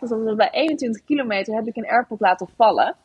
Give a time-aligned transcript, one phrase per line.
[0.00, 2.96] dat bij 21 kilometer heb ik een airpod laten vallen.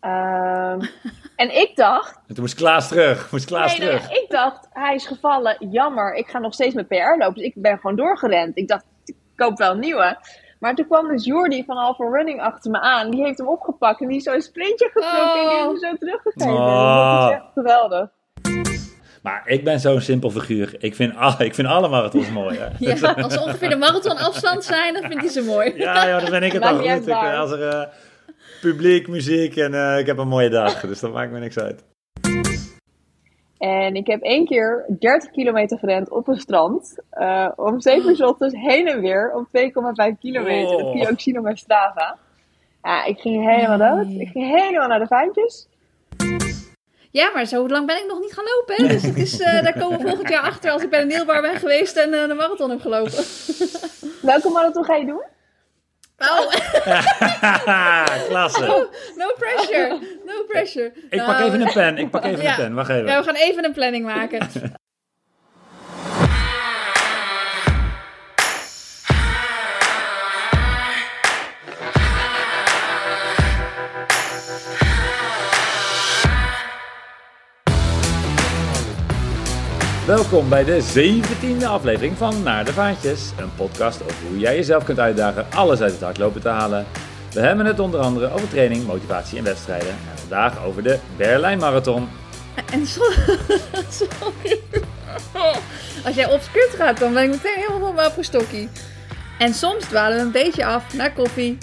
[0.00, 0.80] Ehm,
[1.42, 2.16] en ik dacht...
[2.26, 3.32] En toen moest Klaas terug.
[3.32, 4.10] Moest Klaas nee, nee, terug.
[4.10, 5.56] ik dacht, hij is gevallen.
[5.70, 7.34] Jammer, ik ga nog steeds met PR lopen.
[7.34, 8.56] Dus ik ben gewoon doorgerend.
[8.56, 10.18] Ik dacht, ik koop wel een nieuwe.
[10.60, 13.10] Maar toen kwam dus Jordi van Alpha Running achter me aan.
[13.10, 15.78] Die heeft hem opgepakt en die is zo een sprintje getrokken en die heeft hem
[15.78, 16.52] zo teruggegeven.
[16.52, 17.20] Oh.
[17.20, 18.10] Dat is echt geweldig.
[19.26, 20.76] Maar ik ben zo'n simpel figuur.
[20.78, 22.58] Ik vind, al, ik vind alle marathons mooi.
[22.58, 22.66] Hè?
[22.78, 25.72] Ja, als ze ongeveer de marathonafstand zijn, dan vind je ze mooi.
[25.76, 27.06] Ja, ja, dan ben ik het al goed.
[27.06, 27.86] Ik, als er eh,
[28.60, 30.80] publiek, muziek en eh, ik heb een mooie dag.
[30.80, 31.84] Dus dat maakt me niks uit.
[33.58, 36.98] En ik heb één keer 30 kilometer gerend op een strand.
[37.10, 40.74] eh, om 7 uur 's ochtends heen en weer op 2,5 kilometer.
[40.74, 40.82] Oh.
[40.82, 42.18] Dat kun je ook zien op mijn Strava.
[42.82, 44.20] Ja, ik ging helemaal dood.
[44.20, 45.68] Ik ging helemaal naar de vaantjes.
[47.16, 48.74] Ja, maar zo lang ben ik nog niet gaan lopen.
[48.86, 48.92] Hè?
[48.94, 51.42] Dus het is, eh, daar komen we volgend jaar achter als ik bij de Neelbar
[51.42, 53.24] ben geweest en eh, de marathon heb gelopen.
[54.32, 55.24] Welke marathon ga je doen?
[56.18, 56.50] Oh,
[58.28, 58.88] Klasse.
[59.16, 59.98] no pressure.
[60.24, 60.92] No pressure.
[61.10, 61.98] Ik pak even een pen.
[61.98, 62.50] Ik pak even Ja.
[62.50, 62.74] een pen.
[62.74, 63.06] Wacht even.
[63.06, 64.48] Ja, we gaan even een planning maken.
[80.06, 80.82] Welkom bij de
[81.60, 83.32] 17e aflevering van Naar de Vaantjes.
[83.38, 86.86] Een podcast over hoe jij jezelf kunt uitdagen alles uit het hardlopen te halen.
[87.32, 89.88] We hebben het onder andere over training, motivatie en wedstrijden.
[89.88, 92.08] En vandaag over de Berlijn Marathon.
[92.72, 92.86] En.
[92.86, 94.60] Sorry.
[96.04, 98.68] Als jij op script gaat, dan ben ik meteen helemaal van mijn stokkie.
[99.38, 101.58] En soms dwalen we een beetje af naar koffie.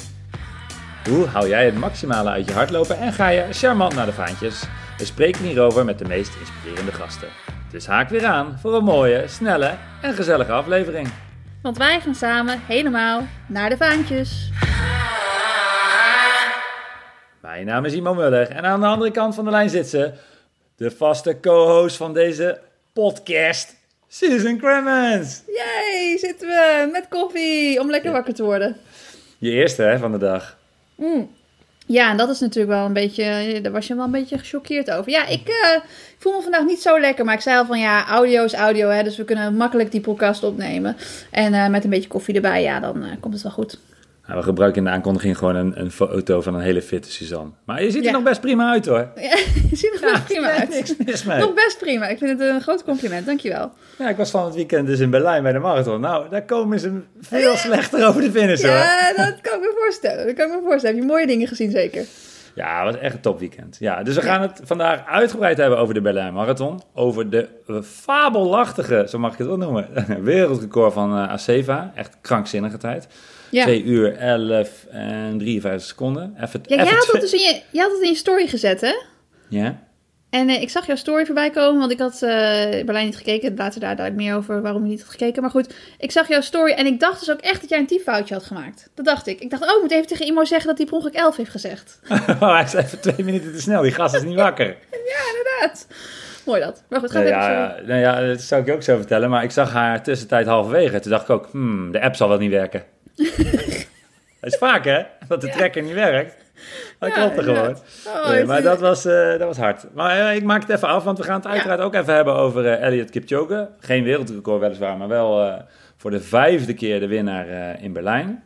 [1.10, 4.64] Hoe hou jij het maximale uit je hardlopen en ga je charmant naar de vaantjes?
[4.98, 7.28] We spreken hierover met de meest inspirerende gasten.
[7.74, 11.08] Dus haak weer aan voor een mooie, snelle en gezellige aflevering.
[11.62, 14.50] Want wij gaan samen helemaal naar de vaantjes.
[17.42, 20.14] Mijn naam is Imo Muller en aan de andere kant van de lijn zit ze,
[20.76, 22.60] de vaste co-host van deze
[22.94, 23.76] podcast,
[24.08, 25.44] Susan Cremens.
[25.48, 28.78] Yay, zitten we met koffie om lekker wakker te worden.
[29.38, 30.58] Je eerste hè, van de dag.
[31.94, 34.92] Ja, en dat is natuurlijk wel een beetje, daar was je wel een beetje gechoqueerd
[34.92, 35.12] over.
[35.12, 37.80] Ja, ik, eh, ik voel me vandaag niet zo lekker, maar ik zei al van
[37.80, 40.98] ja, audio is audio, hè, dus we kunnen makkelijk die podcast opnemen.
[41.32, 43.78] En eh, met een beetje koffie erbij, ja, dan eh, komt het wel goed.
[44.28, 47.52] Nou, we gebruiken in de aankondiging gewoon een, een foto van een hele fitte Suzanne.
[47.66, 48.12] Maar je ziet er Ja.
[48.12, 49.08] nog best prima uit hoor.
[49.16, 49.22] Ja,
[49.70, 50.70] je ziet er nog prima Nee, uit.
[50.70, 51.40] niks mis mee.
[51.40, 53.72] Nog best prima, ik vind het een groot compliment, dankjewel.
[53.98, 56.02] Ja, ik was van het weekend dus in Berlijn bij de marathon.
[56.02, 58.72] Nou, daar komen ze veel slechter over de finish hoor.
[58.72, 60.96] Ja, dat kan ik me voorstellen, dat kan ik me voorstellen.
[60.96, 62.06] Heb je mooie dingen gezien zeker?
[62.56, 63.78] Ja, het was echt een topweekend.
[63.80, 66.82] Ja, dus we gaan het vandaag uitgebreid hebben over de Berlijn Marathon.
[66.94, 69.88] Over de eh, fabelachtige, zo mag ik het wel noemen,
[70.24, 71.92] wereldrecord van eh Aceva.
[71.96, 73.08] Echt krankzinnige tijd.
[73.54, 73.64] Ja.
[73.64, 76.36] 2 uur 11 en 53 seconden.
[76.42, 78.82] Even, Ja, jij had, het dus in je, jij had het in je story gezet,
[78.82, 78.94] hè?
[79.50, 79.80] Ja?
[80.30, 82.30] En eh, ik zag jouw story voorbij komen, want ik had eh
[82.86, 83.56] Berlijn niet gekeken.
[83.56, 85.42] Later daar dadelijk meer over waarom je niet had gekeken.
[85.42, 87.88] Maar goed, ik zag jouw story en ik dacht dus ook echt dat jij een
[87.88, 88.90] typfoutje had gemaakt.
[88.96, 89.40] Dat dacht ik.
[89.40, 91.52] Ik dacht, oh, ik moet even tegen Imo zeggen dat hij per ongeluk 11 heeft
[91.52, 92.00] gezegd.
[92.42, 93.82] Oh, hij is even twee minuten te snel.
[93.82, 94.66] Die gast is niet wakker.
[94.92, 95.88] ja, inderdaad.
[96.46, 96.84] Mooi dat.
[96.90, 97.82] Maar goed, ga Nou even ja, zo.
[97.82, 99.30] ja, nou ja, dat zou ik je ook zo vertellen.
[99.30, 101.00] Maar ik zag haar tussentijd halverwege.
[101.00, 102.84] Toen dacht ik ook, hmm, de app zal wel niet werken.
[104.42, 106.36] Dat is vaak hè, dat de trekker niet werkt.
[107.00, 107.78] Dat Ja, klopt er gewoon.
[108.08, 109.86] Oh, Nee, maar dat was, eh, dat was hard.
[109.94, 112.34] Maar eh, ik maak het even af, want we gaan het uiteraard ook even hebben
[112.34, 113.70] over eh Elliot Kipchoge.
[113.80, 115.62] Geen wereldrecord weliswaar, maar wel
[115.98, 118.44] voor de vijfde keer de winnaar in Berlijn.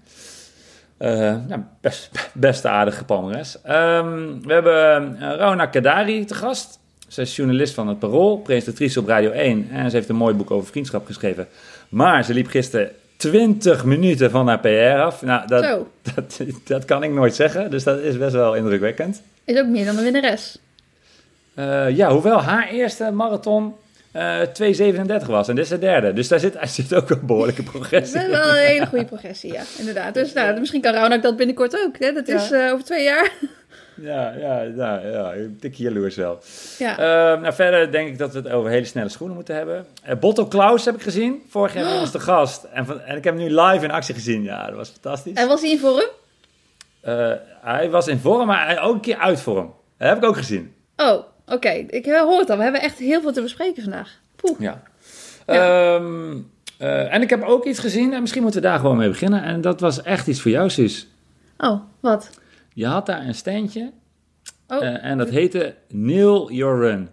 [0.98, 3.62] Nou, best, best aardige palmares.
[3.62, 6.80] Ehm, we hebben Rona Kadari te gast.
[7.08, 9.68] Zij is journalist van het Parool, presentatrice op Radio 1.
[9.72, 11.48] En ze heeft een mooi boek over vriendschap geschreven.
[11.90, 15.22] Maar ze liep gisteren 20 minuten van haar PR af.
[15.22, 15.88] Nou, dat, Zo.
[16.16, 19.22] dat, dat kan ik nooit zeggen, dus dat is best wel indrukwekkend.
[19.44, 20.58] Is ook meer dan de winnares.
[21.54, 23.74] Eh, ja, hoewel haar eerste marathon
[24.12, 24.40] eh
[25.22, 26.14] 2,37 was en dit is de derde.
[26.14, 28.20] Dus daar zit, daar zit ook een behoorlijke Dat progressie.
[28.22, 29.62] is wel een hele goede progressie, ja.
[29.78, 30.14] Inderdaad.
[30.14, 32.00] Dus nou, misschien kan Raunak dat binnenkort ook.
[32.00, 32.12] Hè?
[32.12, 33.32] Dat is eh, over twee jaar.
[34.02, 36.40] Ja, ja, ja, ja, tikje jaloers wel.
[36.78, 36.92] ja.
[36.98, 39.86] Eh, nou, verder denk ik dat we het over hele snelle schoenen moeten hebben.
[40.04, 41.42] Eh Botto Klaus heb ik gezien.
[41.50, 42.64] Vorig jaar bij ons de gast.
[42.64, 44.44] En, van, en ik heb hem nu live in actie gezien.
[44.44, 45.34] Ja, dat was fantastisch.
[45.34, 46.06] En was hij in vorm?
[47.02, 47.32] Eh,
[47.62, 49.74] hij was in vorm, maar hij ook een keer uit vorm.
[49.98, 50.74] Dat heb ik ook gezien.
[50.98, 51.70] Oh, oké.
[51.70, 52.58] Ik hoor het al.
[52.58, 54.20] We hebben echt heel veel te bespreken vandaag.
[54.36, 54.60] Poeh.
[54.60, 54.84] Ja.
[55.46, 55.96] Ja.
[55.96, 56.38] Ehm,
[56.78, 58.14] eh, en ik heb ook iets gezien.
[58.14, 59.44] En misschien moeten we daar gewoon mee beginnen.
[59.44, 61.08] En dat was echt iets voor jou, Suus.
[61.58, 62.30] Oh, wat?
[62.74, 63.92] Je had daar een standje.
[64.68, 67.10] Oh, eh, en dat heette Nail Your Run.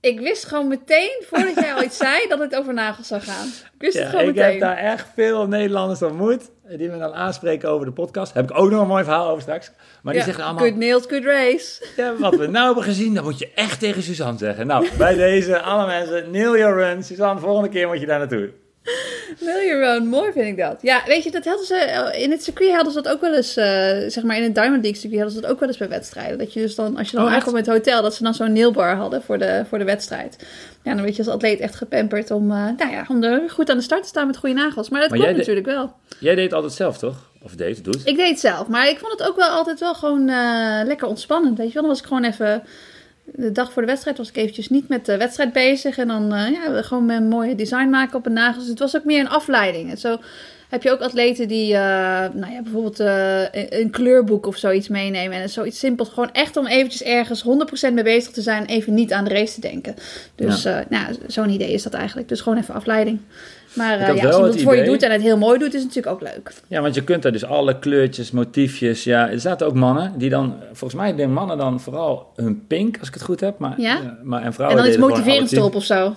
[0.00, 3.46] Ik wist gewoon meteen, voordat jij al iets zei, dat het over nagels zou gaan.
[3.46, 4.50] Ik wist het gewoon ik meteen.
[4.50, 6.50] heb daar echt veel Nederlanders ontmoet.
[6.68, 8.34] Die me dan aanspreken over de podcast.
[8.34, 9.70] Heb ik ook nog een mooi verhaal over straks.
[10.02, 10.64] Maar die zeggen allemaal...
[10.64, 11.86] Good nails, good race.
[11.96, 14.66] Ja, wat we nou hebben gezien, dat moet je echt tegen Suzanne zeggen.
[14.66, 17.02] Nou, bij deze, alle mensen, nail your run.
[17.02, 18.50] Suzanne, volgende keer moet je daar naartoe.
[19.40, 20.78] Your own, mooi vind ik dat.
[20.82, 23.34] Ja, weet je, dat hadden ze, eh, in het circuit hadden ze dat ook wel
[23.34, 23.64] eens, eh,
[24.06, 26.38] zeg maar in het Diamond League circuit hadden ze dat ook wel eens bij wedstrijden.
[26.38, 28.34] Dat je dus dan, als je dan Oh, aankomt met het hotel, dat ze dan
[28.34, 30.36] zo'n nailbar hadden voor de, voor de wedstrijd.
[30.82, 33.70] Ja, dan werd je als atleet echt gepamperd om, eh, nou ja, om er goed
[33.70, 34.88] aan de start te staan met goede nagels.
[34.88, 35.92] Maar dat Maar de- natuurlijk wel.
[36.18, 37.30] Jij deed altijd zelf, toch?
[37.42, 38.06] Of deed, doet?
[38.06, 40.24] Ik deed het zelf, maar ik vond het ook wel altijd wel gewoon
[40.86, 41.58] lekker ontspannend.
[41.58, 42.62] Weet je wel, dan was ik gewoon even...
[43.34, 45.98] De dag voor de wedstrijd was ik eventjes niet met de wedstrijd bezig.
[45.98, 48.62] En dan eh, ja, gewoon een mooie design maken op een nagels.
[48.62, 49.90] Dus het was ook meer een afleiding.
[49.90, 50.18] En zo
[50.68, 51.80] heb je ook atleten die eh,
[52.32, 55.38] nou ja, bijvoorbeeld eh, een, een kleurboek of zoiets meenemen.
[55.38, 56.08] En zoiets simpels.
[56.08, 57.44] Gewoon echt om eventjes ergens
[57.88, 58.64] 100% mee bezig te zijn.
[58.64, 59.94] Even niet aan de race te denken.
[60.34, 60.84] Dus ja.
[60.88, 62.28] nou, zo'n idee is dat eigenlijk.
[62.28, 63.18] Dus gewoon even afleiding.
[63.76, 65.82] Maar ja, als iemand het het voor je doet en het heel mooi doet, is
[65.82, 66.52] het natuurlijk ook leuk.
[66.68, 69.04] Ja, want je kunt er dus alle kleurtjes, motiefjes.
[69.04, 72.98] Ja, er zaten ook mannen die dan, volgens mij de mannen dan vooral hun pink,
[72.98, 73.58] als ik het goed heb.
[73.58, 73.96] Maar, Ja.
[73.96, 76.14] eh, maar, en En vrouwen dan iets motiverends erop of zo.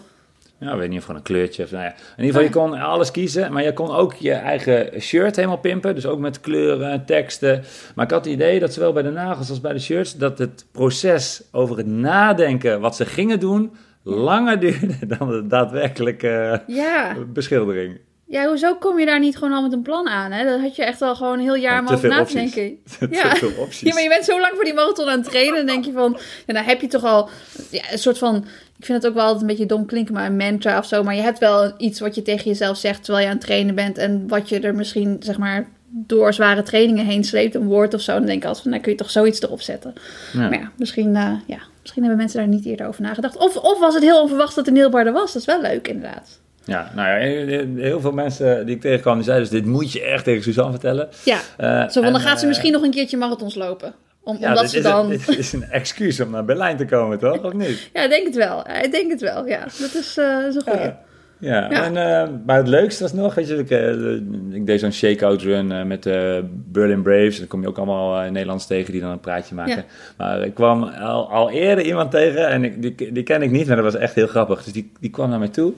[0.59, 1.89] Ja, ik weet niet of gewoon een kleurtje of nou ja.
[1.89, 5.57] In ieder geval, je kon alles kiezen, maar je kon ook je eigen shirt helemaal
[5.57, 5.95] pimpen.
[5.95, 7.63] Dus ook met kleuren, teksten.
[7.95, 10.38] Maar ik had het idee dat zowel bij de nagels als bij de shirts, dat
[10.38, 13.71] het proces over het nadenken wat ze gingen doen,
[14.03, 17.15] langer duurde dan de daadwerkelijke Ja.
[17.27, 18.00] beschildering.
[18.31, 20.31] Ja, hoezo kom je daar niet gewoon al met een plan aan?
[20.31, 20.46] Hè?
[20.46, 22.78] Dat had je echt wel gewoon een heel jaar over veel na te denken.
[23.00, 23.36] Te Ja.
[23.36, 23.88] veel opties.
[23.88, 25.56] Ja, maar je bent zo lang voor die marathon aan het trainen.
[25.56, 27.30] Dan denk je van, ja, dan heb je toch al
[27.70, 28.36] ja, een soort van...
[28.78, 31.04] Ik vind het ook wel altijd een beetje dom klinken, maar een mantra of zo.
[31.04, 33.76] Maar je hebt wel iets wat je tegen jezelf zegt terwijl je aan het trainen
[33.76, 33.98] bent.
[33.98, 37.56] En wat je er misschien, zeg maar, door zware trainingen heen sleept.
[37.56, 38.14] Een woord of zo.
[38.14, 39.94] Dan denk ik altijd van, nou kun je toch zoiets erop zetten.
[40.34, 40.40] Ja.
[40.40, 43.38] Maar ja, misschien, eh, ja, misschien hebben mensen daar niet eerder over nagedacht.
[43.38, 45.34] Of, of was het heel onverwachts dat de nailbar er was.
[45.34, 46.40] Dat is wel leuk, inderdaad.
[46.69, 50.01] Ja, nou ja, heel veel mensen die ik tegenkwam, die zeiden dus dit moet je
[50.01, 51.10] echt tegen Suzanne vertellen.
[51.25, 53.94] Ja, Eh, zo van, dan gaat ze eh, misschien nog een keertje marathons lopen.
[54.24, 55.12] Om, Ja, omdat ze is dan...
[55.12, 57.44] Een, dit is een excuus om naar Berlijn te komen, toch?
[57.44, 57.89] Of niet?
[57.94, 58.63] Ja, ik denk het wel.
[58.68, 59.60] Ja, Ik denk het wel, ja.
[59.60, 60.80] Dat is, eh, dat is een goeie.
[60.86, 61.00] Ja.
[61.42, 61.83] Ja, Ja.
[61.83, 65.42] En, eh, maar het leukste was nog, weet je, ik, eh, ik deed zo'n shakeout
[65.42, 67.33] run eh, met de Berlin Braves.
[67.33, 69.75] En dan kom je ook allemaal eh, Nederlands tegen die dan een praatje maken.
[69.75, 69.83] Ja.
[70.18, 73.68] Maar ik kwam al, al eerder iemand tegen en ik, die, die ken ik niet,
[73.68, 74.63] maar dat was echt heel grappig.
[74.63, 75.74] Dus die, die kwam naar mij toe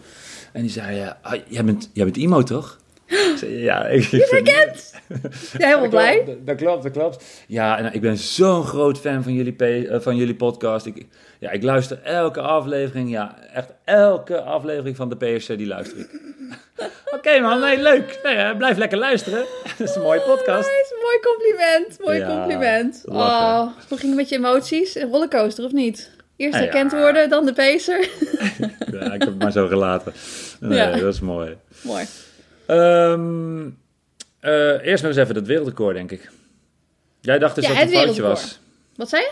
[0.54, 2.80] en die zei, ja, ah, jij, bent, jij bent emo toch?
[3.06, 4.94] Ik zei, ja, ik, ik herkent?
[5.58, 6.24] Helemaal blij.
[6.26, 7.24] Dat, dat klopt, dat klopt.
[7.48, 10.86] Ja, en ik ben zo'n groot fan van jullie, eh, van jullie podcast.
[10.86, 11.06] Ik,
[11.40, 13.10] ja, ik luister elke aflevering.
[13.10, 16.10] Ja, echt elke aflevering van de PSC, die luister ik.
[17.16, 18.20] Oké man, nee, leuk.
[18.24, 19.46] Nee, blijf lekker luisteren.
[19.78, 20.70] Dat is een mooie podcast.
[20.70, 22.00] Nice, mooi compliment.
[22.06, 23.02] Mooi Ja, compliment.
[23.06, 23.62] lachen.
[23.62, 24.96] Oh, hoe ging het met je emoties?
[24.96, 26.10] Een rollercoaster of niet?
[26.42, 26.98] Eerst Ja, herkend ja.
[26.98, 28.00] worden, dan de pacer.
[29.00, 30.14] Ja, ik heb het maar zo gelaten.
[30.60, 30.92] Nee, Ja.
[30.98, 31.56] dat is mooi.
[31.82, 32.06] mooi.
[32.66, 33.68] Ehm,
[34.40, 36.30] eh, eerst nog eens even dat wereldrecord, denk ik.
[37.22, 38.60] Jij dacht dus Ja, dat het een foutje was.
[38.96, 39.32] Wat zei je?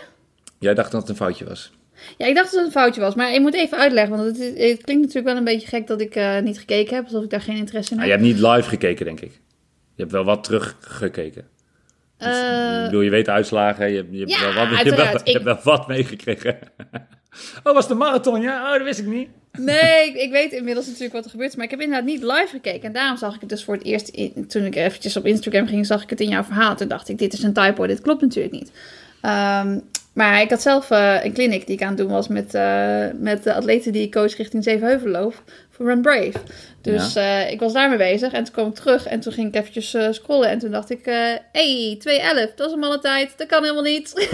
[0.58, 1.72] Jij dacht dat het een foutje was.
[2.18, 3.14] Ja, ik dacht dat het een foutje was.
[3.14, 4.16] Maar ik moet even uitleggen.
[4.16, 7.04] Want het, het klinkt natuurlijk wel een beetje gek dat ik eh, niet gekeken heb.
[7.04, 8.20] Alsof ik daar geen interesse in Nou, heb.
[8.20, 9.32] je hebt niet live gekeken, denk ik.
[9.94, 11.48] Je hebt wel wat teruggekeken.
[12.20, 14.60] Eh, ik bedoel, je weet de uitslagen, je, hebt- je, hebt, ja, wel wat, je,
[14.62, 15.12] hebt uiteraard.
[15.12, 16.58] wel, je Ik- hebt wel wat meegekregen.
[17.64, 18.64] oh, was de marathon, ja?
[18.66, 19.28] Oh, dat wist ik niet.
[19.58, 21.56] Nee, ik, ik weet inmiddels natuurlijk wat er gebeurt.
[21.56, 22.82] Maar ik heb inderdaad niet live gekeken.
[22.82, 24.08] En daarom zag ik het dus voor het eerst.
[24.08, 26.76] In, toen ik eventjes op Instagram ging, zag ik het in jouw verhaal.
[26.76, 27.86] Toen dacht ik, dit is een typo.
[27.86, 28.72] Dit klopt natuurlijk niet.
[29.20, 29.78] Ehm,
[30.20, 33.06] maar ik had zelf eh, een clinic die ik aan het doen was met, eh,
[33.14, 36.32] met de atleten die ik coach richting Zevenheuvelloop voor Run Brave.
[36.80, 39.54] Dus eh, ik was daarmee bezig en toen kwam ik terug en toen ging ik
[39.54, 40.48] eventjes scrollen.
[40.48, 43.82] En toen dacht ik, eh hey, 2.11, dat is een malle tijd, dat kan helemaal
[43.82, 44.12] niet.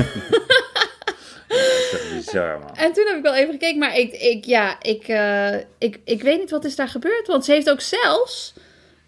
[2.15, 2.77] Bizar, man.
[2.77, 5.03] En toen heb ik wel even gekeken, maar ik, ik, ja, ik,
[5.79, 7.27] ik, ik weet niet wat is daar gebeurd.
[7.27, 8.55] Want ze heeft ook zelfs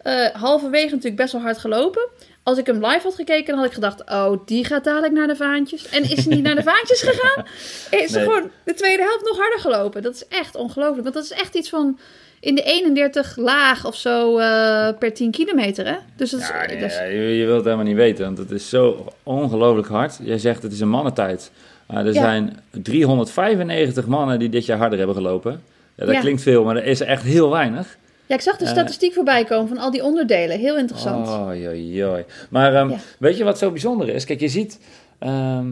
[0.08, 2.08] eh, halverwege natuurlijk best wel hard gelopen.
[2.48, 4.02] Als ik hem live had gekeken, dan had ik gedacht...
[4.10, 5.88] oh, die gaat dadelijk naar de vaantjes.
[5.88, 7.44] En is ze niet naar de vaantjes gegaan?
[7.90, 8.26] Is ze Nee.
[8.26, 10.02] gewoon de tweede helft nog harder gelopen.
[10.02, 11.02] Dat is echt ongelooflijk.
[11.02, 11.98] Want dat is echt iets van
[12.40, 15.94] in de 31 laag of zo eh, per 10 kilometer, hè?
[16.16, 16.48] Dus dat is...
[16.48, 18.68] Ja, nee, dat is- ja, je, je wilt het helemaal niet weten, want het is
[18.68, 20.18] zo ongelooflijk hard.
[20.22, 21.50] Jij zegt het is een mannentijd.
[21.86, 22.20] Maar er Ja.
[22.20, 25.62] zijn 395 mannen die dit jaar harder hebben gelopen.
[25.94, 27.96] Ja, dat klinkt veel, maar er is echt heel weinig.
[28.28, 28.70] Ja, ik zag de Eh.
[28.70, 30.58] statistiek voorbij komen van al die onderdelen.
[30.58, 31.28] Heel interessant.
[31.28, 32.24] Oh, joi, joi.
[32.50, 32.96] Maar ehm, Ja.
[33.18, 34.24] weet je wat zo bijzonder is?
[34.24, 34.80] Kijk, je ziet,
[35.18, 35.66] ehm,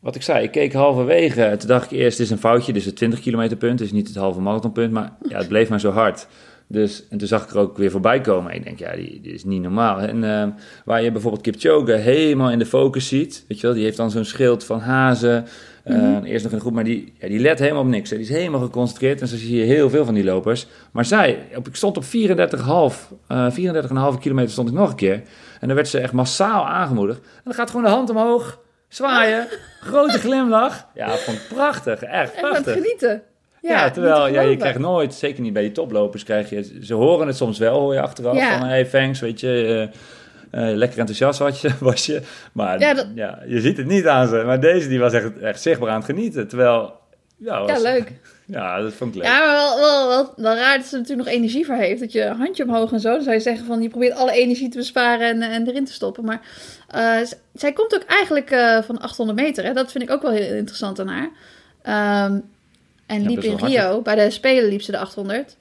[0.00, 1.54] wat ik zei, ik keek halverwege.
[1.58, 4.06] Toen dacht ik eerst, het is een foutje, dus het 20 kilometer punt, dus niet
[4.08, 4.92] het halve marathonpunt.
[4.92, 6.26] Maar ja, het bleef maar zo hard.
[6.66, 8.54] Dus, en toen zag ik er ook weer voorbij komen.
[8.54, 9.98] Ik denk, ja, die, die is niet normaal.
[9.98, 10.50] En ehm,
[10.84, 14.10] waar je bijvoorbeeld Kipchoge helemaal in de focus ziet, weet je wel, die heeft dan
[14.10, 15.46] zo'n schild van hazen.
[15.84, 16.24] Eh, Mhm.
[16.24, 18.10] Eerst nog in de groep, maar die, ja, die let helemaal op niks.
[18.10, 18.16] hè.
[18.16, 20.66] Die is helemaal geconcentreerd en zo zie je heel veel van die lopers.
[20.92, 25.22] Maar zij, op, ik stond op 34,5 eh 34,5 kilometer stond ik nog een keer.
[25.60, 27.18] En dan werd ze echt massaal aangemoedigd.
[27.18, 29.46] En dan gaat gewoon de hand omhoog, zwaaien,
[29.90, 30.86] grote glimlach.
[30.94, 32.72] Ja, vond prachtig, echt het prachtig.
[32.72, 33.22] genieten.
[33.62, 36.94] Ja, terwijl te ja, je krijgt nooit, zeker niet bij die toplopers, krijg je, ze
[36.94, 38.58] horen het soms wel, hoor je achteraf, Ja.
[38.58, 39.98] van hey thanks, weet je, eh,
[40.52, 42.22] eh, lekker enthousiast was je, was je.
[42.52, 44.42] Maar Ja, ja, je ziet het niet aan ze.
[44.46, 46.92] Maar deze, die was echt, echt zichtbaar aan het genieten, terwijl,
[47.36, 48.12] ja, Ja, was, leuk.
[48.46, 49.32] Ja, dat vond ik leuk.
[49.32, 52.00] Ja, maar wel, wel, wel, wel raar dat ze er natuurlijk nog energie voor heeft.
[52.00, 53.12] Dat je handje omhoog en zo.
[53.12, 55.92] Dan zou je zeggen van je probeert alle energie te besparen en, en erin te
[55.92, 56.24] stoppen.
[56.24, 56.40] Maar
[56.88, 57.16] eh,
[57.54, 59.64] zij komt ook eigenlijk eh, van 800 meter.
[59.64, 59.72] Hè?
[59.72, 61.30] Dat vind ik ook wel heel interessant aan haar.
[61.82, 62.38] Ehm,
[63.06, 65.56] en Ja, liep in Rio, bij de Spelen liep ze de 800.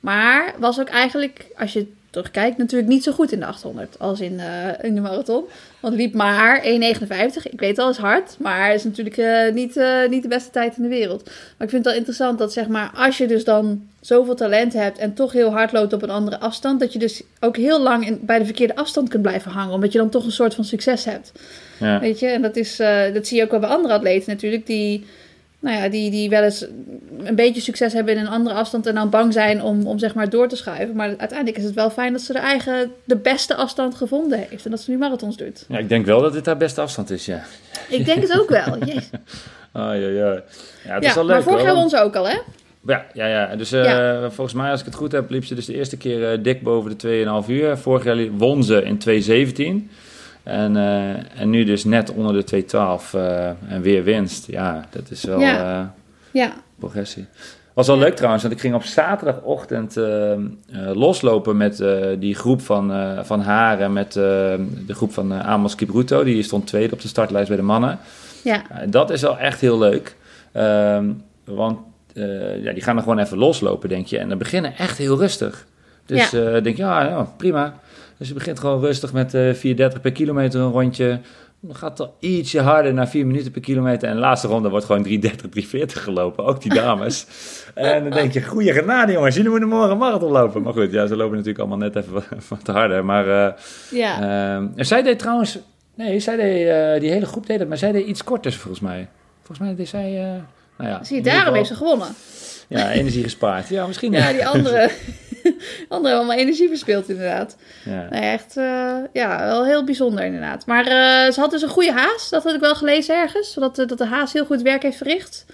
[0.00, 4.20] Maar was ook eigenlijk, als je terugkijkt, natuurlijk niet zo goed in de 800 als
[4.20, 5.44] in, eh, in de marathon.
[5.80, 7.48] Want liep maar 1,59.
[7.48, 10.76] Ik weet al, is hard, maar is natuurlijk eh, niet, eh, niet de beste tijd
[10.76, 11.24] in de wereld.
[11.24, 14.72] Maar ik vind het wel interessant dat zeg maar, als je dus dan zoveel talent
[14.72, 17.82] hebt en toch heel hard loopt op een andere afstand, dat je dus ook heel
[17.82, 20.54] lang in, bij de verkeerde afstand kunt blijven hangen, omdat je dan toch een soort
[20.54, 21.32] van succes hebt.
[21.80, 22.00] Ja.
[22.00, 22.76] Weet je, en dat, is,
[23.12, 25.06] dat zie je ook wel bij andere atleten natuurlijk, die,
[25.60, 26.66] nou ja, die, die wel eens
[27.24, 30.14] een beetje succes hebben in een andere afstand en dan bang zijn om, om zeg
[30.14, 30.96] maar door te schuiven.
[30.96, 34.64] Maar uiteindelijk is het wel fijn dat ze de eigen, de beste afstand gevonden heeft
[34.64, 35.64] en dat ze nu marathons doet.
[35.68, 37.42] Ja, ik denk wel dat dit haar beste afstand is, ja.
[37.88, 38.76] Ik denk het ook wel.
[39.72, 40.32] Oh, ja, ja.
[40.32, 42.38] Ja, het Ja, is leuk, maar vorig jaar won ze ook al, hè?
[42.86, 43.56] Ja, ja, ja.
[43.56, 44.30] Dus eh, Ja.
[44.30, 46.62] volgens mij, als ik het goed heb, liep ze dus de eerste keer eh, dik
[46.62, 47.76] boven de 2,5 uur.
[47.78, 48.98] Vorig jaar won ze in
[49.88, 49.90] 2,17.
[50.48, 54.46] En, eh, en nu dus net onder de 2,12 eh, en weer winst.
[54.46, 55.80] Ja, dat is wel Ja.
[55.80, 55.86] eh,
[56.30, 56.52] Ja.
[56.78, 57.26] progressie.
[57.74, 58.02] Was wel Ja.
[58.02, 59.96] leuk trouwens, want ik ging op zaterdagochtend
[60.92, 61.84] loslopen met
[62.18, 62.92] die groep van,
[63.24, 66.24] van haar en met de groep van Amos Kipruto.
[66.24, 67.98] Die stond tweede op de startlijst bij de mannen.
[68.44, 68.62] Ja.
[68.80, 70.16] Ja, dat is wel echt heel leuk.
[70.52, 71.10] Ehm,
[71.44, 71.78] want
[72.62, 74.18] ja, die gaan er gewoon even loslopen, denk je.
[74.18, 75.66] En dan beginnen echt heel rustig.
[76.06, 77.74] Dus eh denk je, ja, ja, prima.
[78.18, 81.20] Dus je begint gewoon rustig met eh 4,30 per kilometer een rondje.
[81.60, 84.08] Dan gaat het al ietsje harder naar 4 minuten per kilometer.
[84.08, 85.20] En de laatste ronde wordt gewoon 3,30, 3,40
[85.86, 86.44] gelopen.
[86.44, 87.26] Ook die dames.
[87.74, 89.34] en dan denk je, goeie genade jongens.
[89.34, 90.62] Jullie moeten morgen een marathon lopen.
[90.62, 93.04] Maar goed, ja, ze lopen natuurlijk allemaal net even wat, wat harder.
[93.04, 93.52] Maar eh,
[93.90, 94.14] Ja.
[94.56, 95.58] Ehm, en zij deed trouwens...
[95.94, 98.82] Nee, zij deed, eh, die hele groep deed het, maar zij deed iets korters volgens
[98.82, 99.08] mij.
[99.36, 100.16] Volgens mij deed zij...
[100.24, 100.42] eh,
[100.78, 102.08] nou ja, Zie je, daarom heeft ze gewonnen.
[102.68, 103.68] Ja, energie gespaard.
[103.68, 104.12] Ja, misschien.
[104.12, 104.90] Ja, die andere,
[105.88, 107.56] andere allemaal energie verspeeld inderdaad.
[107.84, 108.06] Ja.
[108.10, 110.66] Nee, echt, eh, ja, wel heel bijzonder inderdaad.
[110.66, 113.54] Maar eh, ze had dus een goede haas, dat had ik wel gelezen ergens.
[113.54, 115.46] Dat, de- dat de haas heel goed werk heeft verricht.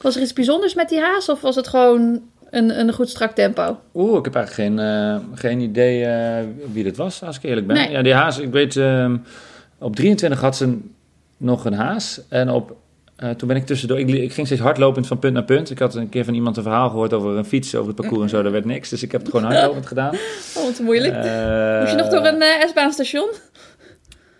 [0.00, 3.34] Was er iets bijzonders met die haas of was het gewoon een, een goed strak
[3.34, 3.78] tempo?
[3.94, 7.66] Oeh, ik heb eigenlijk geen, eh, geen idee eh, wie dat was, als ik eerlijk
[7.66, 7.76] ben.
[7.76, 7.90] Nee.
[7.90, 8.76] Ja, die haas, ik weet...
[8.76, 9.16] ehm,
[9.78, 10.78] op 23 had ze
[11.36, 12.20] nog een haas.
[12.28, 12.76] En op...
[13.16, 13.98] eh, toen ben ik tussendoor...
[13.98, 15.70] Ik, ik ging steeds hardlopend van punt naar punt.
[15.70, 18.22] Ik had een keer van iemand een verhaal gehoord over een fiets, over het parcours
[18.22, 18.42] en zo.
[18.42, 18.88] Daar werd niks.
[18.88, 20.14] Dus ik heb het gewoon hardlopend gedaan.
[20.56, 21.14] Oh, wat moeilijk.
[21.14, 23.30] Eh, Moest je nog door een eh, S-baanstation?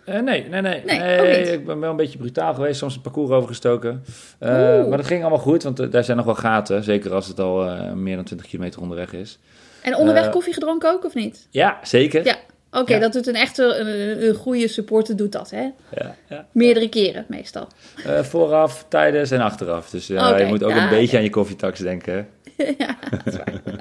[0.05, 0.81] Eh, nee, nee, nee.
[0.85, 4.03] Nee, ik ben wel een beetje brutaal geweest, soms het parcours overgestoken.
[4.39, 6.83] Maar dat ging allemaal goed, want daar zijn nog wel gaten.
[6.83, 9.39] Zeker als het al meer dan 20 kilometer onderweg is.
[9.81, 11.47] En onderweg koffie gedronken ook of niet?
[11.49, 12.25] Ja, zeker.
[12.25, 12.35] Ja.
[12.75, 12.99] Oké, Ja.
[12.99, 15.61] dat doet een echte, een, een goede supporter doet dat, hè?
[15.95, 16.45] Ja, ja.
[16.51, 17.67] Meerdere keren meestal.
[18.05, 19.89] Eh, vooraf, tijdens en achteraf.
[19.89, 22.27] Dus ja, Oké, je moet ook een beetje aan je koffietax denken.
[22.77, 23.61] ja, dat is waar.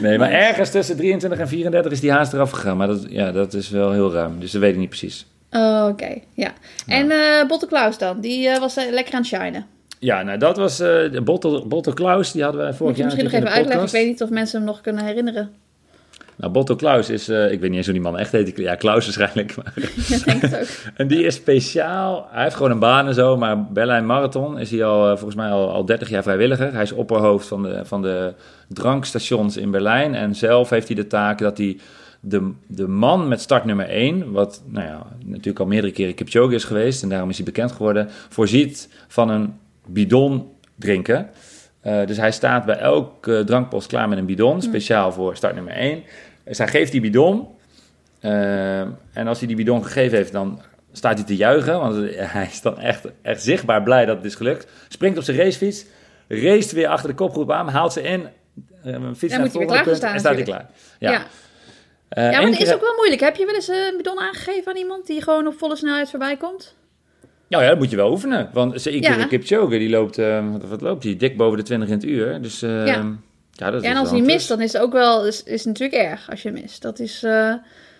[0.00, 2.76] Nee, maar ergens tussen 23 en 34 is die haast eraf gegaan.
[2.76, 4.40] Maar dat, ja, dat is wel heel ruim.
[4.40, 5.26] Dus dat weet ik niet precies.
[5.50, 6.52] Oh, Oké, ja.
[6.86, 8.20] En eh Botte Klaus dan?
[8.20, 9.66] Die was lekker aan het shinen.
[9.98, 12.32] Ja, nou dat was de Bottle, Bottle Klaus.
[12.32, 13.86] Die hadden wij vorig Moet je jaar misschien nog even uitleggen.
[13.86, 15.50] Ik weet niet of mensen hem nog kunnen herinneren.
[16.36, 17.28] Nou, Bottle Klaus is...
[17.28, 18.56] eh, ik weet niet eens hoe die man echt heet.
[18.56, 19.56] Ja, Klaus waarschijnlijk.
[19.56, 19.72] Maar
[20.08, 20.66] Ik denk het ook.
[20.96, 22.28] En die is speciaal.
[22.30, 25.34] Hij heeft gewoon een baan en zo, maar Berlijn Marathon is hij al, eh, volgens
[25.34, 26.72] mij al, al 30 jaar vrijwilliger.
[26.72, 28.34] Hij is opperhoofd van de, van de
[28.68, 30.14] drankstations in Berlijn.
[30.14, 31.78] En zelf heeft hij de taak dat hij
[32.20, 36.64] de, de man met startnummer 1, wat nou ja, natuurlijk al meerdere keren Kipchoge is
[36.64, 39.54] geweest en daarom is hij bekend geworden, voorziet van een
[39.86, 41.28] bidon drinken.
[41.82, 46.02] Eh, dus hij staat bij elke drankpost klaar met een bidon, speciaal voor startnummer 1.
[46.44, 47.48] Dus hij geeft die bidon.
[48.20, 48.80] eh,
[49.12, 50.62] en als hij die bidon gegeven heeft, dan
[50.92, 51.78] staat hij te juichen.
[51.80, 51.94] Want
[52.36, 54.66] hij is dan echt, echt zichtbaar blij dat het is gelukt.
[54.88, 55.84] Springt op zijn racefiets.
[56.28, 57.68] Race weer achter de kopgroep aan.
[57.68, 58.28] Haalt ze in.
[58.84, 60.66] eh, fiets naar moet het punt klaar en staat hij klaar.
[60.98, 61.22] Ja, Ja,
[62.08, 63.20] Eh, ja maar het is ook wel moeilijk.
[63.20, 66.10] Heb je wel eens eh, een bidon aangegeven aan iemand die gewoon op volle snelheid
[66.10, 66.74] voorbij komt?
[67.52, 68.48] Nou ja, dat moet je wel oefenen.
[68.52, 69.24] Want zeker Ja.
[69.26, 71.16] Kipchoge, die loopt, eh, wat, loopt die?
[71.16, 72.42] Dik boven de 20 in het uur.
[72.42, 73.04] Dus eh, Ja.
[73.52, 73.70] ja.
[73.70, 76.02] dat is Ja, en als hij mist, dan is het ook wel is, is natuurlijk
[76.02, 76.82] erg als je mist.
[76.82, 77.30] Dat is, eh.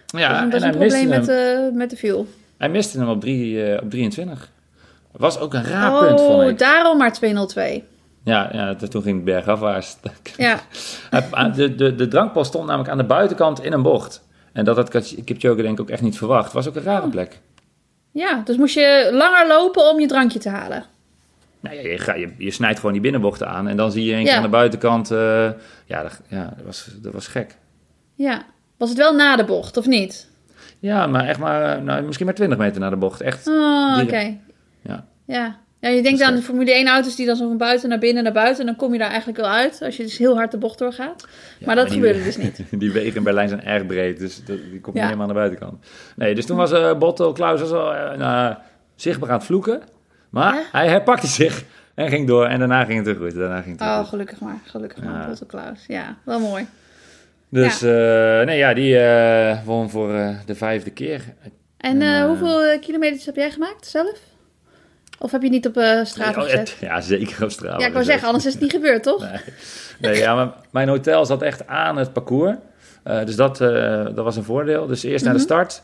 [0.06, 2.26] Ja, dat is, dat een probleem met, de met de fuel.
[2.56, 4.50] hij miste hem op, drie, eh, op 23.
[5.12, 6.59] Was ook een raar punt, vond Oh, ik.
[6.59, 7.85] daarom maar 202.
[8.25, 9.97] Ja, ja, toen ging het bergafwaarts.
[10.37, 10.61] Ja,
[11.54, 14.23] De, de, de drankpas stond namelijk aan de buitenkant in een bocht.
[14.52, 14.88] En dat had
[15.25, 16.52] Kipchoge denk ik ook echt niet verwacht.
[16.52, 17.38] Was ook een rare plek.
[18.12, 20.85] Ja, dus moest je langer lopen om je drankje te halen.
[21.61, 23.69] Nou, ja, je, ga- je, je snijdt gewoon die binnenbochten aan.
[23.69, 24.37] En dan zie je één keer Ja.
[24.37, 25.11] aan de buitenkant...
[25.11, 25.50] eh,
[25.87, 27.57] ja, dat, ja dat, was, dat was gek.
[28.14, 28.42] Ja.
[28.76, 30.28] Was het wel na de bocht, of niet?
[30.78, 31.83] Ja, maar echt maar...
[31.83, 33.21] Nou, misschien maar 20 meter naar de bocht.
[33.21, 33.47] Echt.
[33.49, 34.37] Oh, oké.
[34.83, 35.07] Ja.
[35.26, 35.59] Ja.
[35.82, 36.42] Ja, je denkt aan de.
[36.42, 38.60] Formule 1 auto's die dan zo van buiten naar binnen naar buiten.
[38.60, 40.78] En dan kom je daar eigenlijk wel uit als je dus heel hard de bocht
[40.78, 41.26] doorgaat.
[41.58, 42.60] Ja, maar dat gebeurde dus niet.
[42.80, 45.02] Die wegen in Berlijn zijn erg breed, dus dat, die komt Ja.
[45.02, 45.84] niet helemaal aan de buitenkant.
[46.16, 47.94] Nee, dus toen was eh Botto, Klaus was al
[48.96, 49.82] zichtbaar aan het vloeken.
[50.30, 50.62] Maar Ja?
[50.72, 52.46] hij herpakte zich en ging door.
[52.46, 53.34] En daarna ging het weer goed.
[53.38, 54.08] Daarna ging het Oh, goed.
[54.08, 54.58] gelukkig maar.
[54.64, 55.20] Gelukkig maar.
[55.20, 55.26] Ja.
[55.26, 55.84] Bottle Klaus.
[55.88, 56.66] Ja, wel mooi.
[57.48, 57.90] Dus eh,
[58.42, 60.08] nee, ja, die eh, won voor
[60.46, 61.22] de vijfde keer.
[61.76, 64.18] En hoeveel kilometers heb jij gemaakt zelf?
[65.22, 66.58] Of heb je niet op eh straat gezet?
[66.58, 67.80] het- ja, zeker op straat.
[67.80, 69.20] Ja, ik wou zeggen, anders is het niet gebeurd, toch?
[69.20, 69.40] Nee,
[70.00, 72.56] nee ja, maar mijn hotel zat echt aan het parcours.
[73.02, 74.86] Eh, dus dat, eh, dat was een voordeel.
[74.86, 75.48] Dus eerst naar de Mhm.
[75.48, 75.82] start.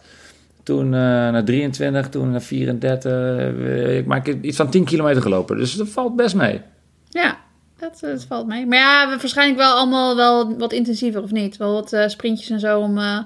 [0.62, 3.12] Toen eh, naar 23, toen naar 34.
[3.12, 5.56] eh, ik maak iets van 10 kilometer gelopen.
[5.56, 6.60] Dus dat valt best mee.
[7.08, 7.36] Ja,
[7.78, 8.66] dat, dat valt mee.
[8.66, 11.56] Maar ja, we waarschijnlijk wel allemaal wel wat intensiever, of niet?
[11.56, 13.18] Wel wat eh, sprintjes en zo om eh,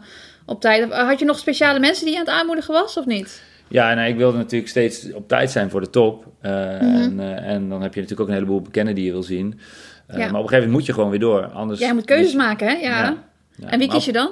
[0.46, 0.92] op tijd.
[0.92, 3.42] Had je nog speciale mensen die je aan het aanmoedigen was, of niet?
[3.72, 6.26] Ja, en ik wilde natuurlijk steeds op tijd zijn voor de top.
[6.40, 6.82] Eh, Mhm.
[6.82, 9.60] en, eh, en dan heb je natuurlijk ook een heleboel bekenden die je wil zien.
[10.06, 10.18] Eh, Ja.
[10.18, 11.46] Maar op een gegeven moment moet je gewoon weer door.
[11.46, 12.72] Anders Jij moet keuzes maken, hè?
[12.74, 12.80] Ja.
[13.02, 13.16] Ja.
[13.56, 14.30] Ja, en wie kies je dan?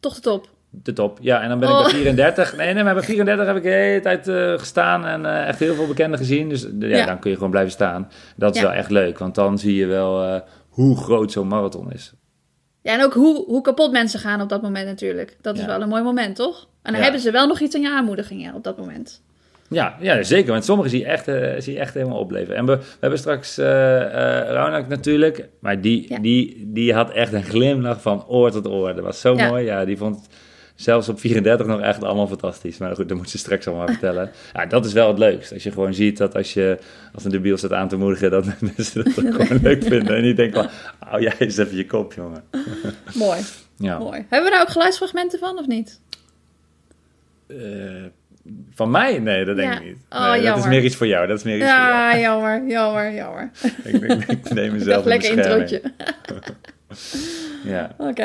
[0.00, 0.48] Toch de top.
[0.70, 1.18] De top.
[1.20, 1.82] Ja, en dan ben ik Oh.
[1.84, 2.56] bij 34.
[2.56, 4.28] Nee, nee, maar bij 34 heb ik de hele tijd
[4.60, 6.48] gestaan en echt heel veel bekenden gezien.
[6.48, 7.06] Dus ja, Ja.
[7.06, 8.08] dan kun je gewoon blijven staan.
[8.36, 8.66] Dat is Ja.
[8.66, 12.12] wel echt leuk, want dan zie je wel hoe groot zo'n marathon is.
[12.82, 15.36] Ja, en ook hoe, hoe kapot mensen gaan op dat moment natuurlijk.
[15.40, 15.66] Dat is Ja.
[15.66, 16.68] wel een mooi moment, toch?
[16.84, 17.02] En dan Ja.
[17.02, 19.22] hebben ze wel nog iets aan je aanmoedigingen op dat moment.
[19.68, 20.52] Ja, ja zeker.
[20.52, 22.54] Want sommigen zie je echt, eh, zie je echt helemaal opleven.
[22.56, 25.48] En we, we hebben straks Raunak natuurlijk.
[25.60, 26.18] Maar die, Ja.
[26.18, 28.94] die, die had echt een glimlach van oor tot oor.
[28.94, 29.48] Dat was zo Ja.
[29.48, 29.64] mooi.
[29.64, 30.28] Ja, die vond
[30.74, 32.78] zelfs op 34 nog echt allemaal fantastisch.
[32.78, 34.30] Maar goed, dat moet ze straks allemaal vertellen.
[34.54, 35.52] Ja, dat is wel het leukst.
[35.52, 36.78] Als je gewoon ziet dat als je
[37.14, 38.30] als een debiel staat aan te moedigen...
[38.30, 38.44] dat
[38.76, 40.16] mensen dat ook gewoon leuk vinden.
[40.16, 40.70] En niet denken van,
[41.08, 42.44] hou jij eens even je kop, jongen.
[43.14, 43.40] Mooi,
[43.76, 43.98] Ja.
[43.98, 44.26] mooi.
[44.28, 46.00] Hebben we daar ook geluidsfragmenten van, of niet?
[47.58, 48.02] Eh,
[48.74, 49.18] van mij?
[49.18, 49.78] Nee, dat denk Ja.
[49.78, 49.96] ik niet.
[50.10, 51.26] Oh, Nee, dat is meer iets voor jou.
[51.26, 51.88] Dat is meer iets voor jou.
[51.90, 53.50] Ja, jammer, jammer, jammer.
[53.84, 55.82] Ik, ik, ik neem mezelf in lekker introotje.
[57.64, 57.90] Ja.
[57.98, 58.22] Oké.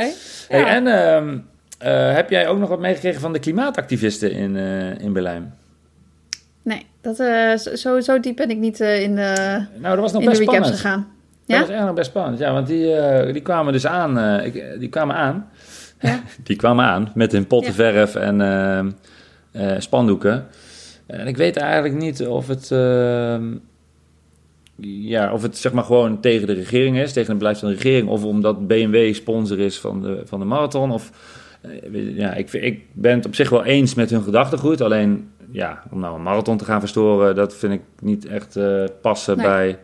[0.48, 0.68] Hey, Ja.
[0.68, 1.38] en ehm,
[1.78, 5.54] eh, heb jij ook nog wat meegekregen van de klimaatactivisten in, eh, in Berlijn?
[6.62, 10.22] Nee, dat, eh, zo- zo, diep ben ik niet in de, Nou, dat was nog
[10.22, 10.76] in de best spannend.
[10.76, 11.08] gegaan.
[11.46, 11.60] Dat Ja?
[11.60, 12.40] was echt nog best spannend.
[12.40, 12.96] Ja, want die,
[13.34, 14.40] die kwamen dus aan.
[14.44, 15.50] ik, die kwamen aan.
[16.00, 16.24] Ja.
[16.44, 17.76] die kwamen aan met hun potten Ja.
[17.76, 18.90] verf en ehm,
[19.52, 20.48] eh, spandoeken.
[21.06, 22.72] En ik weet eigenlijk niet of het...
[22.72, 23.44] ehm,
[24.82, 27.76] ja, of het zeg maar gewoon tegen de regering is, tegen het beleid van de
[27.76, 30.92] regering, of omdat BMW sponsor is van de, van de marathon.
[30.92, 31.12] Of,
[31.62, 34.82] eh, ja, ik, ik ben het op zich wel eens met hun gedachtegoed.
[34.82, 38.84] Alleen, ja, om nou een marathon te gaan verstoren, dat vind ik niet echt eh,
[39.02, 39.46] passen Nee.
[39.46, 39.80] bij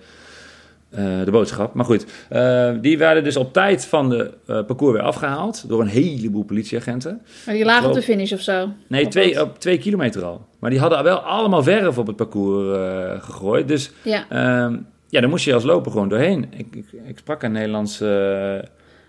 [0.89, 1.73] eh, de boodschap.
[1.73, 5.81] Maar goed, eh, die werden dus op tijd van de eh, parcours weer afgehaald door
[5.81, 7.21] een heleboel politieagenten.
[7.45, 8.69] Maar die lagen op de finish of zo?
[8.87, 10.45] Nee, Of twee, op twee kilometer al.
[10.59, 12.77] Maar die hadden wel allemaal verf op het parcours
[13.23, 13.67] gegooid.
[13.67, 14.25] Dus Ja.
[14.29, 14.77] Ehm,
[15.09, 16.47] ja, dan moest je als loper gewoon doorheen.
[16.57, 18.05] Ik, ik, ik sprak een Nederlandse...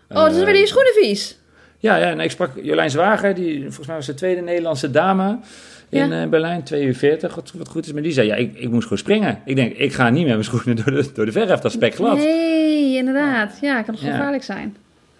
[0.09, 1.39] Oh, dus eh, werden je schoenen vies?
[1.79, 5.39] Ja, ja en ik sprak Jolijn Zwager, die volgens mij was de tweede Nederlandse dame
[5.88, 6.22] in Ja.
[6.22, 7.92] eh, Berlijn, 2 uur 40, wat, wat goed is.
[7.92, 9.40] Maar die zei, ja, ik, ik moest gewoon springen.
[9.44, 11.72] Ik denk, ik ga niet met mijn schoenen door de, door de verf, dat is
[11.72, 12.16] spekglad.
[12.16, 13.59] Nee, inderdaad.
[13.61, 14.11] Ja, kan nog Ja.
[14.11, 14.77] gevaarlijk zijn.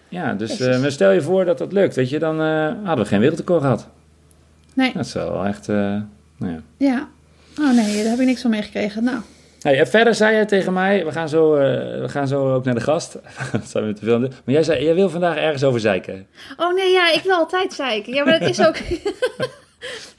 [0.09, 3.03] Ja, dus eh, maar stel je voor dat dat lukt, weet je, dan eh, hadden
[3.03, 3.87] we geen wereldrecord gehad.
[4.73, 4.91] Nee.
[4.93, 6.01] Dat is wel echt, nou
[6.37, 6.59] ja.
[6.77, 7.07] Ja.
[7.59, 9.03] Oh nee, daar heb ik niks van meegekregen.
[9.03, 9.17] Nou,
[9.61, 11.51] Hey, en verder zei jij tegen mij, we gaan zo,
[12.01, 13.17] we gaan zo ook naar de gast.
[13.51, 14.19] dat zijn we te veel.
[14.19, 16.27] Maar jij zei, jij wil vandaag ergens over zeiken.
[16.57, 18.13] Oh nee, ja, ik wil altijd zeiken.
[18.13, 18.75] Ja, maar dat is ook...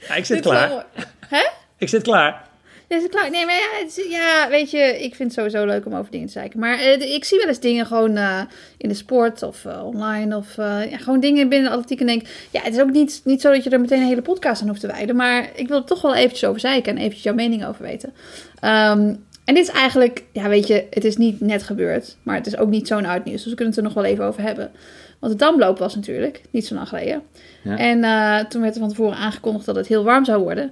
[0.07, 0.85] Ja, ik zit Dit klaar.
[1.27, 1.47] Hè?
[1.77, 2.47] Ik zit klaar.
[2.87, 3.29] Ja, het klaar?
[3.29, 6.11] Nee, maar ja, het is- ja, weet je, ik vind het sowieso leuk om over
[6.11, 6.59] dingen te zeiken.
[6.59, 8.41] Maar eh, ik zie wel eens dingen gewoon eh,
[8.77, 11.99] in de sport of eh, online of ja, gewoon dingen binnen de atletiek.
[11.99, 14.21] En denk, ja, het is ook niet, niet zo dat je er meteen een hele
[14.21, 15.15] podcast aan hoeft te wijden.
[15.15, 18.13] Maar ik wil er toch wel eventjes over zeiken en eventjes jouw mening over weten.
[18.59, 22.15] Ehm, en dit is eigenlijk, ja, weet je, het is niet net gebeurd.
[22.23, 23.41] Maar het is ook niet zo'n oud nieuws.
[23.41, 24.71] Dus we kunnen het er nog wel even over hebben.
[25.19, 27.21] Want de damloop was natuurlijk, niet zo lang geleden.
[27.63, 27.77] Ja.
[27.77, 30.71] En eh, toen werd er van tevoren aangekondigd dat het heel warm zou worden.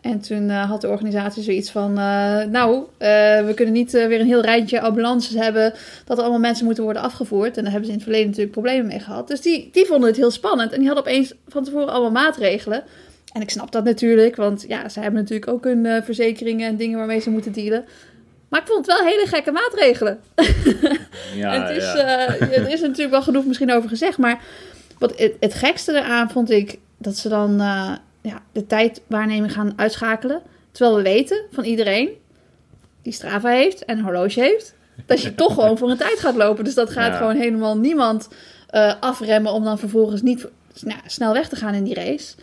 [0.00, 4.26] En toen eh, had de organisatie zoiets van, eh, nou, we kunnen niet weer een
[4.26, 5.72] heel rijtje ambulances hebben,
[6.04, 7.56] dat er allemaal mensen moeten worden afgevoerd.
[7.56, 9.28] En daar hebben ze in het verleden natuurlijk problemen mee gehad.
[9.28, 12.82] Dus die, die vonden het heel spannend en die hadden opeens van tevoren allemaal maatregelen.
[13.32, 16.98] En ik snap dat natuurlijk, want ja, ze hebben natuurlijk ook hun verzekeringen en dingen
[16.98, 17.84] waarmee ze moeten dealen.
[18.48, 20.20] Maar ik vond het wel hele gekke maatregelen.
[21.34, 21.94] Ja, En het is, ja.
[22.26, 24.18] eh, er is natuurlijk wel genoeg misschien over gezegd.
[24.18, 24.40] Maar
[24.98, 29.72] wat het, het gekste eraan vond ik dat ze dan eh, ja, de tijdwaarneming gaan
[29.76, 30.42] uitschakelen.
[30.72, 32.08] Terwijl we weten van iedereen
[33.02, 34.74] die Strava heeft en een horloge heeft,
[35.06, 36.64] dat je toch gewoon voor een tijd gaat lopen.
[36.64, 37.16] Dus dat gaat Ja.
[37.16, 38.28] gewoon helemaal niemand
[38.68, 40.46] eh, afremmen om dan vervolgens niet
[40.80, 42.34] nou, snel weg te gaan in die race.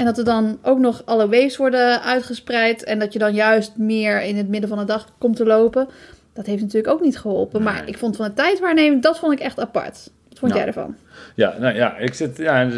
[0.00, 2.84] En dat er dan ook nog alle waves worden uitgespreid.
[2.84, 5.88] En dat je dan juist meer in het midden van de dag komt te lopen.
[6.32, 7.62] Dat heeft natuurlijk ook niet geholpen.
[7.62, 10.10] Maar ik vond van de tijdwaarneming, dat vond ik echt apart.
[10.28, 10.56] Wat vond Nou.
[10.64, 10.96] jij ervan?
[11.34, 12.68] Ja, nou ja, ik zit, ja,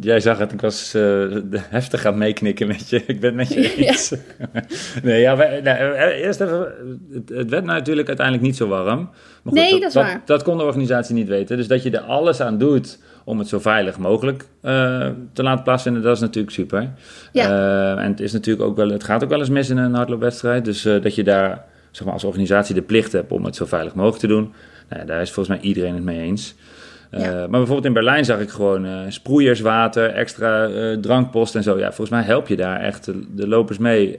[0.00, 3.02] jij zag het, ik was eh, heftig aan meeknikken met je.
[3.06, 3.86] Ik ben met je Ja.
[3.86, 4.14] eens.
[5.02, 6.72] nee, ja, wij, nou, eh, eerst even,
[7.12, 9.10] het, het werd natuurlijk uiteindelijk niet zo warm.
[9.42, 10.22] Maar Nee, dat is dat, waar.
[10.24, 11.56] Dat kon de organisatie niet weten.
[11.56, 12.98] Dus dat je er alles aan doet
[13.30, 16.90] om het zo veilig mogelijk eh, te laten plaatsvinden, dat is natuurlijk super.
[17.32, 17.48] Ja.
[17.48, 19.94] Eh, en het is natuurlijk ook wel, het gaat ook wel eens mis in een
[19.94, 20.64] hardloopwedstrijd.
[20.64, 23.64] Dus eh, dat je daar zeg maar, als organisatie de plicht hebt om het zo
[23.64, 24.52] veilig mogelijk te doen.
[24.88, 26.54] Nou daar is volgens mij iedereen het mee eens.
[27.10, 27.18] Ja.
[27.30, 31.78] Maar bijvoorbeeld in Berlijn zag ik gewoon sproeierswater, extra drankpost en zo.
[31.78, 34.18] Ja, volgens mij help je daar echt de, de lopers mee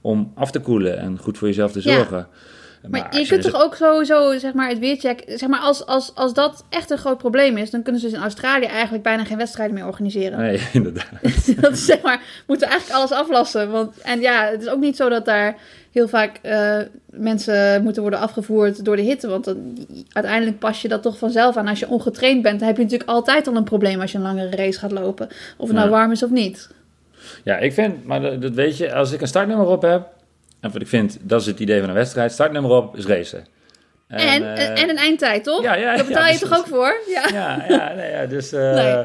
[0.00, 2.28] om af te koelen en goed voor jezelf te Ja.
[2.88, 5.22] Maar, je kunt zo- toch ook sowieso, zeg maar, het weercheck...
[5.26, 7.70] Zeg maar, als, als, als dat echt een groot probleem is...
[7.70, 10.38] dan kunnen ze dus in Australië eigenlijk bijna geen wedstrijden meer organiseren.
[10.38, 11.08] Nee, inderdaad.
[11.60, 13.70] dat is, zeg maar, moeten eigenlijk alles aflassen.
[13.70, 15.56] Want, en ja, het is ook niet zo dat daar
[15.92, 16.78] heel vaak eh,
[17.10, 19.28] mensen moeten worden afgevoerd door de hitte.
[19.28, 21.68] Want dan, uiteindelijk pas je dat toch vanzelf aan.
[21.68, 24.24] Als je ongetraind bent, dan heb je natuurlijk altijd al een probleem als je een
[24.24, 25.28] langere race gaat lopen.
[25.56, 25.94] Of het nou Ja.
[25.96, 26.68] warm is of niet.
[27.44, 30.08] Ja, ik vind, maar dat weet je, als ik een startnummer op heb,
[30.60, 33.46] en wat ik vind, dat is het idee van een wedstrijd, startnummer op is racen.
[34.06, 35.62] En, eh, en een eindtijd, toch?
[35.62, 36.94] ja, ja, Daar betaal ja, je toch ook voor?
[37.08, 37.28] Ja.
[37.32, 39.04] Ja, ja, nee, ja dus eh, Nee.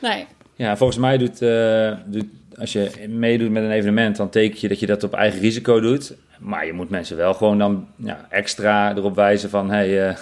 [0.00, 0.26] Nee.
[0.54, 2.26] ja, volgens mij doet, eh, doet,
[2.58, 5.80] als je meedoet met een evenement, dan teken je dat je dat op eigen risico
[5.80, 6.14] doet.
[6.38, 9.88] Maar je moet mensen wel gewoon dan ja, extra erop wijzen van, hey,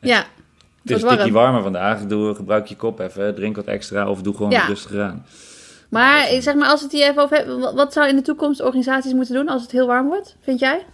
[0.00, 0.24] Ja.
[0.84, 4.36] het is een warmer vandaag, doe, gebruik je kop even, drink wat extra of doe
[4.36, 4.66] gewoon Ja.
[4.66, 5.26] rustiger aan.
[5.90, 8.60] Maar zeg maar, als we het hier even over hebben, wat- zou in de toekomst
[8.62, 10.36] organisaties moeten doen als het heel warm wordt?
[10.40, 10.84] Vind jij?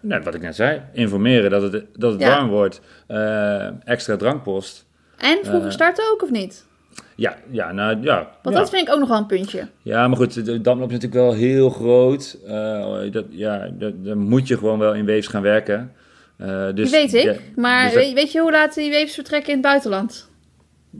[0.00, 2.28] Nou, wat ik net zei, informeren dat het, dat het Ja.
[2.36, 4.86] warm wordt, eh, extra drankpost.
[5.18, 6.66] En vroeger Eh, starten ook of niet?
[7.14, 8.16] Ja, ja, nou ja.
[8.42, 8.60] Want ja.
[8.60, 9.66] dat vind ik ook nog wel een puntje.
[9.82, 12.38] Ja, maar goed, de damloop is natuurlijk wel heel groot.
[12.46, 15.92] Eh, dat, ja, dat, daar moet je gewoon wel in weefs gaan werken.
[16.36, 17.22] Eh, dus, Die weet ik.
[17.24, 20.29] Ja, maar dus dat- weet je hoe laat die weefs vertrekken in het buitenland?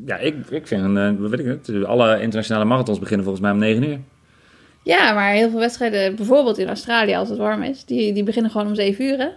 [0.07, 3.59] Ja, ik, ik vind, wat weet ik het, alle internationale marathons beginnen volgens mij om
[3.59, 3.99] 9 uur.
[4.83, 8.51] Ja, maar heel veel wedstrijden, bijvoorbeeld in Australië als het warm is, die, die beginnen
[8.51, 9.29] gewoon om 7 uur, hè?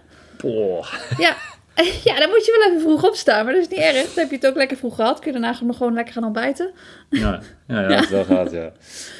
[1.17, 1.35] Ja.
[2.03, 3.93] ja, dan moet je wel even vroeg opstaan, maar dat is niet erg.
[3.93, 5.19] Dan heb je het ook lekker vroeg gehad.
[5.19, 6.71] Kun je daarna nog gewoon lekker gaan ontbijten.
[7.09, 8.71] Ja, ja, ja, dat is wel gehad, ja.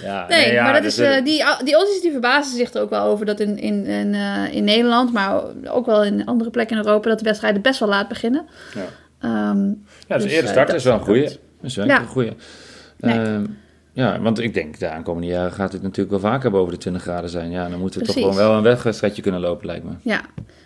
[0.03, 2.81] ja Nee, ja, maar dat dus, is, eh, die, die Aussies die verbazen zich er
[2.81, 6.49] ook wel over dat in, in, in, eh, in Nederland, maar ook wel in andere
[6.49, 8.45] plekken in Europa, dat de wedstrijden best wel laat beginnen.
[8.73, 8.85] Ja.
[9.23, 9.65] Ehm,
[10.07, 11.23] ja, dus, dus, eerder eh, starten dat- is wel een.
[11.23, 11.99] Dat is wel Ja.
[11.99, 12.31] een goeie.
[12.97, 13.19] Nee.
[13.19, 13.45] Ehm,
[13.93, 17.01] ja, want ik denk de aankomende jaren gaat het natuurlijk wel vaker boven de 20
[17.01, 17.51] graden zijn.
[17.51, 19.91] Ja, dan moeten we toch gewoon wel een wedstrijdje kunnen lopen, lijkt me.
[20.01, 20.21] ja,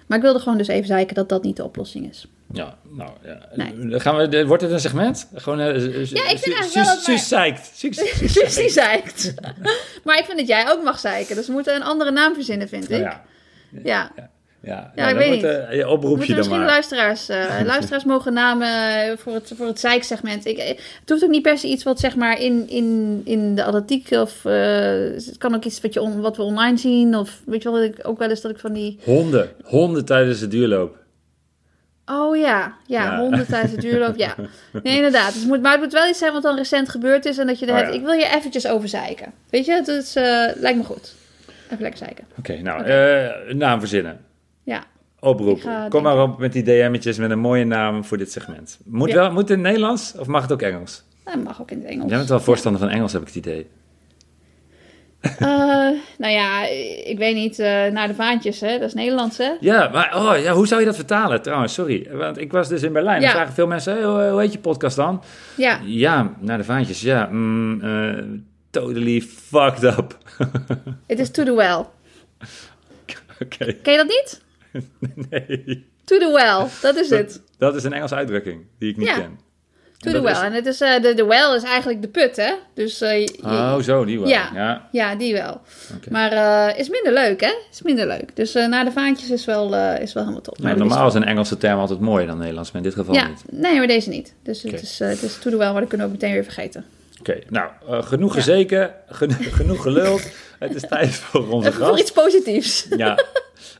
[0.07, 2.27] maar ik wilde gewoon dus even zeiken dat dat niet de oplossing is.
[2.51, 3.37] Ja, nou ja.
[3.55, 3.87] Nee.
[3.89, 5.29] Dan Gaan we, wordt het een segment?
[5.35, 7.71] Gewoon, eh, Ja, ik vind eigenlijk wel dat Suus zeikt.
[7.73, 9.33] Suus- zeikt.
[10.05, 12.67] maar ik vind dat jij ook mag zeiken, dus we moeten een andere naam verzinnen,
[12.67, 12.89] vind ik.
[12.89, 13.23] Nou Ja,
[13.83, 14.11] ja,
[14.59, 14.73] ja.
[14.73, 14.91] ja.
[14.95, 16.65] Ja, Ja, ik weet wordt, eh, je oproep je dan misschien maar.
[16.67, 20.45] luisteraars, eh, luisteraars mogen namen eh, voor het, voor het zeiksegment.
[20.45, 23.55] Ik, eh, het hoeft ook niet per se iets wat zeg maar in, in, in
[23.55, 24.53] de atletiek of eh,
[24.91, 27.15] het kan ook iets wat, je on- wat we online zien.
[27.15, 28.99] Of weet je wel, ik ook wel eens dat ik van die...
[29.03, 29.49] Honden.
[29.63, 30.97] Honden tijdens de duurloop.
[32.05, 33.19] Oh ja, ja, Ja.
[33.19, 34.35] honden tijdens de duurloop, ja.
[34.83, 35.27] Nee, inderdaad.
[35.31, 37.47] Dus het moet, maar het moet wel iets zijn wat dan recent gebeurd is en
[37.47, 37.87] dat je er Oh, ja.
[37.87, 39.33] Ik wil je eventjes over zeiken.
[39.49, 40.23] Weet je, het is, eh,
[40.55, 41.15] lijkt me goed.
[41.65, 42.25] Even lekker zeiken.
[42.37, 44.19] Oké, nou, eh, naam verzinnen.
[44.67, 44.83] Ja.
[45.19, 45.59] Oproep.
[45.89, 48.79] Kom maar op met die DM'tjes met een mooie naam voor dit segment.
[48.85, 49.15] Moet, Ja.
[49.15, 51.03] wel, moet het Nederlands of mag het ook Engels?
[51.23, 52.07] Dat mag ook in het Engels.
[52.09, 53.67] Jij bent wel voorstander van Engels, heb ik het idee.
[55.21, 55.37] Eh,
[56.23, 56.65] nou ja,
[57.05, 58.71] ik weet niet, eh, naar de vaantjes, hè?
[58.79, 59.51] Dat is Nederlands, hè?
[59.59, 61.73] Ja, maar oh, ja, hoe zou je dat vertalen trouwens?
[61.73, 63.21] Sorry, want ik was dus in Berlijn.
[63.21, 63.31] Ja.
[63.31, 65.23] Vragen veel mensen, hey, hoe, hoe heet je podcast dan?
[65.57, 65.79] Ja.
[65.83, 67.01] Ja, naar de vaantjes.
[67.01, 68.23] Ja, mm, eh,
[68.69, 70.17] totally fucked up.
[71.07, 71.85] Het is to the well.
[73.41, 74.45] Oké, Ken je dat niet?
[75.29, 75.85] nee.
[76.05, 77.41] To the well, dat is het.
[77.57, 79.15] Dat is een Engelse uitdrukking die ik niet Ja.
[79.19, 79.39] ken.
[79.97, 80.31] To the well.
[80.31, 82.53] is- En het is, eh, de, de well is eigenlijk de put, hè?
[82.73, 84.27] Dus eh, je- Oh, zo, die wel.
[84.29, 84.49] Ja.
[84.53, 84.87] ja.
[84.91, 85.61] ja, die wel.
[86.09, 87.53] Maar eh, is minder leuk, hè?
[87.71, 88.35] Is minder leuk.
[88.35, 90.57] Dus naar de vaantjes is wel, is wel helemaal top.
[90.57, 93.13] Ja, Maar normaal is een Engelse term altijd mooier dan Nederlands, maar in dit geval
[93.15, 93.43] Ja, niet.
[93.51, 94.33] nee, maar deze niet.
[94.43, 96.43] Dus het, is, het is to the well, maar dat kunnen we ook meteen weer
[96.43, 96.85] vergeten.
[97.19, 97.69] Oké, nou,
[98.03, 100.21] genoeg gezeken, gen- genoeg geluld.
[100.59, 102.01] Het is tijd voor onze Even voor gast.
[102.01, 102.87] iets positiefs.
[102.97, 103.19] Ja,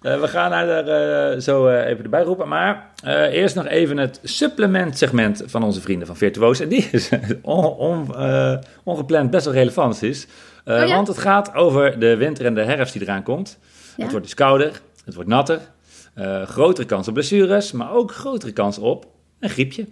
[0.02, 2.48] Eh, we gaan haar er eh, zo eh, even erbij roepen.
[2.48, 2.92] Maar
[3.32, 6.60] eerst nog even het supplement-segment van onze vrienden van Virtuoos.
[6.60, 7.10] En die is
[7.42, 8.14] on, on-
[8.84, 10.28] ongepland best wel relevant is.
[10.66, 10.88] Oh ja?
[10.88, 13.58] Want het gaat over de winter en de herfst die eraan komt.
[13.96, 14.02] Ja.
[14.04, 15.60] Het wordt dus kouder, het wordt natter.
[16.46, 19.06] grotere kans op blessures, maar ook grotere kans op
[19.40, 19.86] een griepje.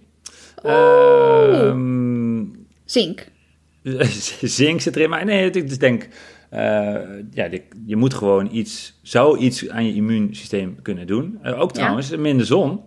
[0.63, 1.53] Oh.
[1.53, 2.43] Ehm,
[2.85, 3.27] Zink.
[4.41, 5.09] zink zit erin.
[5.09, 6.07] Maar nee, ik denk,
[6.49, 6.60] eh,
[7.31, 11.39] ja, je, je moet gewoon iets, zou iets aan je immuunsysteem kunnen doen.
[11.41, 12.81] Eh, ook trouwens, minder zon,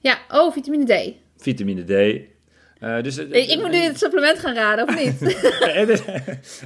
[0.00, 1.14] Ja, oh, vitamine D.
[1.42, 2.20] vitamine D.
[2.86, 5.20] Eh, dus, Ik, ik moet nu het supplement gaan raden, of niet?
[5.60, 6.02] het is,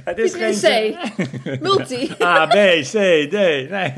[0.03, 0.93] het is geen...
[0.93, 0.97] C.
[1.63, 2.09] Multi.
[2.21, 3.31] A, B, C, D.
[3.31, 3.93] Nee, nee.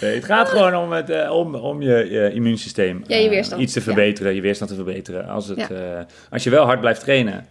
[0.00, 3.58] nee het gaat gewoon om, het, eh, om, om je, je immuunsysteem Ja, je eh,
[3.58, 3.84] iets te Ja.
[3.84, 5.28] verbeteren, je weerstand te verbeteren.
[5.28, 6.06] Als, het, Ja.
[6.30, 7.46] als je wel hard blijft trainen.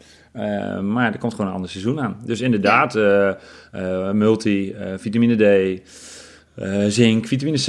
[0.93, 2.21] maar er komt gewoon een ander seizoen aan.
[2.25, 2.93] Dus inderdaad,
[4.13, 5.81] multi, vitamine D,
[6.93, 7.67] zink, vitamine C.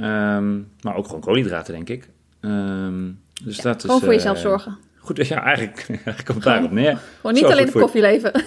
[0.00, 2.08] ehm, maar ook gewoon koolhydraten, denk ik.
[2.40, 3.10] Ehm,
[3.44, 4.90] dus dat is, Gewoon voor jezelf zorgen.
[5.16, 6.98] Goed, ja, eigenlijk, eigenlijk komt het daarop neer.
[7.16, 8.32] Gewoon niet Zo alleen je- koffieleven.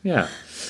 [0.00, 0.26] Ja.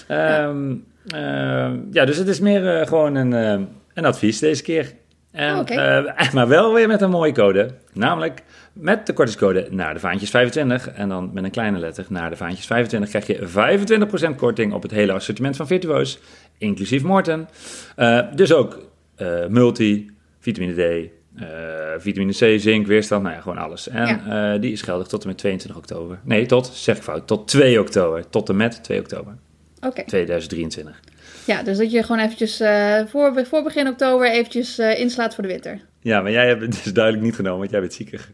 [0.09, 0.75] Ehm,
[1.07, 4.93] ehm, ja, dus het is meer eh, gewoon een, eh, een advies deze keer.
[5.33, 7.71] En, Oh, eh, maar wel weer met een mooie code.
[7.93, 10.89] Namelijk met de kortingscode naar de vaantjes 25.
[10.89, 13.47] En dan met een kleine letter naar de vaantjes 25 krijg je
[14.33, 16.19] 25% korting op het hele assortiment van Virtuoos.
[16.59, 17.49] Inclusief Morten.
[18.35, 18.79] Dus ook
[19.49, 21.11] multi, vitamine D,
[21.99, 23.89] vitamine C, zink, weerstand, nou ja, gewoon alles.
[23.89, 26.19] En eh, die is geldig tot en met 22 oktober.
[26.23, 28.29] Nee, tot, zeg ik fout, tot 2 oktober.
[28.29, 29.37] Tot en met 2 oktober
[29.81, 30.05] Oké.
[30.05, 31.01] 2023.
[31.47, 35.43] Ja, dus dat je gewoon eventjes eh, voor, voor begin oktober eventjes eh, inslaat voor
[35.43, 35.81] de winter.
[36.01, 38.31] Ja, maar jij hebt het dus duidelijk niet genomen, want jij bent ziekig.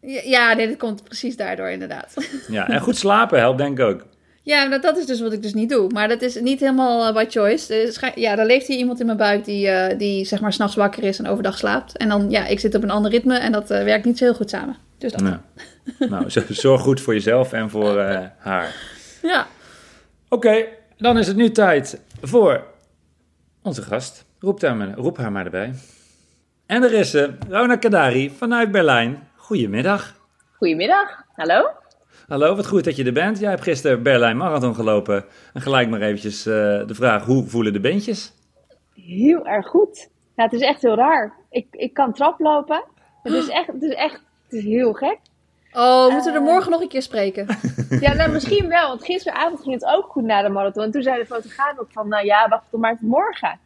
[0.00, 2.14] Ja, Ja, nee, dat komt precies daardoor inderdaad.
[2.48, 4.06] Ja, en goed slapen helpt denk ik ook.
[4.44, 5.90] Ja, maar dat, dat is dus wat ik dus niet doe.
[5.92, 7.74] Maar dat is niet helemaal eh, by choice.
[7.74, 10.74] Er Ja, daar leeft hier iemand in mijn buik die, eh, die zeg maar s'nachts
[10.74, 11.96] wakker is en overdag slaapt.
[11.96, 14.24] En dan, ja, ik zit op een ander ritme en dat eh, werkt niet zo
[14.24, 14.76] heel goed samen.
[14.98, 15.20] Dus dat.
[15.20, 15.36] Nou,
[15.98, 18.74] nou zorg goed voor jezelf en voor eh, haar.
[19.22, 19.46] Ja.
[20.28, 20.64] Oké,
[20.96, 22.66] dan is het nu tijd voor
[23.62, 24.24] onze gast.
[24.38, 25.74] Roep haar maar, roep haar maar erbij.
[26.66, 29.28] En er is ze, Rona Kadari vanuit Berlijn.
[29.36, 30.14] Goedemiddag.
[30.52, 31.81] Goedemiddag, hallo.
[32.32, 33.38] Hallo, wat goed dat je er bent.
[33.38, 35.24] Jij hebt gisteren Berlijn Marathon gelopen.
[35.52, 36.52] En gelijk maar eventjes eh,
[36.86, 38.32] de vraag, hoe voelen de beentjes?
[38.94, 40.08] Heel erg goed.
[40.36, 41.32] Ja, het is echt heel raar.
[41.50, 42.84] Ik, ik kan traplopen.
[43.22, 44.14] Het is echt, het is echt,
[44.44, 45.18] het is heel gek.
[45.72, 46.44] Oh, we moeten er Eh.
[46.44, 47.46] morgen nog een keer spreken.
[48.00, 50.82] Ja, nou misschien wel, want gisteravond ging het ook goed na de marathon.
[50.84, 53.58] En toen zei de fotograaf ook van, nou ja, wacht tot maar tot morgen.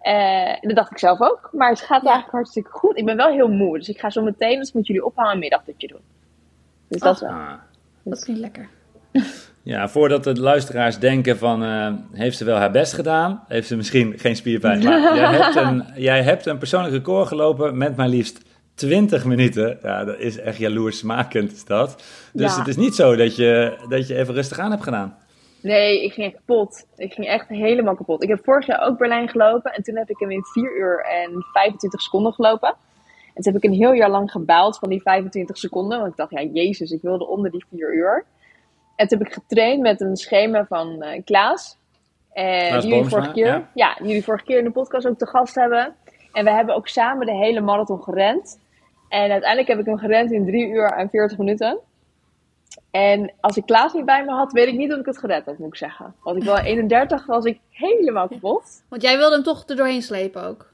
[0.00, 2.08] Eh, en dat dacht ik zelf ook, maar het gaat Ja.
[2.10, 2.96] eigenlijk hartstikke goed.
[2.98, 5.38] Ik ben wel heel moe, dus ik ga zo meteen, dus moet jullie ophangen, een
[5.38, 6.00] middagdutje doen.
[6.88, 7.30] Dus dat is wel.
[8.04, 8.68] Dat klinkt lekker.
[9.64, 13.44] Ja, voordat de luisteraars denken van, eh, heeft ze wel haar best gedaan?
[13.48, 14.84] Heeft ze misschien geen spierpijn?
[14.84, 18.40] Maar jij hebt, een, jij hebt een persoonlijk record gelopen met maar liefst
[18.74, 19.78] 20 minuten.
[19.82, 22.02] Ja, dat is echt jaloersmakend is dat.
[22.32, 22.58] Dus Ja.
[22.58, 25.16] het is niet zo dat je, dat je even rustig aan hebt gedaan.
[25.60, 26.86] Nee, ik ging echt kapot.
[26.96, 28.22] Ik ging echt helemaal kapot.
[28.22, 31.04] Ik heb vorig jaar ook Berlijn gelopen en toen heb ik hem in 4 uur
[31.04, 32.74] en 25 seconden gelopen.
[33.34, 36.16] En toen heb ik een heel jaar lang gebaald van die 25 seconden, want ik
[36.16, 38.24] dacht, ja, jezus, ik wilde onder die 4 uur.
[38.96, 41.78] En toen heb ik getraind met een schema van eh, Klaas.
[42.32, 43.68] En Klaas jullie Boomsma, vorige keer, ja.
[43.74, 43.96] ja.
[44.02, 45.94] jullie vorige keer in de podcast ook te gast hebben.
[46.32, 48.60] En we hebben ook samen de hele marathon gerend.
[49.08, 51.78] En uiteindelijk heb ik hem gerend in 3 uur en 40 minuten.
[52.90, 55.44] En als ik Klaas niet bij me had, weet ik niet of ik het gered
[55.44, 56.14] had, moet ik zeggen.
[56.22, 58.62] Want ik was 31, was ik helemaal kapot.
[58.88, 60.71] Want jij wilde hem toch er doorheen slepen ook.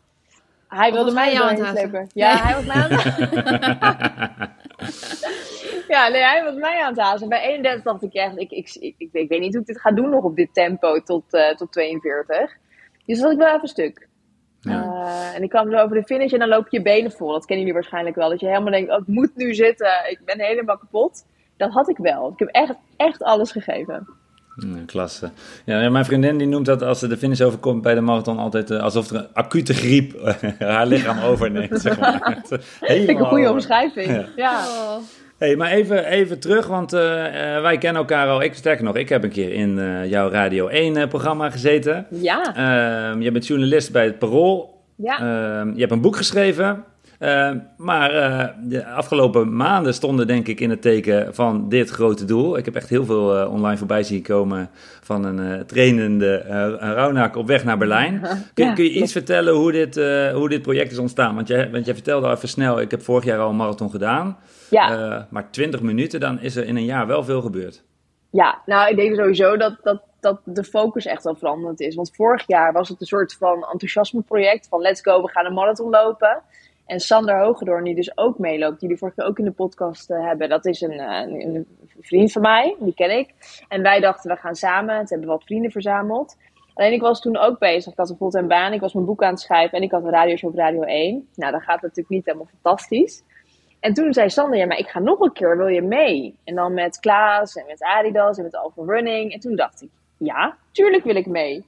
[0.68, 2.10] Hij wilde mij jou aan het?
[2.12, 2.42] Ja, Nee.
[2.42, 4.56] hij was mij aan het
[5.88, 7.28] Ja, nee, hij was mij aan het hazen.
[7.28, 9.90] Bij 31 dacht ik echt, ik, ik, ik, ik, weet niet hoe ik dit ga
[9.90, 12.56] doen nog op dit tempo tot, eh, tot 42.
[13.06, 14.08] Dus dat ik wel even stuk.
[14.60, 14.82] Ja.
[14.82, 17.32] Eh, en ik kwam zo over de finish en dan loop je je benen vol.
[17.32, 18.28] Dat kennen jullie waarschijnlijk wel.
[18.28, 20.10] Dat je helemaal denkt, oh, ik moet nu zitten.
[20.10, 21.26] Ik ben helemaal kapot.
[21.56, 22.32] Dat had ik wel.
[22.32, 24.08] Ik heb echt, echt alles gegeven.
[24.58, 25.30] Ja, klasse.
[25.64, 28.70] Ja, mijn vriendin die noemt dat als ze de finish overkomt bij de marathon altijd
[28.70, 30.34] eh, alsof er een acute griep eh,
[30.68, 31.80] haar lichaam overneemt.
[31.80, 32.20] Zeg maar.
[32.48, 34.06] Vind ik een Helemaal, goede eh, omschrijving.
[34.06, 34.24] Ja.
[34.36, 34.64] Ja.
[34.68, 34.96] Oh.
[35.38, 38.42] Hey, maar even, even terug, want wij kennen elkaar al.
[38.42, 42.06] Ik sterker nog, ik heb een keer in eh, jouw Radio 1-programma gezeten.
[42.10, 42.54] Ja.
[42.54, 44.82] Ehm, je bent journalist bij het Parool.
[44.96, 45.18] Ja.
[45.18, 46.84] Ehm, je hebt een boek geschreven.
[47.18, 52.24] Uh, maar uh, de afgelopen maanden stonden denk ik in het teken van dit grote
[52.24, 52.56] doel.
[52.56, 54.70] Ik heb echt heel veel uh, online voorbij zien komen
[55.02, 56.36] van een trainende
[56.78, 58.20] Raunak op weg naar Berlijn.
[58.54, 59.94] Kun, ja, kun je iets vertellen hoe dit,
[60.34, 61.34] hoe dit project is ontstaan?
[61.34, 63.90] Want jij, want jij vertelde al even snel, ik heb vorig jaar al een marathon
[63.90, 64.38] gedaan.
[64.70, 65.26] Ja.
[65.30, 67.82] maar 20 minuten, dan is er in een jaar wel veel gebeurd.
[68.30, 71.94] Ja, nou ik denk sowieso dat, dat, dat de focus echt wel veranderd is.
[71.94, 75.46] Want vorig jaar was het een soort van enthousiasme project van let's go, we gaan
[75.46, 76.42] een marathon lopen.
[76.88, 80.10] En Sander Hogedoorn, die dus ook meeloopt, die die vorige keer ook in de podcast
[80.10, 81.66] uh, hebben, dat is een, uh, een,
[82.00, 83.34] vriend van mij, die ken ik.
[83.68, 86.36] En wij dachten, we gaan samen, het hebben wat vrienden verzameld.
[86.74, 89.22] Alleen ik was toen ook bezig, ik had een fulltime baan, ik was mijn boek
[89.22, 91.28] aan het schrijven en ik had een radioshow op Radio 1.
[91.34, 93.22] Nou, dat gaat natuurlijk niet helemaal fantastisch.
[93.80, 96.34] En toen zei Sander, ja, maar ik ga nog een keer, wil je mee?
[96.44, 99.32] En dan met Klaas en met Adidas en met Alpha Running.
[99.32, 101.64] En toen dacht ik, ja, tuurlijk wil ik mee.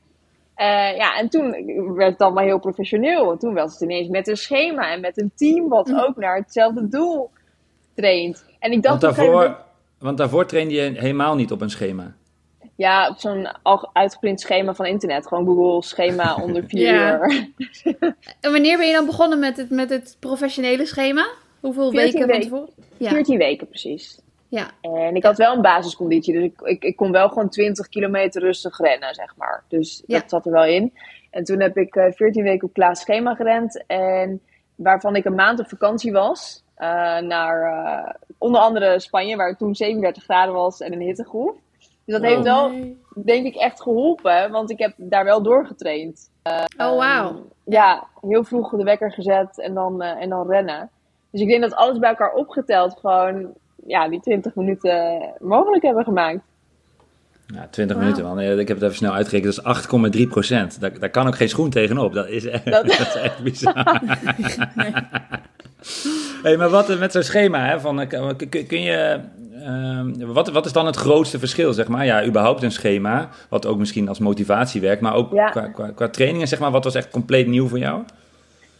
[0.60, 1.50] Uh, ja, en toen
[1.94, 3.36] werd het allemaal heel professioneel.
[3.36, 5.98] Toen was het ineens met een schema en met een team wat hm.
[5.98, 7.30] ook naar hetzelfde doel
[7.94, 8.44] traint.
[8.58, 9.56] En ik dacht want daarvoor,
[9.98, 12.14] want daarvoor trainde je helemaal niet op een schema.
[12.74, 13.48] Ja, op zo'n
[13.92, 15.26] uitgeprint schema van internet.
[15.26, 17.48] Gewoon Google schema onder vier uur.
[18.40, 21.28] en wanneer ben je dan begonnen met het, met het professionele schema?
[21.60, 22.68] Hoeveel weken van tevoren?
[22.96, 23.10] Ja.
[23.10, 24.18] 14 weken precies.
[24.50, 24.70] Ja.
[24.80, 28.42] En ik had wel een basisconditie, dus ik, ik, ik kon wel gewoon 20 kilometer
[28.42, 29.64] rustig rennen, zeg maar.
[29.68, 30.92] Dus dat zat er wel in.
[31.30, 33.84] En toen heb ik uh, eh, 14 weken op Klaas Schema gerend.
[33.86, 34.40] En
[34.74, 36.64] waarvan ik een maand op vakantie was.
[36.78, 36.86] Uh,
[37.18, 41.56] naar uh, onder andere Spanje, waar het toen 37 graden was en een hittegolf.
[42.04, 42.70] Dus dat heeft wel,
[43.14, 44.50] denk ik, echt geholpen.
[44.50, 46.30] Want ik heb daar wel doorgetraind.
[46.78, 47.28] oh, wauw.
[47.28, 50.90] Um, ja, heel vroeg de wekker gezet en dan, en dan rennen.
[51.30, 53.54] Dus ik denk dat alles bij elkaar opgeteld gewoon
[53.86, 56.40] ja, die 20 minuten mogelijk hebben gemaakt.
[57.54, 58.40] Ja, 20 minuten, man.
[58.40, 59.64] Ik heb het even snel uitgerekend.
[59.64, 60.80] Dat is 8,3 procent.
[60.80, 62.12] Daar, daar kan ook geen schoen tegenop.
[62.12, 62.84] Dat is echt, dat...
[63.00, 63.74] is echt bizar.
[66.42, 68.32] hey, maar wat met zo'n schema, hè, van, eh,
[68.66, 69.20] kun je...
[69.54, 72.04] Uh, wat, wat is dan het grootste verschil, zeg maar?
[72.04, 76.08] Ja, überhaupt een schema, wat ook misschien als motivatie werkt, maar ook qua, qua, qua,
[76.08, 78.02] trainingen, zeg maar, wat was echt compleet nieuw voor jou?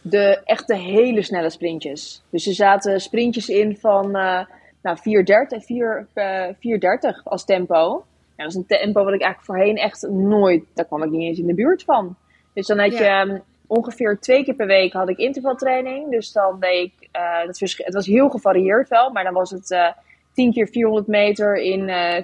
[0.01, 2.21] De echte hele snelle sprintjes.
[2.29, 4.17] Dus er zaten sprintjes in van...
[4.17, 4.39] Uh,
[4.81, 8.05] nou, 4.30 4, uh, als tempo.
[8.37, 11.21] Ja, dat is een tempo wat ik eigenlijk voorheen echt nooit, daar kwam ik niet
[11.21, 12.15] eens in de buurt van.
[12.53, 16.11] Dus dan had je ehm, ongeveer twee keer per week had ik intervaltraining.
[16.11, 19.71] Dus dan deed ik, uh, dat het was heel gevarieerd wel, maar dan was het
[19.71, 19.87] uh,
[20.33, 22.23] 10 keer 400 meter in uh, eh,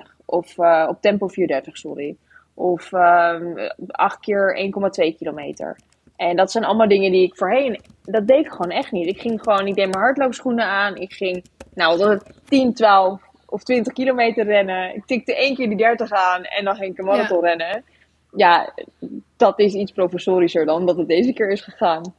[0.00, 0.16] 4.30.
[0.24, 2.16] Of op tempo 4.30, sorry.
[2.54, 3.54] Of um,
[3.86, 4.70] 8 keer
[5.10, 5.76] 1,2 kilometer.
[6.18, 9.06] En dat zijn allemaal dingen die ik voorheen, dat deed ik gewoon echt niet.
[9.06, 10.96] Ik ging gewoon, ik deed mijn hardloopschoenen aan.
[10.96, 14.94] Ik ging, nou, dat het 10, 12 of 20 kilometer rennen.
[14.94, 17.84] Ik tikte één keer die 30 aan en dan ging ik een marathon rennen.
[18.36, 18.74] Ja,
[19.36, 22.14] dat is iets professorischer dan dat het deze keer is gegaan.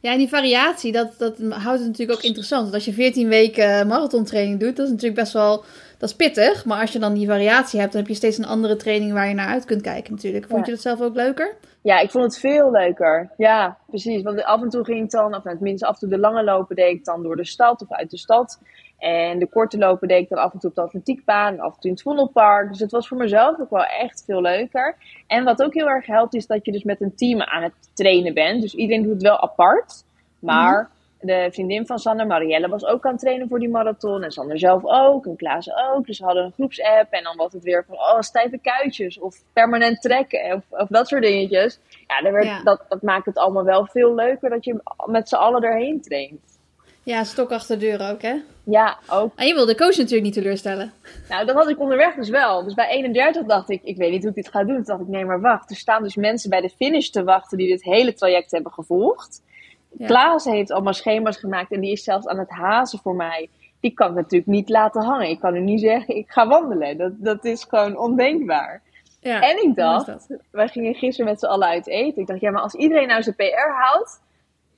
[0.00, 2.62] Ja, en die variatie, dat, dat houdt het natuurlijk ook interessant.
[2.62, 5.64] Want als je 14 weken marathontraining doet, dat is natuurlijk best wel
[5.98, 6.64] dat is pittig.
[6.64, 9.28] Maar als je dan die variatie hebt, dan heb je steeds een andere training waar
[9.28, 10.46] je naar uit kunt kijken natuurlijk.
[10.46, 11.56] Vond je dat zelf ook leuker?
[11.82, 13.30] Ja, ik vond het veel leuker.
[13.36, 14.22] Ja, precies.
[14.22, 16.44] Want af en toe ging ik dan, of nou, tenminste af en toe de lange
[16.44, 18.60] lopen deed ik dan door de stad of uit de stad.
[18.98, 21.80] En de korte lopen deed ik dan af en toe op de atletiekbaan, af en
[21.80, 22.68] toe in het Vondelpark.
[22.68, 24.96] Dus het was voor mezelf ook wel echt veel leuker.
[25.26, 27.74] En wat ook heel erg helpt, is dat je dus met een team aan het
[27.94, 28.60] trainen bent.
[28.62, 30.04] Dus iedereen doet het wel apart.
[30.38, 34.22] Maar mhm de vriendin van Sander, Marielle, was ook aan het trainen voor die marathon.
[34.22, 35.26] En Sander zelf ook.
[35.26, 36.06] En Klaas ook.
[36.06, 37.06] Dus we hadden een groepsapp.
[37.10, 39.18] En dan was het weer van, oh, stijve kuitjes.
[39.18, 40.54] Of permanent trekken.
[40.54, 41.78] Of, of dat soort dingetjes.
[42.06, 45.34] Ja, dat, werd, Dat, dat maakt het allemaal wel veel leuker dat je met z'n
[45.34, 46.58] allen erheen traint.
[47.02, 48.34] Ja, stok achter de deur ook, hè?
[48.64, 49.32] Ja, ook.
[49.36, 50.92] En je wil de coach natuurlijk niet teleurstellen.
[51.28, 52.64] Nou, dat had ik onderweg dus wel.
[52.64, 54.74] Dus bij 31 dacht ik, ik weet niet hoe ik dit ga doen.
[54.74, 55.70] Toen dacht ik, nee, maar wacht.
[55.70, 59.42] Er staan dus mensen bij de finish te wachten die dit hele traject hebben gevolgd.
[59.90, 60.06] Ja.
[60.06, 63.48] Klaas heeft allemaal schema's gemaakt en die is zelfs aan het hazen voor mij.
[63.80, 65.28] Die kan ik natuurlijk niet laten hangen.
[65.28, 66.96] Ik kan nu niet zeggen, ik ga wandelen.
[66.96, 68.82] Dat, dat is gewoon ondenkbaar.
[69.20, 72.22] Ja, en ik dacht, wij gingen gisteren met z'n allen uit eten.
[72.22, 74.20] Ik dacht, ja, maar als iedereen nou zijn PR houdt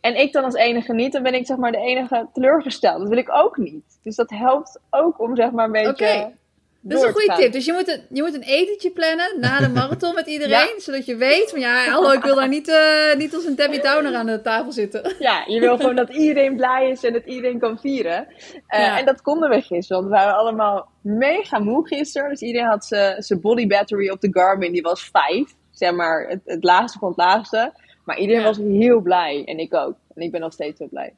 [0.00, 2.98] en ik dan als enige niet, dan ben ik zeg maar de enige teleurgesteld.
[2.98, 3.98] Dat wil ik ook niet.
[4.02, 6.32] Dus dat helpt ook om zeg maar een beetje
[6.82, 7.52] dat is een goede tip.
[7.52, 10.74] Dus je moet, een, je moet een etentje plannen na de marathon met iedereen.
[10.76, 13.80] Zodat je weet van ja, hallo, ik wil daar niet, uh, niet als een Debbie
[13.80, 15.14] Downer aan de tafel zitten.
[15.18, 18.26] Ja, je wil gewoon dat iedereen blij is en dat iedereen kan vieren.
[18.68, 22.28] Uh, En dat konden we gisteren, want we waren allemaal mega moe gisteren.
[22.28, 22.84] Dus iedereen had
[23.18, 25.54] zijn body battery op de Garmin, die was vijf.
[25.70, 27.72] Zeg maar het, het laagste van het laagste.
[28.04, 29.94] Maar iedereen was heel blij en ik ook.
[30.14, 31.14] En ik ben nog steeds zo blij.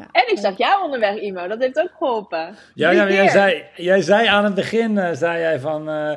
[0.00, 0.08] Ja.
[0.12, 1.48] En ik zag jou onderweg, Imo.
[1.48, 2.54] Dat heeft ook geholpen.
[2.74, 5.88] Ja, ja jij, zei, jij zei aan het begin, uh, zei jij van...
[5.88, 6.12] Uh,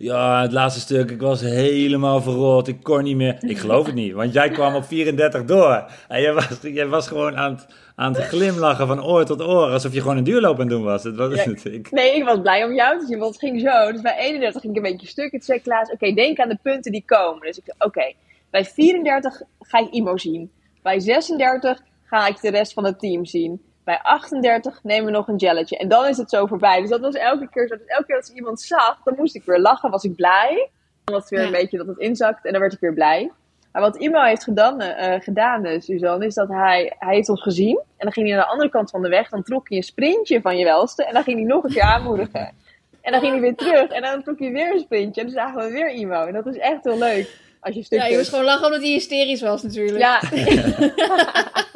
[0.00, 2.68] Ja, het laatste stuk, ik was helemaal verrot.
[2.68, 3.36] Ik kon niet meer.
[3.40, 5.84] Ik geloof het niet, want jij kwam op 34 door.
[6.08, 9.70] En jij was, jij was gewoon aan het, aan het glimlachen van oor tot oor.
[9.70, 11.02] Alsof je gewoon een duurloop aan het doen was.
[11.04, 11.50] Het was Ja.
[11.50, 11.64] het.
[11.64, 13.92] Ik, Nee, ik was blij om jou te zien, want het ging zo.
[13.92, 15.30] Dus bij 31 ging ik een beetje stuk.
[15.30, 17.46] Toen zei Klaas, oké, denk aan de punten die komen.
[17.46, 18.12] Dus ik zei, oké,
[18.50, 20.50] bij 34 ga ik Imo zien.
[20.82, 23.62] Bij 36 ga ik de rest van het team zien.
[23.84, 25.76] Bij 38 nemen we nog een jelletje.
[25.78, 26.80] En dan is het zo voorbij.
[26.80, 27.76] Dus dat was elke keer zo.
[27.76, 29.90] Dus elke keer als ik iemand zag, dan moest ik weer lachen.
[29.90, 30.70] Was ik blij.
[31.04, 31.46] Dan was het weer Ja.
[31.46, 32.44] een beetje dat het inzakt.
[32.44, 33.30] En dan werd ik weer blij.
[33.72, 37.42] Maar wat Imo heeft gedaan, eh, gedaan dus, Suzanne, is dat hij, hij heeft ons
[37.42, 37.76] gezien.
[37.78, 39.28] En dan ging hij naar de andere kant van de weg.
[39.28, 41.04] Dan trok hij een sprintje van je welste.
[41.04, 42.52] En dan ging hij nog een keer aanmoedigen.
[43.02, 43.90] En dan ging hij weer terug.
[43.90, 45.20] En dan trok hij weer een sprintje.
[45.20, 46.24] En dan zagen we weer Imo.
[46.26, 47.40] En dat is echt heel leuk.
[47.68, 49.98] Als je stuk Ja, je moest gewoon lachen omdat hij hysterisch was natuurlijk.
[49.98, 50.20] Ja.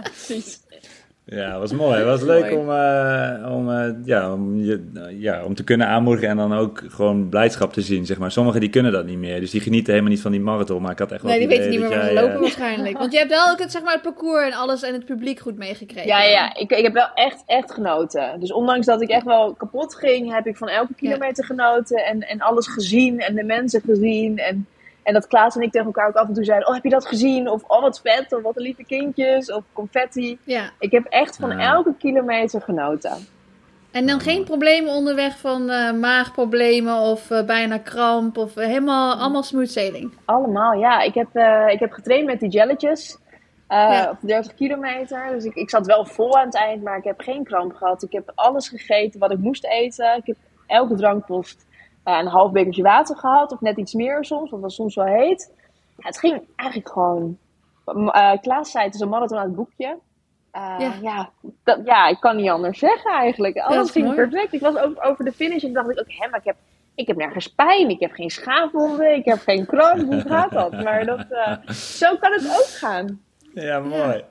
[0.02, 0.60] Precies.
[1.24, 1.96] ja, het was mooi.
[1.96, 2.54] Het was leuk Mooi.
[2.56, 6.82] om, eh, om, eh, ja, om, je, ja, om te kunnen aanmoedigen en dan ook
[6.88, 8.06] gewoon blijdschap te zien.
[8.06, 8.30] Zeg maar.
[8.30, 9.40] Sommigen die kunnen dat niet meer.
[9.40, 10.82] Dus die genieten helemaal niet van die marathon.
[10.82, 12.98] Maar ik had echt wel Nee, die weten niet meer waar ze lopen eh, waarschijnlijk.
[12.98, 15.38] Want je hebt wel ook het, zeg maar, het parcours en alles en het publiek
[15.38, 16.08] goed meegekregen.
[16.08, 16.54] Ja, ja, ja.
[16.54, 18.40] Ik, ik heb wel echt, echt genoten.
[18.40, 22.04] Dus ondanks dat ik echt wel kapot ging, heb ik van elke kilometer genoten.
[22.04, 24.38] En, en alles gezien en de mensen gezien.
[24.38, 24.66] En,
[25.02, 26.90] en dat Klaas en ik tegen elkaar ook af en toe zeiden: Oh, heb je
[26.90, 27.48] dat gezien?
[27.50, 28.32] Of oh, wat vet.
[28.32, 29.52] Of wat een lieve kindjes.
[29.52, 30.38] Of confetti.
[30.44, 30.70] Ja.
[30.78, 31.72] Ik heb echt van Ja.
[31.72, 33.12] elke kilometer genoten.
[33.90, 39.14] En dan geen problemen onderweg van eh, maagproblemen of eh, bijna kramp of eh, helemaal
[39.16, 40.12] allemaal smooth sailing.
[40.24, 41.00] Allemaal, ja.
[41.00, 43.18] Ik heb, eh, ik heb getraind met die jelletjes.
[43.66, 44.10] eh, Ja.
[44.10, 45.30] Op 30 kilometer.
[45.30, 48.02] Dus ik, ik zat wel vol aan het eind, maar ik heb geen kramp gehad.
[48.02, 50.16] Ik heb alles gegeten wat ik moest eten.
[50.16, 50.36] Ik heb
[50.66, 51.66] elke drankpost
[52.04, 53.52] een half bekertje water gehad.
[53.52, 55.52] Of net iets meer soms, want het was soms wel heet.
[55.96, 57.38] Ja, het ging eigenlijk gewoon...
[57.84, 59.98] eh Klaas zei, het is een marathon uit het boekje.
[60.50, 60.92] Eh, Ja.
[61.02, 61.30] ja.
[61.64, 63.54] dat, ja, ik kan niet anders zeggen eigenlijk.
[63.54, 64.16] dat Alles is ging mooi.
[64.16, 64.52] perfect.
[64.52, 66.56] Ik was over, over de finish en dacht ik, oké, maar ik heb,
[66.94, 67.88] ik heb nergens pijn.
[67.90, 69.14] Ik heb geen schaafwonden.
[69.14, 70.00] Ik heb geen kramp.
[70.00, 70.72] Hoe gaat dat?
[70.82, 73.20] Maar dat, eh, zo kan het ook gaan.
[73.54, 74.00] Ja, mooi.
[74.16, 74.24] Ja,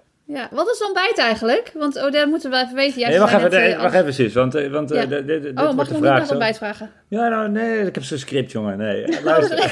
[0.52, 1.72] wat is ontbijt eigenlijk?
[1.74, 3.00] Want oh, dat moeten we even weten.
[3.00, 4.34] Jij Nee, wacht zei even, net, nee, eh, wacht even, zus.
[4.34, 5.06] Want, eh, want eh, Ja.
[5.08, 6.30] dit, dit, dit Oh, mag ik nog naar zo.
[6.32, 6.90] ontbijt vragen?
[7.08, 8.78] Ja, nou, nee, ik heb zo'n script, jongen.
[8.78, 9.58] Nee, eh, luister.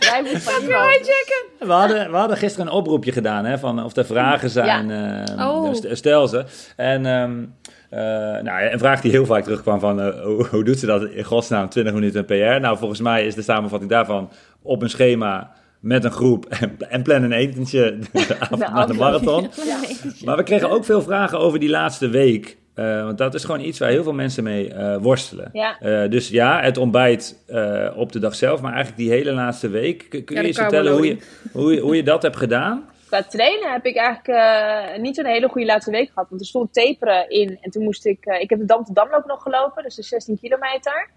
[0.00, 1.66] Checken.
[1.66, 4.90] We hadden, we hadden gisteren een oproepje gedaan, hè, van of er vragen zijn.
[4.90, 5.74] eh, Oh.
[5.74, 6.44] st- stel ze.
[6.76, 7.44] En ehm,
[7.90, 11.02] eh, nou, een vraag die heel vaak terugkwam van, eh, hoe, hoe doet ze dat
[11.04, 12.60] in godsnaam 20 minuten PR?
[12.60, 14.30] Nou, volgens mij is de samenvatting daarvan
[14.62, 15.50] op een schema
[15.82, 19.50] met een groep en, en plan een etentje de avond na de marathon.
[19.64, 19.80] Ja.
[20.24, 22.56] Maar we kregen ook veel vragen over die laatste week.
[22.74, 25.48] Eh, want dat is gewoon iets waar heel veel mensen mee eh, worstelen.
[25.52, 25.78] Ja.
[25.78, 29.68] Eh, dus ja, het ontbijt eh, op de dag zelf, maar eigenlijk die hele laatste
[29.68, 30.06] week.
[30.08, 31.16] Kun, kun Ja, je eens vertellen hoe je,
[31.52, 32.90] hoe, je, hoe je dat hebt gedaan?
[33.06, 36.28] Qua trainen heb ik eigenlijk eh, niet zo'n hele goede laatste week gehad.
[36.28, 37.58] Want er stond taperen in.
[37.60, 38.26] En toen moest ik...
[38.40, 39.82] ik heb de Dam tot Damloop nog gelopen.
[39.82, 41.08] Dus de 16 kilometer.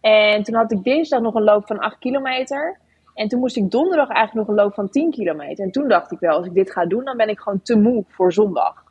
[0.00, 2.78] En toen had ik dinsdag nog een loop van 8 kilometer.
[3.14, 5.64] En toen moest ik donderdag eigenlijk nog een loop van 10 kilometer.
[5.64, 7.76] En toen dacht ik wel, als ik dit ga doen, dan ben ik gewoon te
[7.78, 8.82] moe voor zondag.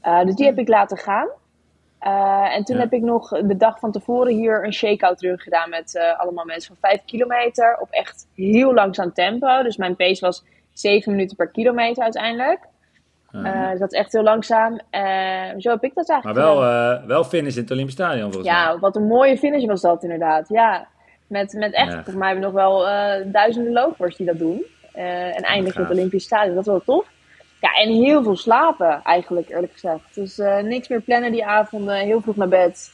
[0.00, 1.28] Eh, dus die heb ik laten gaan.
[1.98, 2.82] Eh, en toen Ja.
[2.82, 6.44] heb ik nog de dag van tevoren hier een shakeout run gedaan met eh, allemaal
[6.44, 7.78] mensen van 5 kilometer.
[7.80, 9.62] Op echt heel langzaam tempo.
[9.62, 12.70] Dus mijn pace was 7 minuten per kilometer uiteindelijk.
[13.32, 14.78] Eh, dus dat is echt heel langzaam.
[14.90, 15.02] Eh,
[15.58, 17.00] zo heb ik dat maar eigenlijk wel, gedaan.
[17.00, 18.60] eh, wel finish in het Olympisch Stadion volgens mij.
[18.62, 20.48] Ja, wat een mooie finish was dat inderdaad.
[20.48, 20.86] Ja,
[21.32, 21.94] met, met echt, Ja.
[21.94, 24.64] volgens mij hebben we nog wel eh, duizenden lopers die dat doen.
[24.92, 27.06] Eh, en eindigen in het Olympisch Stadion, dat is wel tof.
[27.60, 30.14] Ja, en heel veel slapen eigenlijk, eerlijk gezegd.
[30.14, 32.92] Dus eh, niks meer plannen die avonden, heel vroeg naar bed.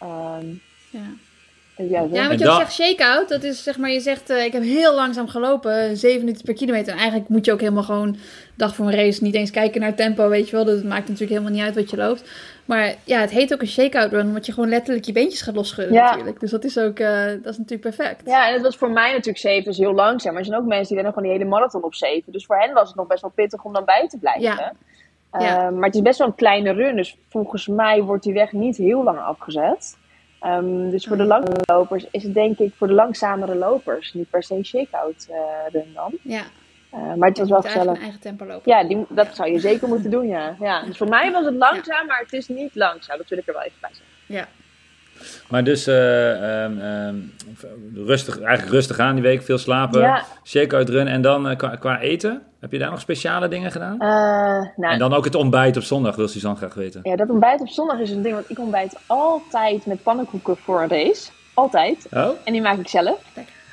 [0.00, 0.46] Ehm,
[0.90, 1.00] Ja.
[1.78, 4.62] Ja, wat je ook zegt, shakeout, dat is zeg maar, je zegt, eh, ik heb
[4.62, 6.92] heel langzaam gelopen, 7 minuten per kilometer.
[6.92, 8.16] En eigenlijk moet je ook helemaal gewoon,
[8.54, 10.64] dag voor een race, niet eens kijken naar tempo, weet je wel.
[10.64, 12.22] Dat maakt natuurlijk helemaal niet uit wat je loopt.
[12.64, 15.54] Maar ja, het heet ook een shakeout run, omdat je gewoon letterlijk je beentjes gaat
[15.54, 16.10] losschudden Ja.
[16.10, 16.40] natuurlijk.
[16.40, 18.22] Dus dat is ook, eh, dat is natuurlijk perfect.
[18.26, 20.32] Ja, en het was voor mij natuurlijk zeven, dus heel langzaam.
[20.32, 22.32] Maar er zijn ook mensen die rennen gewoon die hele marathon op zeven.
[22.32, 24.42] Dus voor hen was het nog best wel pittig om dan bij te blijven.
[24.42, 24.58] Ja.
[25.30, 25.70] Eh, Ja.
[25.70, 28.76] Maar het is best wel een kleine run, dus volgens mij wordt die weg niet
[28.76, 29.96] heel lang afgezet.
[30.40, 31.28] Ehm, dus voor de Oh.
[31.28, 35.26] lange lopers is het denk ik voor de langzamere lopers niet per se een shakeout
[35.72, 36.12] run dan.
[36.22, 36.42] Ja,
[36.90, 38.00] Eh, maar het was wel gezellig.
[38.00, 38.72] eigen tempo lopen.
[38.72, 40.56] Ja, die, dat zou je zeker moeten doen, ja.
[40.60, 40.82] ja.
[40.82, 43.18] Dus voor mij was het langzaam, maar het is niet langzaam.
[43.18, 44.14] Dat wil ik er wel even bij zeggen.
[44.26, 44.48] Ja.
[45.50, 47.16] Maar dus eh, ehm, ehm,
[47.94, 50.22] rustig, eigenlijk rustig aan die week, veel slapen, Ja.
[50.44, 51.06] shakeout run.
[51.06, 53.92] En dan eh, qua, qua eten, heb je daar nog speciale dingen gedaan?
[54.00, 54.08] Eh,
[54.76, 57.00] nou, En dan ook het ontbijt op zondag, wil Suzanne graag weten.
[57.02, 60.82] ja, dat ontbijt op zondag is een ding, want ik ontbijt altijd met pannenkoeken voor
[60.82, 61.30] een race.
[61.54, 62.06] Altijd.
[62.12, 62.28] Oh?
[62.44, 63.22] En die maak ik zelf.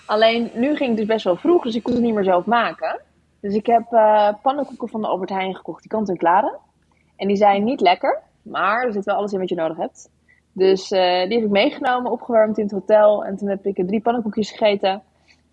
[0.05, 2.45] Alleen nu ging ik dus best wel vroeg, dus ik kon het niet meer zelf
[2.45, 3.01] maken.
[3.41, 6.57] Dus ik heb eh, pannenkoeken van de Albert Heijn gekocht, die kant en klare.
[7.15, 10.09] En die zijn niet lekker, maar er zit wel alles in wat je nodig hebt.
[10.57, 13.25] Dus eh, die heb ik meegenomen, opgewarmd in het hotel.
[13.25, 15.03] En toen heb ik drie pannenkoekjes gegeten.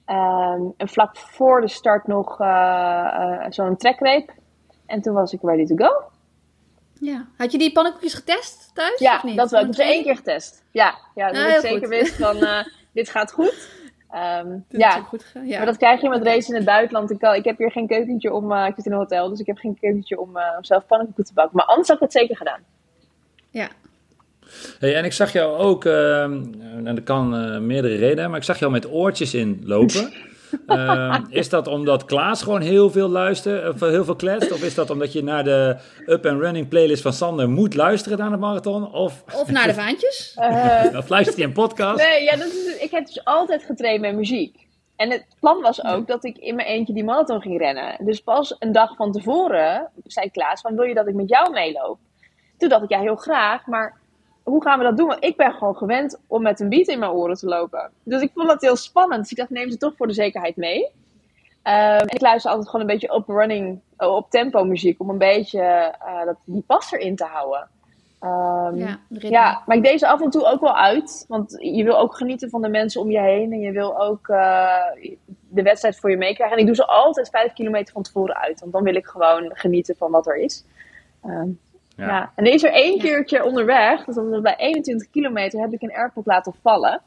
[0.04, 4.32] Ehm, en vlak voor de start nog uh, zo'n trekreep.
[4.86, 6.02] En toen was ik ready to go.
[7.00, 7.26] Ja.
[7.36, 8.98] Had je die pannenkoekjes getest thuis?
[8.98, 9.36] Ja, of niet?
[9.36, 9.60] dat wel.
[9.60, 10.64] Ik heb ze één keer getest.
[10.70, 11.88] Ja, ja dat Ah, ik heel zeker goed.
[11.88, 12.36] wist van
[12.92, 13.80] dit gaat goed.
[14.12, 15.56] Is ja, goed ja.
[15.56, 17.10] maar dat krijg je met race in het buitenland.
[17.10, 19.40] Ik, kan- ik heb hier geen keukentje om, eh, ik zit in een hotel, dus
[19.40, 21.56] ik heb geen keukentje om, eh, om zelf pannenkoeken te bakken.
[21.56, 22.60] Maar anders had ik het zeker gedaan.
[23.50, 23.68] ja.
[24.78, 26.42] Hey, en ik zag jou ook, ehm,
[26.84, 30.12] en dat kan eh, meerdere redenen hebben, maar ik zag jou met oortjes in lopen.
[30.66, 34.52] Ehm, is dat omdat Klaas gewoon heel veel luistert, of heel veel kletst?
[34.52, 35.76] Of is dat omdat je naar de
[36.06, 38.92] Up and Running playlist van Sander moet luisteren naar de marathon?
[38.92, 40.30] Of, Of naar de vaantjes.
[40.42, 42.04] Eh, of luistert hij een podcast?
[42.04, 44.66] nee, ja, dat is, ik heb dus altijd getraind met muziek.
[44.96, 47.96] En het plan was ook dat ik in mijn eentje die marathon ging rennen.
[48.04, 51.52] Dus pas een dag van tevoren zei Klaas van, wil je dat ik met jou
[51.52, 51.98] meeloop?
[52.58, 54.00] Toen dacht ik, ja, heel graag, maar
[54.42, 55.06] hoe gaan we dat doen?
[55.06, 57.90] Want ik ben gewoon gewend om met een beat in mijn oren te lopen.
[58.02, 59.20] Dus ik vond dat heel spannend.
[59.20, 60.90] Dus ik dacht, neem ze toch voor de zekerheid mee.
[61.62, 65.00] Ehm, en ik luister altijd gewoon een beetje op running, eh, op tempo muziek.
[65.00, 67.68] Om een beetje eh, dat, die pas erin te houden.
[68.20, 71.24] Ehm, ja, maar ik deed ze af en toe ook wel uit.
[71.28, 73.52] Want je wil ook genieten van de mensen om je heen.
[73.52, 74.86] En je wil ook eh,
[75.48, 76.56] de wedstrijd voor je meekrijgen.
[76.56, 78.60] En ik doe ze altijd vijf kilometer van tevoren uit.
[78.60, 80.64] Want dan wil ik gewoon genieten van wat er is.
[81.22, 81.48] Ehm,
[81.96, 82.06] Ja.
[82.06, 82.32] ja.
[82.34, 83.02] En er is er één Ja.
[83.02, 84.04] keertje onderweg.
[84.04, 87.00] Dus dat was bij 21 kilometer heb ik een airport laten vallen.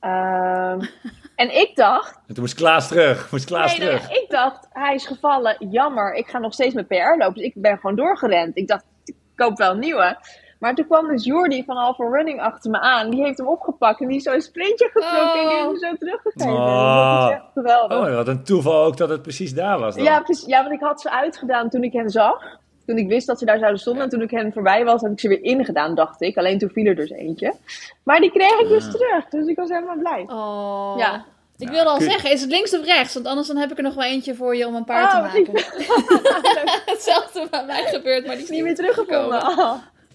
[0.00, 0.80] Ehm,
[1.42, 3.30] en ik dacht, En toen moest Klaas terug.
[3.30, 4.10] Moest Klaas Nee, nee, terug.
[4.18, 5.56] ik dacht, hij is gevallen.
[5.70, 7.34] Jammer, ik ga nog steeds met PR lopen.
[7.34, 8.56] Dus ik ben gewoon doorgerend.
[8.56, 10.16] Ik dacht, ik koop wel een nieuwe.
[10.58, 13.10] Maar toen kwam dus Jordi van Alpha Running achter me aan.
[13.10, 15.94] Die heeft hem opgepakt en die is zo'n sprintje getrokken en die heeft hem zo
[15.96, 16.52] teruggegeven.
[16.52, 17.20] Oh.
[17.20, 17.98] Dat is echt geweldig.
[18.08, 20.04] Oh, wat een toeval ook dat het precies daar was dan.
[20.04, 20.46] ja, precies.
[20.46, 22.58] ja, want ik had ze uitgedaan toen ik hen zag.
[22.86, 24.02] Toen ik wist dat ze daar zouden stonden.
[24.02, 26.36] En toen ik hen voorbij was, heb ik ze weer ingedaan, dacht ik.
[26.36, 27.54] Alleen toen viel er dus eentje.
[28.02, 28.90] Maar die kreeg ik dus Ja.
[28.90, 29.28] terug.
[29.28, 30.24] Dus ik was helemaal blij.
[30.26, 30.94] Oh.
[30.98, 31.24] Ja.
[31.58, 33.14] Ik Ja, wilde al kun- zeggen, is het links of rechts?
[33.14, 35.32] Want anders dan heb ik er nog wel eentje voor je om een paard Oh,
[35.32, 35.64] te maken.
[36.92, 39.42] Hetzelfde bij mij gebeurt, maar die is Niet meer teruggevonden.
[39.42, 39.72] Oh.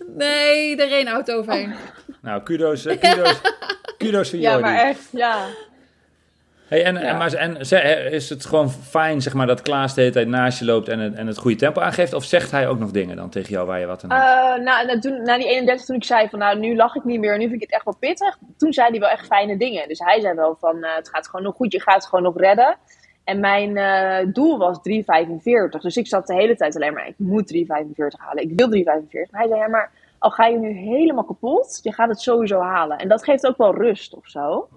[0.08, 1.74] Nee, er reed een auto overheen.
[2.22, 3.42] Nou, kudos, eh, kudos,
[3.98, 4.64] kudos voor Ja, Jordi.
[4.66, 5.46] maar echt, ja.
[6.72, 7.02] Hey, en, Ja.
[7.02, 7.58] en, maar, en
[8.12, 11.00] is het gewoon fijn zeg maar, dat Klaas de hele tijd naast je loopt en
[11.00, 12.14] het, en het goede tempo aangeeft?
[12.14, 14.90] Of zegt hij ook nog dingen dan tegen jou waar je wat aan hebt?
[14.90, 17.38] Eh, toen, na die 31, toen ik zei van nou, nu lach ik niet meer,
[17.38, 18.38] nu vind ik het echt wel pittig.
[18.58, 19.88] Toen zei hij wel echt fijne dingen.
[19.88, 22.24] Dus hij zei wel van eh, het gaat gewoon nog goed, je gaat het gewoon
[22.24, 22.76] nog redden.
[23.24, 25.82] En mijn eh, doel was 3,45.
[25.82, 27.66] Dus ik zat de hele tijd alleen maar, ik moet 3,45
[28.18, 28.44] halen.
[28.44, 28.84] Ik wil 3,45.
[28.84, 32.60] Maar hij zei, ja, maar al ga je nu helemaal kapot, je gaat het sowieso
[32.60, 32.98] halen.
[32.98, 34.68] En dat geeft ook wel rust of zo.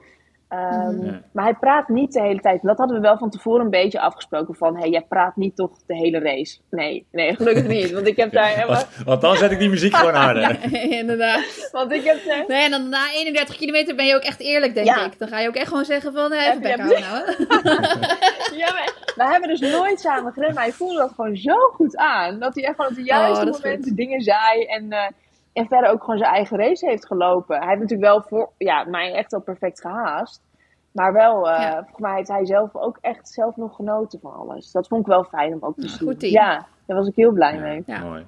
[0.54, 1.04] Ehm, Mhm.
[1.06, 1.20] Ja.
[1.32, 2.60] Maar hij praat niet de hele tijd.
[2.62, 4.54] En dat hadden we wel van tevoren een beetje afgesproken.
[4.54, 6.58] Van, hé, hey, jij praat niet toch de hele race.
[6.70, 7.90] Nee, nee, gelukkig niet.
[7.92, 8.74] Want ik heb daar helemaal...
[8.76, 10.58] Want, want dan zet ik die muziek gewoon harder.
[11.00, 11.68] Inderdaad.
[11.72, 12.44] Want ik heb daar...
[12.48, 15.04] Nee, en dan na 31 kilometer ben je ook echt eerlijk, denk Ja.
[15.04, 15.18] ik.
[15.18, 17.24] Dan ga je ook echt gewoon zeggen van, eh, even bek houden nou.
[18.62, 20.54] Ja, maar we hebben dus nooit samen gerend.
[20.54, 22.38] Maar hij voelde dat gewoon zo goed aan.
[22.38, 24.64] Dat hij echt gewoon op de juiste Oh, dat is momenten dingen zei.
[24.64, 25.06] En, eh,
[25.54, 27.56] en verder ook gewoon zijn eigen race heeft gelopen.
[27.58, 30.42] Hij heeft natuurlijk wel voor, ja, mij echt wel perfect gehaast.
[30.92, 31.72] Maar wel, eh, Ja.
[31.74, 34.70] volgens mij heeft hij zelf ook echt zelf nog genoten van alles.
[34.72, 36.08] Dat vond ik wel fijn om ook te zien.
[36.08, 36.32] goed team.
[36.32, 37.82] Ja, daar was ik heel blij mee.
[37.86, 37.98] Ja.
[37.98, 38.26] Mooi.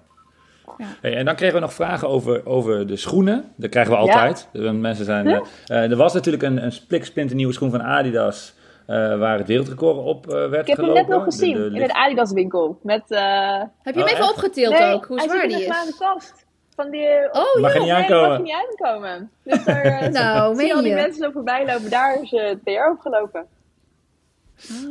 [0.79, 0.87] Ja.
[1.01, 3.45] Hey, en dan kregen we nog vragen over, over de schoenen.
[3.57, 4.49] Dat krijgen we altijd.
[4.53, 8.55] Mensen zijn, eh, eh, er was natuurlijk een, een splinternieuwe schoen van Adidas.
[8.87, 10.95] eh, waar het wereldrecord op werd Ik heb hem gelopen.
[10.95, 12.79] net nog De- gezien de in licht- het Adidas winkel.
[12.83, 13.18] Met, eh,
[13.83, 14.31] Heb je hem Oh, even echt?
[14.31, 15.77] opgetild nee, ook, hoe hij zwaar zit in die de is?
[15.77, 16.45] glazen kast.
[16.77, 18.29] Van die, Oh Mag je joh, niet Nee, aankomen?
[18.29, 19.31] mag je niet aankomen.
[19.43, 21.91] Dus daar eh, Nou, zie je al die mensen zo voorbij lopen.
[21.91, 23.47] Daar is eh, het PR opgelopen.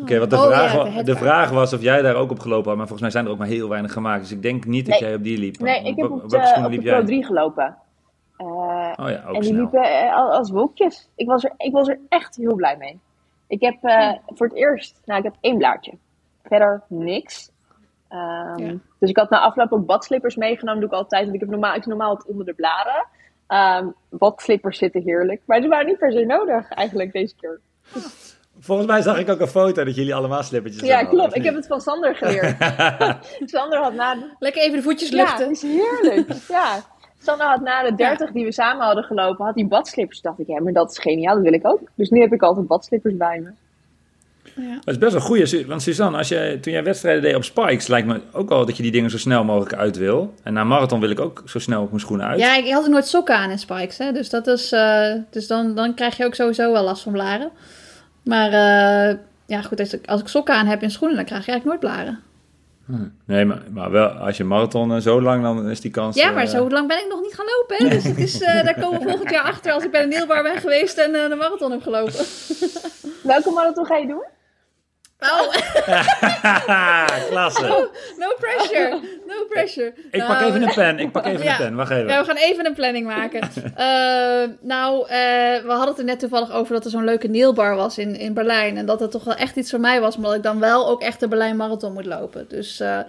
[0.01, 2.67] Oké, want de, Oh, vraag, ja, de vraag was of jij daar ook op gelopen
[2.67, 2.77] had.
[2.77, 4.21] Maar volgens mij zijn er ook maar heel weinig gemaakt.
[4.21, 5.09] Dus ik denk niet dat Nee.
[5.09, 5.59] jij op die liep.
[5.59, 6.29] Nee, ik heb op de, op
[6.71, 7.03] de Pro jij?
[7.05, 7.77] 3 gelopen.
[8.37, 8.45] Eh,
[8.95, 9.59] Oh ja, ook en die snel.
[9.61, 11.09] liepen eh, al- als wolkjes.
[11.15, 12.99] Ik was, er, ik was er echt heel blij mee.
[13.47, 15.91] Ik heb eh, voor het eerst, nou ik heb één blaadje.
[16.43, 17.51] Verder niks.
[18.15, 18.73] Ehm, Ja.
[18.99, 20.79] Dus ik had na afloop ook badslippers meegenomen.
[20.81, 21.21] doe ik altijd.
[21.23, 23.05] Want ik heb normaal, ik normaal het onder de blaren.
[23.47, 25.41] Ehm badslippers zitten heerlijk.
[25.45, 27.59] Maar die waren niet per se nodig eigenlijk deze keer.
[28.59, 31.35] Volgens mij zag ik ook een foto dat jullie allemaal slippertjes Ja, hadden, of klopt.
[31.35, 32.55] Ik heb het van Sander geleerd.
[33.55, 35.47] Sander had na de, Lekker even de voetjes Ja, luchten.
[35.47, 36.31] het is heerlijk.
[36.57, 36.79] ja.
[37.19, 40.21] Sander had na de 30 die we samen hadden gelopen, had hij badslippers.
[40.21, 41.79] dacht ik, ja, maar dat is geniaal, dat wil ik ook.
[41.95, 43.49] Dus nu heb ik altijd badslippers bij me.
[44.55, 44.73] Ja.
[44.83, 45.65] Dat is best wel goed.
[45.67, 48.77] Want Suzanne, als jij, toen jij wedstrijden deed op Spikes, lijkt me ook al dat
[48.77, 50.33] je die dingen zo snel mogelijk uit wil.
[50.43, 52.39] En na marathon wil ik ook zo snel mogelijk mijn schoenen uit.
[52.39, 54.11] Ja, ik had ook nooit sokken aan in spikes, hè.
[54.11, 57.49] Dus, dat is, eh, dus dan, dan krijg je ook sowieso wel last van blaren.
[58.23, 61.45] Maar eh, ja, goed, als ik, als ik sokken aan heb in schoenen, dan krijg
[61.45, 62.19] je eigenlijk nooit blaren.
[62.85, 63.07] Hm.
[63.25, 66.15] Nee, maar, maar wel, als je marathon eh, zo lang, dan is die kans...
[66.15, 67.87] Ja, maar zo lang ben ik nog niet gaan lopen.
[67.87, 67.95] Hè?
[67.95, 70.43] Dus het is, eh, daar komen we volgend jaar achter als ik bij de Neelbar
[70.43, 72.25] ben geweest en eh, de marathon heb gelopen.
[73.23, 74.23] Welke marathon ga je doen?
[75.19, 75.51] Oh,
[77.29, 77.89] Klasse.
[78.17, 78.99] no pressure.
[79.27, 79.93] No pressure.
[80.11, 80.99] Ik pak even een pen.
[80.99, 81.51] Ik pak even Ja.
[81.51, 81.75] een pen.
[81.75, 82.07] Wacht even.
[82.07, 83.41] Ja, we gaan even een planning maken.
[83.75, 85.09] Eh, nou, eh,
[85.63, 88.33] we hadden het er net toevallig over dat er zo'n leuke Neelbar was in, in
[88.33, 88.77] Berlijn.
[88.77, 91.01] En dat het toch wel echt iets voor mij was, omdat ik dan wel ook
[91.01, 92.45] echt de Berlijn Marathon moet lopen.
[92.47, 92.99] Dus, eh,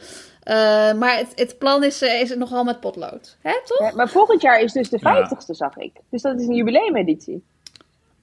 [0.43, 3.37] eh, maar het, het plan is, is het nogal met potlood.
[3.43, 3.91] Hè, toch?
[3.91, 5.29] Ja, maar volgend jaar is dus de Ja.
[5.29, 5.93] 50ste, zag ik.
[6.11, 7.45] Dus dat is een jubileumeditie.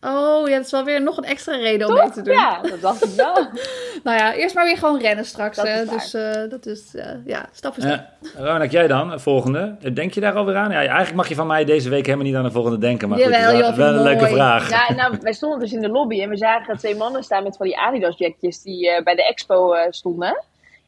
[0.06, 2.34] Oh, ja, dat is wel weer nog een extra reden om mee te doen.
[2.34, 3.36] Ja, dat dacht ik wel.
[4.04, 5.58] Nou ja, eerst maar weer gewoon rennen straks.
[5.58, 5.86] Dat is hè.
[5.86, 8.08] Dus eh, dat is, eh, ja, stap voor stap.
[8.22, 9.20] Ja, Ronak, jij dan?
[9.20, 9.76] Volgende.
[9.94, 10.72] Denk je daar alweer aan?
[10.72, 13.10] Ja, eigenlijk mag je van mij deze week helemaal niet aan de volgende denken.
[13.10, 14.16] Maar goed, Jawel, het is wel, wel een mooi.
[14.16, 14.70] leuke vraag.
[14.70, 17.58] Ja, nou, wij stonden dus in de lobby en we zagen twee mannen staan met
[17.58, 20.44] van die Adidas jackjes die eh, bij de expo eh, stonden.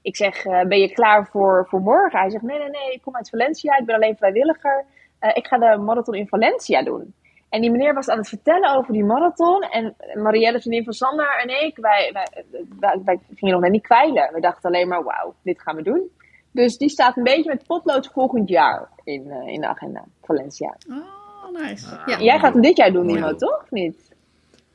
[0.06, 2.20] Ik zeg, eh, ben je klaar voor, voor morgen?
[2.20, 4.86] Hij zegt, nee, nee, nee, ik kom uit Valencia, ik ben alleen vrijwilliger.
[5.20, 7.14] Eh, ik ga de marathon in Valencia doen.
[7.50, 9.62] En die meneer was aan het vertellen over die marathon.
[9.62, 12.46] En Marielle, vriendin van Sander en ik, wij, wij,
[12.80, 14.34] wij, wij gingen nog net niet kwijlen.
[14.34, 16.10] We dachten alleen maar, wauw, dit gaan we doen.
[16.52, 20.76] Dus die staat een beetje met potlood volgend jaar in, eh, in de agenda, Valencia.
[20.90, 21.96] Oh, nice.
[21.96, 22.08] Ah.
[22.08, 22.20] Ja.
[22.20, 23.36] Jij gaat hem dit jaar doen, doel.
[23.36, 23.62] toch?
[23.62, 24.16] Of niet?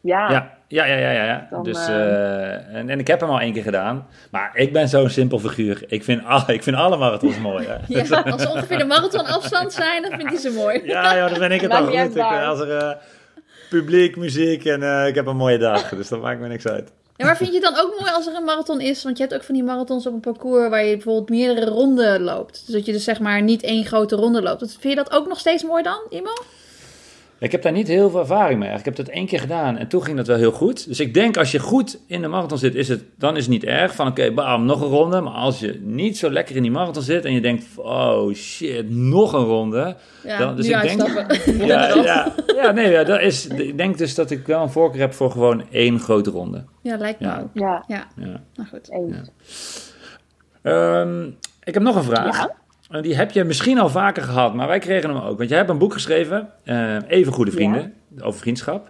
[0.00, 0.30] Ja.
[0.30, 1.10] Ja, ja, ja, ja.
[1.10, 1.46] ja, ja.
[1.50, 4.06] Dan, dus, eh, eh, en, en ik heb hem al één keer gedaan.
[4.30, 5.84] Maar ik ben zo'n simpel figuur.
[5.86, 7.66] Ik vind, al, ik vind alle marathons mooi.
[7.66, 7.74] Hè.
[7.86, 10.82] Ja, als ze ongeveer de marathon afstand zijn, dan vind je ze mooi.
[10.84, 12.16] Ja, ja, dan ben ik het al niet goed.
[12.16, 12.90] Ik, als er eh,
[13.70, 15.88] publiek, muziek en eh, ik heb een mooie dag.
[15.88, 16.92] Dus dat maakt me niks uit.
[17.16, 19.04] Ja, maar vind je het dan ook mooi als er een marathon is?
[19.04, 22.22] Want je hebt ook van die marathons op een parcours waar je bijvoorbeeld meerdere ronden
[22.22, 22.62] loopt.
[22.66, 24.60] Dus dat je dus zeg maar niet één grote ronde loopt.
[24.60, 26.32] Vind je dat ook nog steeds mooi dan, Imo?
[27.40, 28.68] Ik heb daar niet heel veel ervaring mee.
[28.68, 28.86] eigenlijk.
[28.88, 30.86] Ik heb dat één keer gedaan en toen ging dat wel heel goed.
[30.88, 33.50] Dus ik denk als je goed in de marathon zit, is het, dan is het
[33.52, 33.94] niet erg.
[33.94, 35.20] Van oké, bam, nog een ronde.
[35.20, 38.90] Maar als je niet zo lekker in die marathon zit en je denkt, oh shit,
[38.90, 39.96] nog een ronde.
[40.24, 41.08] Ja, Dan- dus ik denk-.
[41.66, 45.00] Ja, ja, ja, nee, ja, dat is, ik denk dus dat ik wel een voorkeur
[45.00, 46.64] heb voor gewoon één grote ronde.
[46.82, 47.40] Ja, lijkt me Ja.
[47.40, 47.48] ook.
[47.54, 48.40] Ja, Ja, Ja.
[48.54, 48.90] nou goed.
[48.90, 49.92] eens.
[50.62, 51.26] Ehm,
[51.64, 52.46] ik heb nog een vraag.
[52.90, 55.38] Die heb je misschien al vaker gehad, maar wij kregen hem ook.
[55.38, 58.88] Want jij hebt een boek geschreven, eh, Even Goede Vrienden, over vriendschap.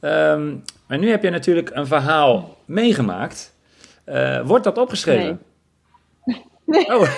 [0.00, 0.54] Ehm,
[0.88, 3.56] en nu heb je natuurlijk een verhaal meegemaakt.
[4.04, 5.40] Eh, wordt dat opgeschreven?
[6.66, 6.86] Nee.
[6.86, 7.08] Oh,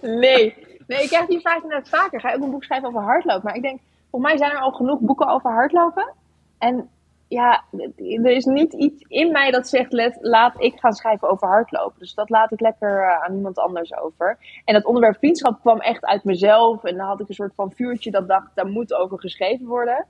[0.02, 0.54] Nee.
[0.86, 2.20] nee, ik krijg die vraag inderdaad vaker.
[2.20, 3.42] Ga je ook een boek schrijven over hardlopen?
[3.44, 3.80] Maar ik denk,
[4.10, 6.12] volgens mij zijn er al genoeg boeken over hardlopen.
[6.58, 6.88] En
[7.30, 7.64] ja,
[7.96, 11.98] er is niet iets in mij dat zegt, let, laat ik gaan schrijven over hardlopen.
[11.98, 14.38] Dus dat laat ik lekker eh, aan iemand anders over.
[14.64, 16.84] En dat onderwerp vriendschap kwam echt uit mezelf.
[16.84, 20.06] En dan had ik een soort van vuurtje dat dacht, daar moet over geschreven worden.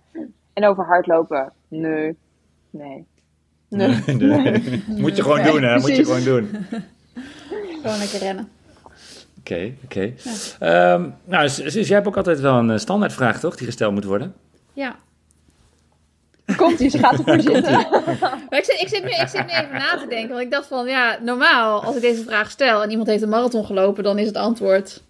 [0.53, 2.17] En over hardlopen, nee.
[2.71, 3.07] Nee.
[3.69, 4.03] Nee.
[4.07, 4.85] nee.
[4.87, 5.79] Moet je gewoon Nee, doen, hè?
[5.79, 6.49] Moet je gewoon doen.
[7.83, 8.49] Gewoon lekker rennen.
[9.39, 10.13] Oké, oké.
[10.59, 13.57] Ehm, nou, Sus, jij hebt ook altijd wel een eh, standaardvraag, toch?
[13.57, 14.35] Die gesteld moet worden.
[14.73, 14.97] Ja.
[16.57, 17.73] Komt ie, ze gaat ervoor zitten.
[18.51, 20.29] Maar ik zit, ik, zit nu, ik zit nu even na te denken.
[20.29, 23.29] Want ik dacht van, ja, normaal als ik deze vraag stel en iemand heeft een
[23.29, 25.03] marathon gelopen, dan is het antwoord.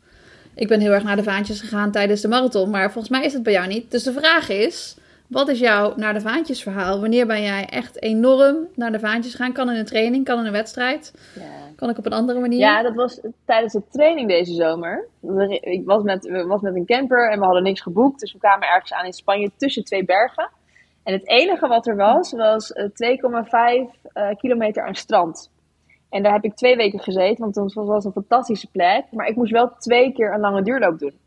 [0.54, 2.70] Ik ben heel erg naar de vaantjes gegaan tijdens de marathon.
[2.70, 3.90] Maar volgens mij is het bij jou niet.
[3.90, 7.00] Dus de vraag is, wat is jouw naar de vaantjes verhaal?
[7.00, 9.52] Wanneer ben jij echt enorm naar de vaantjes gegaan?
[9.52, 11.12] Kan in een training, kan in een wedstrijd.
[11.34, 11.42] Ja.
[11.76, 12.58] Kan ik op een andere manier?
[12.58, 15.08] Ja, dat was tijdens de training deze zomer.
[15.60, 18.20] Ik was met, we was met een camper en we hadden niks geboekt.
[18.20, 20.48] Dus we kwamen ergens aan in Spanje tussen twee bergen.
[21.10, 25.50] En het enige wat er was, was eh, 2,5 eh, kilometer aan strand.
[26.10, 29.04] En daar heb ik twee weken gezeten, want het was een fantastische plek.
[29.10, 31.18] Maar ik moest wel twee keer een lange duurloop doen.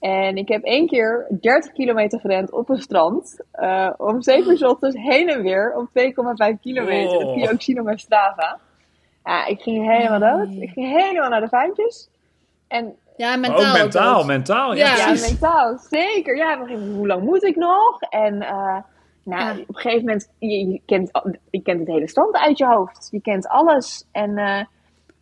[0.00, 3.40] En ik heb één keer 30 kilometer gerend op een strand.
[3.52, 7.18] eh, om 7 uur 's ochtends heen en weer op 2,5 kilometer.
[7.18, 8.58] Dat kun je ook zien op mijn Strava.
[9.24, 10.48] Ja, ik ging helemaal dood.
[10.48, 10.60] Nee.
[10.60, 12.08] Ik ging helemaal naar de vaantjes.
[12.68, 13.72] En Ja, Maar mentaal.
[13.72, 14.74] ook mentaal, mentaal.
[14.74, 15.12] Ja, Ja.
[15.12, 16.36] ja, mentaal, zeker.
[16.36, 16.58] Ja,
[16.96, 18.00] hoe lang moet ik nog?
[18.00, 18.76] En eh,
[19.24, 19.62] nou, Ja.
[19.62, 21.10] op een gegeven moment, je, je, kent,
[21.50, 23.08] je kent het hele stand uit je hoofd.
[23.10, 24.06] Je kent alles.
[24.12, 24.56] En, eh,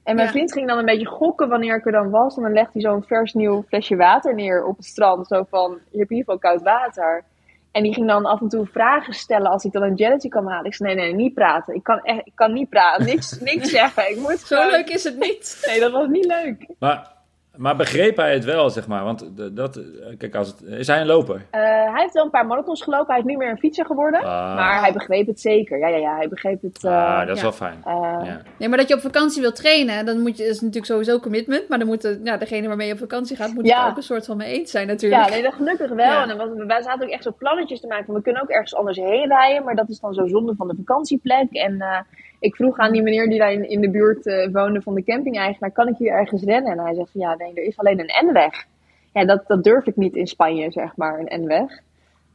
[0.03, 0.29] en mijn Ja.
[0.29, 2.37] vriend ging dan een beetje gokken wanneer ik er dan was.
[2.37, 5.27] En dan legt hij zo'n vers nieuw flesje water neer op het strand.
[5.27, 7.25] Zo van, je hebt hier veel koud water.
[7.73, 10.47] En die ging dan af en toe vragen stellen als ik dan een jelletje kwam
[10.47, 10.65] halen.
[10.65, 11.75] Ik zei, nee, nee, niet praten.
[11.75, 14.11] Ik kan, echt, ik kan niet praten, niks, niks zeggen.
[14.11, 15.65] Ik moet Zo gewoon- leuk is het niet.
[15.67, 16.67] Nee, dat was niet leuk.
[16.79, 17.13] Maar,
[17.59, 19.05] maar begreep hij het wel, zeg maar?
[19.05, 19.83] Want dat, eh,
[20.19, 21.47] kijk, als het, is hij een loper?
[21.51, 23.07] Eh, hij heeft wel een paar marathons gelopen.
[23.09, 24.21] Hij is nu meer een fietser geworden.
[24.21, 24.55] Ah.
[24.55, 25.79] Maar hij begreep het zeker.
[25.79, 26.17] Ja, ja, ja.
[26.17, 26.85] Hij begreep het.
[26.85, 27.43] eh, ah, dat is ja.
[27.43, 27.81] wel fijn.
[27.85, 27.93] eh,
[28.25, 28.41] ja.
[28.59, 31.19] Nee, maar dat je op vakantie wilt trainen, dan moet je, dat is natuurlijk sowieso
[31.19, 31.69] commitment.
[31.69, 33.85] Maar dan moet de, ja, degene waarmee je op vakantie gaat, moet Ja.
[33.85, 35.23] er ook een soort van mee eens zijn natuurlijk.
[35.25, 35.97] Ja, nee, dat gelukkig wel.
[36.07, 36.23] Ja.
[36.23, 38.05] En dan was, wij zaten ook echt zo plannetjes te maken.
[38.05, 39.65] van, We kunnen ook ergens anders heen rijden.
[39.65, 41.53] Maar dat is dan zo zonde van de vakantieplek.
[41.53, 41.99] En, eh,
[42.39, 45.05] ik vroeg aan die meneer die daar in, in de buurt eh, woonde van de
[45.05, 46.73] camping-eigenaar, kan ik hier ergens rennen?
[46.73, 48.67] En hij zegt van ja, nee, er is alleen een N-weg.
[49.13, 51.81] Ja, dat, dat durf ik niet in Spanje, zeg maar, een N-weg.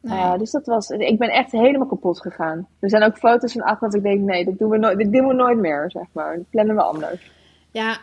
[0.02, 0.18] Nee.
[0.18, 2.68] Uh, dus dat was, ik ben echt helemaal kapot gegaan.
[2.80, 5.12] Er zijn ook foto's van achter dat ik denk, nee, dat doen we nooit, dit
[5.12, 6.36] doen we nooit meer, zeg maar.
[6.36, 7.32] Dat plannen we anders.
[7.72, 7.98] Ja,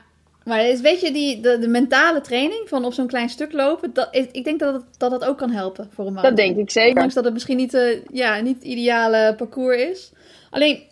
[0.45, 3.93] maar is, weet je, die, de, de mentale training van op zo'n klein stuk lopen,
[3.93, 6.23] dat, ik, denk dat het, dat dat ook kan helpen voor een man.
[6.23, 6.91] Dat denk ik zeker.
[6.91, 10.13] Ondanks dat het misschien niet, uh, ja, niet het ideale parcours is.
[10.51, 10.83] Alleen,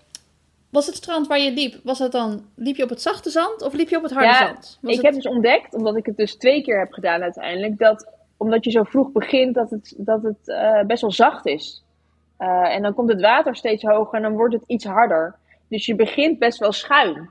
[0.70, 3.62] was het strand waar je liep, was het dan, liep je op het zachte zand
[3.62, 4.78] of liep je op het harde ja, zand?
[4.80, 5.06] Was ik het...
[5.06, 8.70] heb dus ontdekt, omdat ik het dus twee keer heb gedaan uiteindelijk, dat omdat je
[8.70, 11.84] zo vroeg begint, dat het, dat het uh, best wel zacht is.
[12.38, 15.34] Uh, en dan komt het water steeds hoger en dan wordt het iets harder.
[15.68, 17.30] Dus je begint best wel schuin.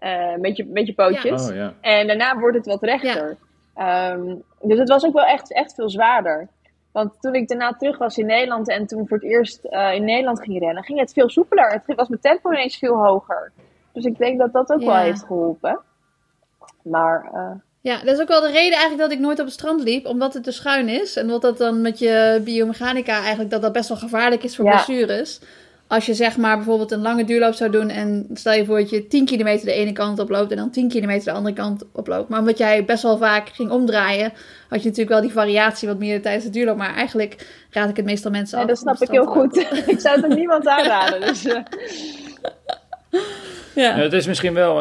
[0.00, 1.46] Uh, met, je, met je pootjes.
[1.46, 1.50] Ja.
[1.50, 1.74] Oh, ja.
[1.80, 3.36] En daarna wordt het wat rechter.
[3.76, 4.12] Ja.
[4.12, 6.48] Um, dus het was ook wel echt, echt veel zwaarder.
[6.92, 10.04] Want toen ik daarna terug was in Nederland en toen voor het eerst uh, in
[10.04, 11.82] Nederland ging rennen, ging het veel soepeler.
[11.86, 13.52] Het was mijn tempo ineens veel hoger.
[13.92, 14.86] Dus ik denk dat dat ook Ja.
[14.86, 15.80] wel heeft geholpen.
[16.82, 19.54] Maar uh, Ja, dat is ook wel de reden eigenlijk dat ik nooit op het
[19.54, 21.16] strand liep, omdat het te schuin is.
[21.16, 24.64] En wat dat dan met je biomechanica eigenlijk, dat dat best wel gevaarlijk is voor
[24.64, 24.70] Ja.
[24.70, 25.40] blessures.
[25.88, 28.90] Als je zeg maar bijvoorbeeld een lange duurloop zou doen en stel je voor dat
[28.90, 32.28] je 10 kilometer de ene kant oploopt en dan 10 kilometer de andere kant oploopt.
[32.28, 34.32] Maar omdat jij best wel vaak ging omdraaien,
[34.68, 36.76] had je natuurlijk wel die variatie wat meer tijdens de duurloop.
[36.76, 38.70] Maar eigenlijk raad ik het meestal mensen ja, af.
[38.70, 39.56] dat om op snap ik heel goed.
[39.94, 41.20] ik zou het niemand aanraden.
[41.20, 41.58] Dus, uh,
[43.74, 43.96] Ja.
[43.96, 44.74] Ja, het is misschien wel,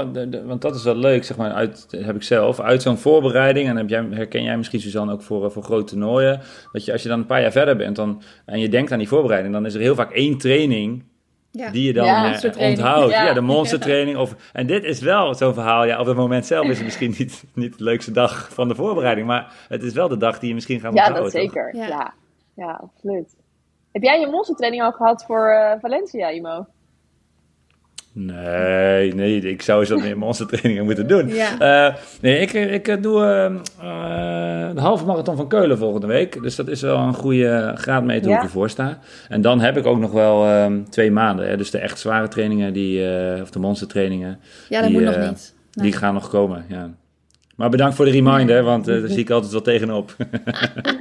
[0.45, 3.75] want dat is wel leuk, zeg maar, uit, heb ik zelf, uit zo'n voorbereiding, en
[3.77, 7.03] heb jij, herken jij misschien Suzanne ook voor, eh, voor grote toernooien, dat je als
[7.03, 9.65] je dan een paar jaar verder bent dan, en je denkt aan die voorbereiding, dan
[9.65, 11.03] is er heel vaak één training
[11.51, 11.69] Ja.
[11.69, 12.41] die je dan Ja.
[12.41, 13.11] eh, onthoudt.
[13.11, 13.33] Ja, Ja.
[13.33, 14.17] de monstertraining.
[14.17, 17.15] Of, en dit is wel zo'n verhaal, ja, op het moment zelf is het misschien
[17.17, 20.47] niet, niet de leukste dag van de voorbereiding, maar het is wel de dag die
[20.49, 21.23] je misschien gaat ja, onthouden.
[21.23, 21.53] dat toch?
[21.53, 21.75] zeker.
[21.75, 21.88] Ja.
[21.88, 22.13] Ja.
[22.55, 22.79] Ja.
[22.83, 23.35] absoluut.
[23.91, 26.65] Heb jij je monstertraining al gehad voor uh, Valencia, Imo?
[28.20, 31.28] Nee, nee, ik zou eens wat meer monstertrainingen moeten doen.
[31.28, 31.59] Ja.
[31.88, 36.41] Eh, nee, ik, ik eh, doe eh, eh, de halve marathon van Keulen volgende week.
[36.41, 38.38] Dus dat is wel een goede graadmeter hoe Ja.
[38.38, 38.99] ik ervoor sta.
[39.30, 41.47] En dan heb ik ook nog wel eh, twee maanden.
[41.49, 41.57] Hè.
[41.57, 43.01] Dus de echt zware trainingen, die,
[43.41, 44.39] of de monstertrainingen,
[44.70, 45.53] Ja, dat Die, moet nog niet.
[45.74, 45.86] Nee.
[45.89, 46.65] die gaan nog komen.
[46.70, 46.89] Ja.
[47.55, 50.15] Maar bedankt voor de reminder, want daar zie ik altijd wel tegenop.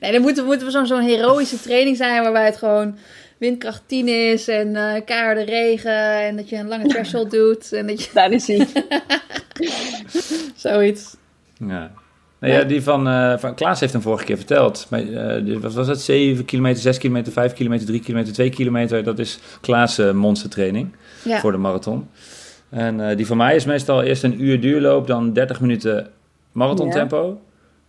[0.00, 2.96] Nee, dan moeten, moeten we zo'n zo'n heroïsche training zijn waarbij het gewoon
[3.38, 7.86] windkracht 10 is en eh keiharde regen en dat je een lange threshold doet en
[7.86, 8.66] dat je Daar is hij.
[10.54, 11.16] zoiets.
[11.58, 11.90] Ja.
[12.40, 14.86] Nou ja, die van, eh, van Klaas heeft hem vorige keer verteld.
[14.90, 16.00] Maar, eh, die- wat was het?
[16.00, 19.04] 7 kilometer, 6 kilometer, 5 kilometer, 3 kilometer, 2 kilometer.
[19.04, 20.88] Dat is Klaas' eh, monstertraining
[21.24, 21.40] Ja.
[21.40, 22.08] voor de marathon.
[22.70, 26.10] En eh, die van mij is meestal eerst een uur duurloop, dan 30 minuten
[26.52, 27.40] marathontempo.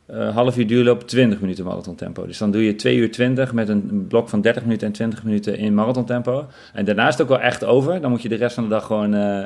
[0.08, 2.26] Eh half uur duurloop, 20 minuten marathontempo.
[2.26, 5.24] Dus dan doe je 2 uur 20 met een blok van 30 minuten en 20
[5.24, 6.48] minuten in marathontempo.
[6.74, 8.02] En daarna is het ook wel echt over.
[8.02, 9.44] Dan moet je de rest van de dag gewoon eh,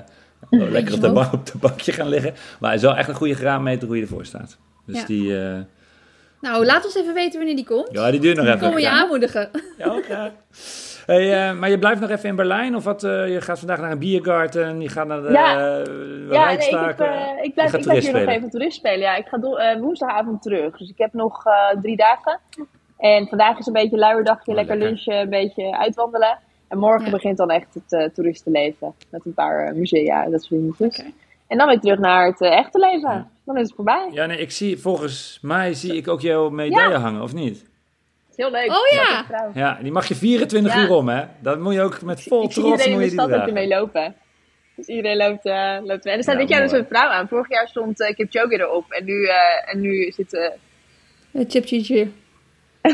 [0.50, 1.30] lekker op de, omhoog.
[1.32, 2.34] ba- op de bankje gaan liggen.
[2.60, 4.58] Maar het is wel echt een goede graadmeter hoe je ervoor staat.
[4.86, 5.06] Dus Ja.
[5.06, 5.58] die, eh,
[6.42, 7.88] Nou, laat ons even weten wanneer die komt.
[7.92, 8.60] ja, die duurt nog even.
[8.60, 9.02] komen we je Ja.
[9.02, 9.50] aanmoedigen.
[9.78, 10.32] Ja, graag.
[11.10, 12.76] Hey, eh, maar je blijft nog even in Berlijn?
[12.76, 13.04] Of wat?
[13.04, 15.54] eh, je gaat vandaag naar een biergarten, je gaat naar de Ja.
[15.58, 15.86] eh,
[16.32, 16.90] Ja, nee, ik, heb,
[17.44, 19.00] ik blijf, ik blijf hier nog even toerist spelen.
[19.00, 20.78] Ja, ik ga do- woensdagavond terug.
[20.78, 21.44] Dus ik heb nog
[21.82, 22.40] drie dagen.
[22.98, 24.94] En vandaag is een beetje een luierdagje, Oh, lekker, lekker.
[24.96, 26.38] lunchen, een beetje uitwandelen.
[26.68, 27.12] En morgen Ja.
[27.12, 28.94] begint dan echt het toeristenleven.
[29.12, 30.80] Met een paar musea en dat soort.
[30.80, 31.04] Oké.
[31.48, 33.28] En dan weer terug naar het echte leven.
[33.46, 34.10] Dan is het voorbij.
[34.12, 37.00] Ja, nee, ik zie, volgens mij zie ik ook jouw medaille Ja.
[37.00, 37.69] hangen, of niet?
[38.40, 38.70] Is heel leuk.
[38.70, 39.26] Oh ja.
[39.54, 40.82] Ja, die mag je 24 Ja.
[40.82, 41.24] uur om, hè?
[41.40, 43.28] Dat moet je ook met vol ik zie trots iedereen moet in je de die
[43.32, 44.16] stad ook ermee lopen.
[44.76, 46.14] Dus iedereen loopt, uh, loopt mee.
[46.14, 47.28] En er staat Ja, dit jaar dus een vrouw aan.
[47.28, 48.92] Vorig jaar stond uh, Kipchoge erop.
[48.92, 49.34] En nu, uh,
[49.74, 50.34] en nu zit...
[50.34, 50.46] Uh,
[51.32, 52.12] Eh, Chip chip chip.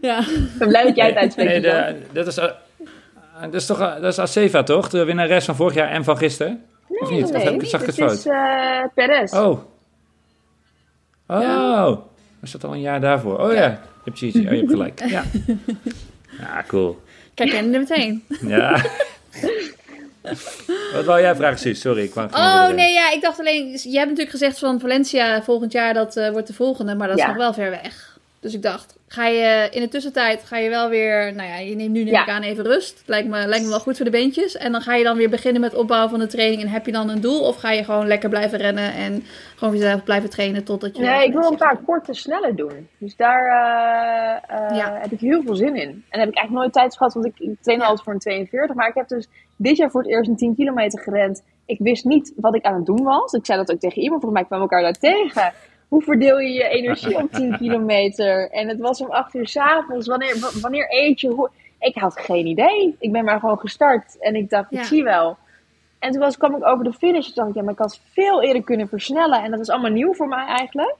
[0.00, 0.18] ja.
[0.18, 1.50] ik ben blij dat jij het uitspreekt.
[1.50, 2.50] Nee, de- dat is, eh,
[3.40, 4.88] dat is toch eh, dat is Aceva, toch?
[4.88, 6.64] De winnares van vorig jaar en van gisteren?
[6.88, 7.24] of niet?
[7.30, 7.70] Nee, of heb ik, niet.
[7.70, 8.10] zag ik het fout?
[8.12, 9.32] is uh, Perez.
[9.32, 9.60] Oh.
[11.26, 11.40] Oh.
[11.42, 11.98] Ja.
[12.40, 13.38] Was dat al een jaar daarvoor?
[13.40, 13.80] Oh ja.
[14.04, 14.38] Je hebt, Gigi.
[14.38, 15.00] oh, je hebt gelijk.
[15.10, 15.24] Ja.
[16.38, 17.02] Ja, cool.
[17.34, 18.24] Ik herkende hem meteen.
[18.46, 18.82] Ja.
[20.92, 21.80] Wat wou jij vragen, Suus?
[21.80, 23.66] Sorry, ik kwam Oh nee, ja, ik dacht alleen.
[23.70, 27.16] Je hebt natuurlijk gezegd van Valencia volgend jaar dat eh, wordt de volgende, maar dat
[27.16, 27.28] is Ja.
[27.28, 28.18] nog wel ver weg.
[28.40, 31.74] Dus ik dacht, ga je in de tussentijd ga je wel weer, nou ja, je
[31.74, 32.26] neemt nu neem Ja.
[32.26, 33.02] aan even rust.
[33.06, 34.56] Lijkt me, lijkt me wel goed voor de beentjes.
[34.56, 36.62] En dan ga je dan weer beginnen met opbouwen van de training.
[36.62, 37.40] En heb je dan een doel?
[37.40, 39.22] Of ga je gewoon lekker blijven rennen en
[39.56, 41.02] gewoon weer zelf blijven trainen totdat je.
[41.02, 42.88] Nee, ik wil een paar korte, snelle doen.
[42.98, 44.98] Dus daar eh, eh, Ja.
[45.00, 46.04] heb ik heel veel zin in.
[46.08, 48.76] En heb ik eigenlijk nooit tijd gehad, want ik, ik train altijd voor een 42.
[48.76, 51.42] Maar ik heb dus dit jaar voor het eerst een 10 kilometer gerend.
[51.66, 53.32] Ik wist niet wat ik aan het doen was.
[53.32, 55.52] Ik zei dat ook tegen iemand, volgens mij kwamen we elkaar daar tegen.
[55.90, 58.50] Hoe verdeel je je energie op 10 kilometer?
[58.50, 60.06] En het was om 8 uur s'avonds.
[60.06, 61.28] Wanneer, wanneer eet je?
[61.28, 61.50] Hoe...
[61.78, 62.96] Ik had geen idee.
[62.98, 64.18] Ik ben maar gewoon gestart.
[64.18, 64.78] En ik dacht, Ja.
[64.80, 65.36] ik zie wel.
[65.98, 67.24] En toen was, kwam ik over de finish.
[67.26, 69.42] Toen dacht ik, ja, maar ik had veel eerder kunnen versnellen.
[69.42, 70.94] En dat is allemaal nieuw voor mij eigenlijk.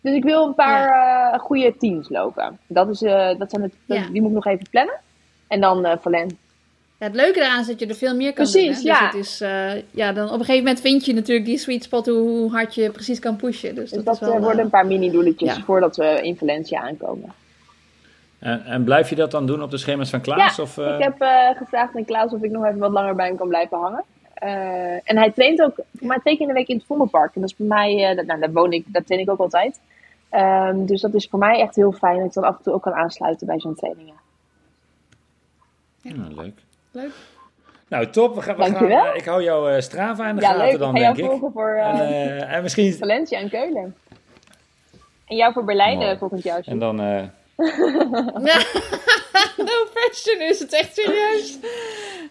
[0.00, 0.88] Dus ik wil een paar
[1.32, 2.58] eh, goede teams lopen.
[2.66, 4.06] Dat is, eh, dat zijn het, dat- Ja.
[4.08, 5.00] Die moet ik nog even plannen.
[5.48, 6.38] En dan eh Valen.
[6.98, 8.92] Ja, het leuke daaraan is dat je er veel meer kan Precies, doen.
[8.92, 8.98] hè.
[8.98, 9.10] ja.
[9.10, 11.82] Dus het is, eh, ja, dan op een gegeven moment vind je natuurlijk die sweet
[11.82, 13.74] spot hoe, hoe hard je precies kan pushen.
[13.74, 15.62] Dus, dat, dat, is wel, eh, eh, worden een paar mini-doeletjes ja.
[15.62, 17.32] voordat we in Valencia aankomen.
[18.38, 20.56] En, en blijf je dat dan doen op de schema's van Klaas?
[20.56, 23.14] ja, of, eh, ik heb eh, gevraagd aan Klaas of ik nog even wat langer
[23.14, 24.04] bij hem kan blijven hangen.
[24.34, 27.34] Eh, en hij traint ook maar twee keer in de week in het Vondelpark.
[27.34, 29.38] En dat is bij mij, eh, dat, nou, daar woon ik, daar train ik ook
[29.38, 29.80] altijd.
[30.28, 32.72] Ehm, dus dat is voor mij echt heel fijn dat ik dan af en toe
[32.72, 34.14] ook kan aansluiten bij zo'n trainingen.
[36.00, 36.60] Ja, leuk.
[36.90, 37.10] Leuk.
[37.88, 38.34] Nou, top.
[38.34, 39.06] We gaan, we gaan, Dankjewel.
[39.06, 40.78] eh, ik hou jouw eh, Strava in de Ja, gaten leuk.
[40.78, 41.38] Dan, ga jou denk ik.
[41.38, 42.92] volgen voor eh, En, eh, en misschien...
[42.94, 43.94] Valencia en Keulen.
[45.26, 46.62] En jou voor Berlijn volgend jaar.
[46.64, 47.00] En dan...
[47.00, 47.22] eh,
[49.56, 51.58] no fashion is het echt serieus.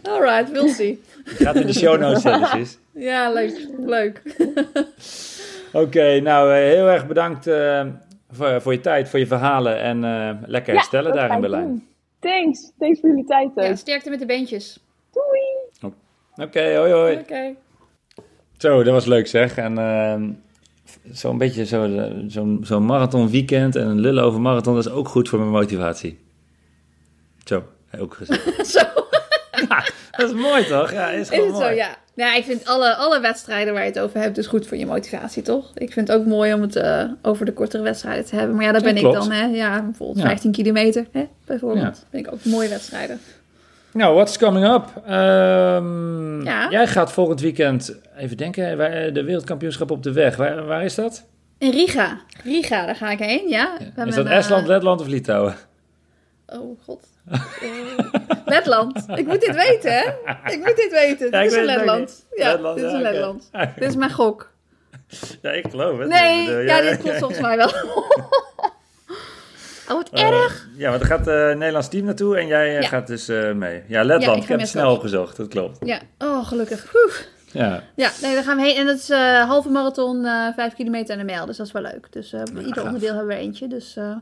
[0.03, 1.03] Alright, we'll see.
[1.25, 2.67] gaat in de show notes zetten.
[2.99, 3.67] Ja, leuk.
[3.77, 4.21] Leuk.
[5.73, 7.85] Oké, nou, eh, heel erg bedankt eh,
[8.31, 9.79] voor, voor je tijd, voor je verhalen.
[9.79, 11.63] En eh, lekker herstellen daar in Berlijn.
[11.63, 11.87] doen.
[12.27, 12.71] Thanks.
[12.79, 13.51] Thanks voor jullie tijd.
[13.55, 14.79] Ja, sterkte met de beentjes.
[15.11, 15.93] Doei.
[16.47, 17.17] Oké, hoi hoi.
[17.17, 17.55] Oké.
[18.57, 19.57] Zo, dat was leuk zeg.
[19.57, 20.31] En ehm,
[21.11, 25.07] zo'n beetje zo'n zo, zo'n marathon weekend en een lullen over marathon, dat is ook
[25.07, 26.19] goed voor mijn motivatie.
[27.45, 27.63] Zo,
[27.99, 28.67] ook gezegd.
[28.77, 28.79] Zo.
[30.11, 30.91] dat is mooi toch?
[30.91, 31.75] Ja, is Is gewoon het zo, mooi.
[31.75, 31.97] ja.
[32.17, 34.85] Ja, ik vind alle, alle wedstrijden waar je het over hebt, is goed voor je
[34.85, 35.71] motivatie, toch?
[35.75, 38.55] Ik vind het ook mooi om het eh, over de kortere wedstrijden te hebben.
[38.55, 39.45] Maar ja, daar Ja, ben ik dan, hè.
[39.45, 40.25] Ja, bijvoorbeeld Ja.
[40.27, 41.97] 15 kilometer, hè, bijvoorbeeld.
[41.97, 42.07] Ja.
[42.11, 43.19] Vind ik ook mooie wedstrijden.
[43.91, 44.85] Nou, what's coming up?
[46.43, 46.67] Ja.
[46.69, 50.35] Jij gaat volgend weekend, even denken, waar- de wereldkampioenschap op de weg.
[50.35, 51.23] Waar, waar is dat?
[51.57, 52.19] In Riga.
[52.43, 53.77] Riga, daar ga ik heen, ja.
[53.79, 55.55] Is dat een, eh, Estland, Letland of Litouwen?
[56.47, 57.07] Oh, god.
[57.31, 57.39] Eh,
[58.45, 59.03] Letland.
[59.15, 60.03] Ik moet dit weten, hè?
[60.51, 61.29] Ik moet dit weten.
[61.31, 62.25] Ja, dit is in ook Letland.
[62.35, 63.11] Ja, Letland, dit is ja, in oké.
[63.13, 63.49] Letland.
[63.75, 64.51] Dit is mijn gok.
[65.41, 66.07] Ja, ik geloof het.
[66.07, 67.71] Nee, bedoel, ja, dit klopt volgens mij wel.
[69.89, 70.67] Oh, wat Eh, erg.
[70.77, 72.87] ja, want er gaat eh, het Nederlands team naartoe en jij eh, Ja.
[72.87, 73.73] gaat dus eh, mee.
[73.75, 75.77] Ja, Ja, Letland, ik heb het snel opgezocht, dat klopt.
[75.85, 76.93] Ja, oh, gelukkig.
[77.51, 78.75] Ja, Ja, nee, daar gaan we heen.
[78.75, 81.45] En dat is eh halve marathon, eh vijf kilometer en een mijl.
[81.45, 82.07] Dus dat is wel leuk.
[82.11, 83.67] Dus eh, ieder onderdeel hebben we er eentje.
[83.67, 84.15] Dus eh,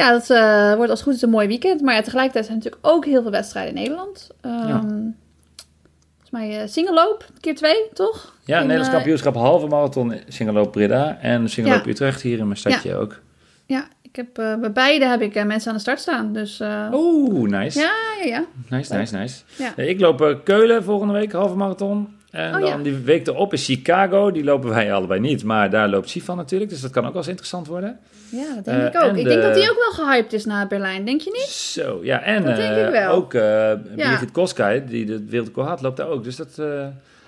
[0.00, 1.80] ja, dat eh, wordt als het goed is een mooi weekend.
[1.80, 4.30] Maar ja, tegelijkertijd zijn er natuurlijk ook heel veel wedstrijden in Nederland.
[4.40, 4.80] Ehm Ja.
[4.80, 8.34] Volgens mij singelloop, keer twee, toch?
[8.44, 11.90] ja In, Nederlands eh, kampioenschap halve marathon Singeloop Breda en Singeloop Ja.
[11.90, 13.20] Utrecht hier in mijn stadje ook.
[13.66, 16.32] Ja, ik heb, bij beide heb ik mensen aan de start staan.
[16.32, 17.78] Dus Oeh, nice.
[17.78, 18.44] ja, ja, ja.
[18.68, 19.42] Nice, nice, nice.
[19.56, 19.76] Ja.
[19.76, 22.19] Ik loop Keulen volgende week, halve marathon.
[22.30, 22.76] En Oh, dan ja.
[22.76, 24.30] die week erop is Chicago.
[24.30, 26.70] Die lopen wij allebei niet, maar daar loopt Sifan natuurlijk.
[26.70, 27.98] Dus dat kan ook wel eens interessant worden.
[28.28, 29.02] Ja, dat denk Eh, ik ook.
[29.02, 31.48] en Ik denk de- dat die ook wel gehyped is na Berlijn, denk je niet?
[31.48, 32.22] Zo, ja.
[32.22, 33.12] En Dat denk eh, ik wel.
[33.12, 36.24] ook eh Birgit Koskay, die de wereldrecord had, loopt daar ook.
[36.24, 36.48] Dus dat...
[36.58, 36.66] eh,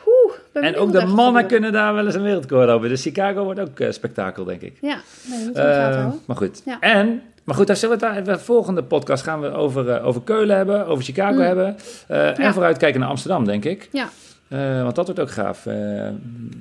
[0.06, 2.88] Oeh, En ook de mannen kunnen daar wel eens een wereldrecord lopen.
[2.88, 4.76] Dus Chicago wordt ook eh, spektakel, denk ik.
[4.80, 4.96] Ja,
[5.28, 6.62] nee, Eh, maar goed.
[6.64, 6.76] Ja.
[6.80, 10.06] En, maar goed, daar zullen we het daar, de volgende podcast gaan we over, eh,
[10.06, 11.40] over Keulen hebben, over Chicago Mm.
[11.40, 11.76] hebben.
[12.08, 12.52] eh, En Ja.
[12.52, 13.88] vooruitkijken naar Amsterdam, denk ik.
[13.92, 14.08] Ja.
[14.52, 15.66] Eh, want dat wordt ook gaaf.
[15.66, 16.08] Eh,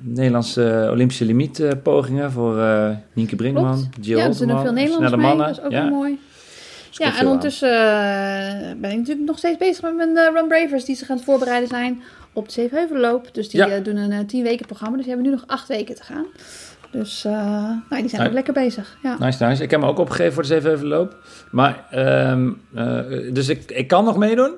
[0.02, 2.56] Nederlandse Olympische limiet eh, pogingen voor
[3.12, 4.06] Nienke Brinkman, Klopt.
[4.06, 5.26] Jill ja, er er Holterman, veel Nederlanders mee.
[5.26, 5.46] mannen.
[5.46, 6.18] Dat is ook ja, mooi.
[6.90, 7.68] Ja, en ondertussen
[8.80, 11.68] ben ik natuurlijk nog steeds bezig met mijn Run Bravers die zich aan het voorbereiden
[11.68, 13.28] zijn op de Zevenheuvelloop.
[13.34, 13.78] Dus die Ja.
[13.78, 16.26] doen een 10 weken programma, dus die hebben nu nog 8 weken te gaan.
[16.90, 18.96] Dus nou, die zijn ook lekker bezig.
[19.02, 19.16] Ja.
[19.18, 19.62] Nice, nice.
[19.62, 21.16] Ik heb me ook opgegeven voor de Zevenheuvelloop.
[21.50, 22.98] Maar, ehm, eh,
[23.32, 24.52] dus ik, ik kan nog meedoen.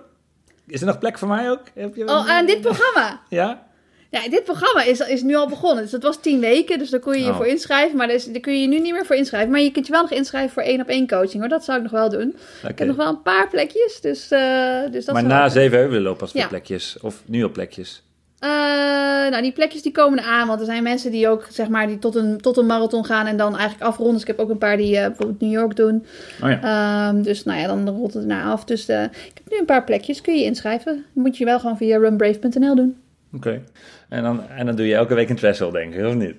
[0.66, 1.60] Is er nog plek voor mij ook?
[1.74, 3.20] Heb je Oh, aan dit programma.
[3.28, 3.66] Ja?
[4.10, 5.82] Ja, dit programma is, is nu al begonnen.
[5.82, 7.36] Dus dat was 10 weken, dus daar kon je je Oh.
[7.36, 7.96] voor inschrijven.
[7.96, 9.50] Maar daar, is- daar kun je je nu niet meer voor inschrijven.
[9.50, 11.48] Maar je kunt je wel nog inschrijven voor één op één coaching hoor.
[11.48, 12.36] Dat zou ik nog wel doen.
[12.68, 16.18] Ik heb nog wel een paar plekjes, dus, eh, dus dat Maar na wel- Zevenheuvelloop
[16.18, 16.48] pas weer Ja.
[16.48, 16.96] plekjes.
[17.00, 18.02] Of nu al plekjes.
[18.44, 21.86] Eh, nou, die plekjes die komen eraan, want er zijn mensen die ook, zeg maar,
[21.86, 24.14] die tot een, tot een marathon gaan en dan eigenlijk afronden.
[24.14, 26.06] Dus ik heb ook een paar die eh, bijvoorbeeld New York doen.
[26.42, 26.60] Oh ja.
[26.62, 28.64] Ehm, dus nou ja, dan rolt het ernaar af.
[28.64, 31.04] Dus eh, ik heb nu een paar plekjes, kun je je inschrijven.
[31.12, 32.96] Moet je wel gewoon via runbrave.nl doen.
[33.34, 33.62] Oké.
[34.08, 36.34] En, dan, en dan doe je elke week een threshold, denk ik, of niet?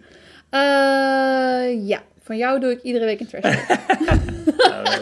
[0.49, 3.55] Eh, ja, van jou doe ik iedere week een trash.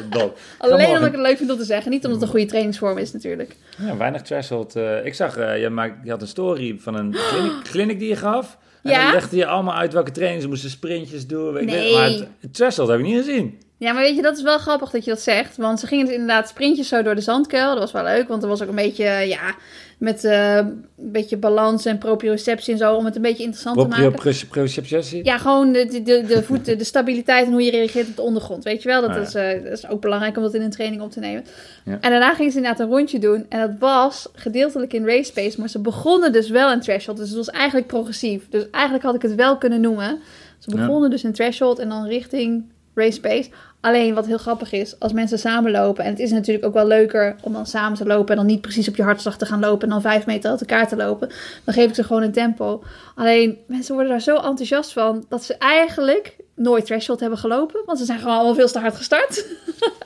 [0.10, 0.40] Dat.
[0.58, 2.98] Alleen omdat ik het leuk vind om te zeggen, niet omdat het een goede trainingsvorm
[2.98, 3.56] is natuurlijk.
[3.78, 4.76] Ja, weinig threshold.
[4.76, 8.10] Eh, ik zag, eh, je, maakt, je had een story van een clinic, clinic die
[8.10, 8.58] je gaf.
[8.84, 9.04] En Ja.
[9.04, 11.66] dan legde je allemaal uit welke trainers ze moesten sprintjes doen.
[11.66, 11.94] Nee.
[11.94, 13.60] Maar het, het threshold heb ik niet gezien.
[13.84, 15.58] Ja, maar weet je, dat is wel grappig dat je dat zegt.
[15.58, 17.70] Want ze gingen dus inderdaad sprintjes zo door de zandkuil.
[17.70, 19.56] Dat was wel leuk, want er was ook een beetje, ja,
[19.98, 22.94] met eh, een beetje balans en proprioceptie en zo.
[22.96, 24.12] Om het een beetje interessant te maken.
[24.12, 25.26] Proprioceptie?
[25.26, 28.64] Ja, gewoon de, de, de, voeten, de stabiliteit en hoe je reageert op de ondergrond.
[28.64, 29.22] Weet je wel, dat, Ah, ja.
[29.22, 31.46] is, eh, dat is ook belangrijk om dat in een training op te nemen.
[31.86, 31.98] Ja.
[32.02, 33.46] En daarna gingen ze inderdaad een rondje doen.
[33.50, 37.18] En dat was gedeeltelijk in race pace, maar ze begonnen dus wel in threshold.
[37.18, 38.50] Dus het was eigenlijk progressief.
[38.50, 40.20] Dus eigenlijk had ik het wel kunnen noemen.
[40.60, 40.78] Ze Ja.
[40.78, 42.64] begonnen dus in threshold en dan richting
[42.96, 43.50] race pace.
[43.82, 47.36] Alleen wat heel grappig is, als mensen samenlopen, en het is natuurlijk ook wel leuker
[47.42, 49.84] om dan samen te lopen en dan niet precies op je hartslag te gaan lopen
[49.84, 51.32] en dan vijf meter uit elkaar te lopen,
[51.64, 52.84] dan geef ik ze gewoon een tempo.
[53.16, 58.00] Alleen mensen worden daar zo enthousiast van dat ze eigenlijk nooit threshold hebben gelopen, want
[58.00, 59.46] ze zijn gewoon allemaal veel te hard gestart.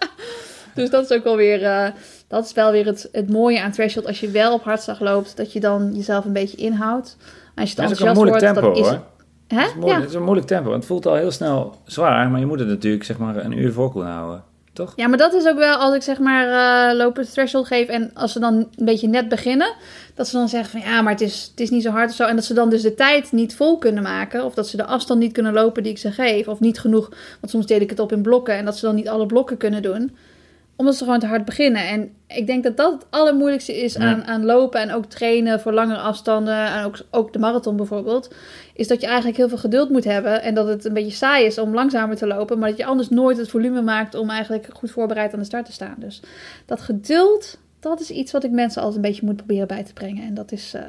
[0.76, 1.88] dus dat is ook wel weer, eh,
[2.28, 5.38] dat is wel weer het, het mooie aan threshold als je wel op hartslag loopt,
[5.38, 7.18] dat je dan jezelf een beetje inhoudt.
[7.56, 9.02] Als je een enthousiast wordt, tempo dan is hoor.
[9.48, 9.58] Hè?
[9.58, 10.08] Dat is, moeilijk, Ja.
[10.08, 12.68] is een moeilijk tempo, want het voelt al heel snel zwaar, maar je moet het
[12.68, 14.44] natuurlijk zeg maar een uur voor kunnen houden.
[14.74, 14.94] Toch?
[14.96, 16.48] Ja, maar dat is ook wel als ik zeg maar
[16.90, 19.74] eh lopen threshold geef en als ze dan een beetje net beginnen,
[20.16, 22.16] dat ze dan zeggen van ja, maar het is, het is niet zo hard of
[22.16, 22.24] zo.
[22.24, 24.86] En dat ze dan dus de tijd niet vol kunnen maken of dat ze de
[24.86, 27.90] afstand niet kunnen lopen die ik ze geef of niet genoeg, want soms deel ik
[27.90, 30.16] het op in blokken en dat ze dan niet alle blokken kunnen doen
[30.78, 31.88] omdat ze gewoon te hard beginnen.
[31.88, 34.00] En ik denk dat dat het allermoeilijkste is Ja.
[34.00, 36.66] aan, aan lopen en ook trainen voor langere afstanden.
[36.68, 38.34] En ook, ook de marathon bijvoorbeeld.
[38.74, 40.42] Is dat je eigenlijk heel veel geduld moet hebben.
[40.42, 42.60] En dat het een beetje saai is om langzamer te lopen.
[42.60, 45.66] Maar dat je anders nooit het volume maakt om eigenlijk goed voorbereid aan de start
[45.66, 45.96] te staan.
[46.00, 46.22] Dus
[46.66, 49.94] dat geduld, dat is iets wat ik mensen altijd een beetje moet proberen bij te
[49.94, 50.24] brengen.
[50.24, 50.74] En dat is...
[50.74, 50.82] eh,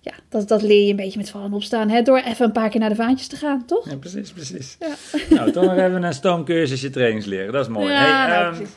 [0.00, 1.88] ja, dat, dat leer je een beetje met vallen en opstaan.
[1.88, 2.02] Hè?
[2.02, 3.90] Door even een paar keer naar de vaantjes te gaan, toch?
[3.90, 4.76] Ja, precies, precies.
[4.80, 4.88] Ja.
[5.36, 7.52] Nou, toch nog even een stoomcursusje trainingsleren.
[7.52, 7.92] Dat is mooi.
[7.92, 8.74] Ja, Hey, nou, ehm, precies.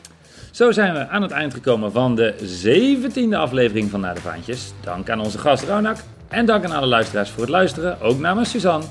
[0.56, 2.34] Zo zijn we aan het eind gekomen van de
[2.66, 4.74] 17e aflevering van Naar de Vaantjes.
[4.82, 5.98] Dank aan onze gast Ronak
[6.28, 8.86] en dank aan alle luisteraars voor het luisteren, ook namens Suzanne.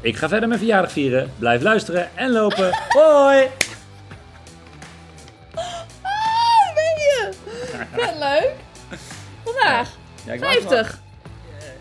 [0.00, 1.32] Ik ga verder mijn verjaardag vieren.
[1.38, 2.70] Blijf luisteren en lopen.
[2.88, 3.44] Hoi!
[5.54, 7.28] Oh, ben je?
[7.92, 8.50] Vet leuk.
[9.44, 9.88] Vandaag.
[10.24, 11.00] Ja, ik maak hem 50.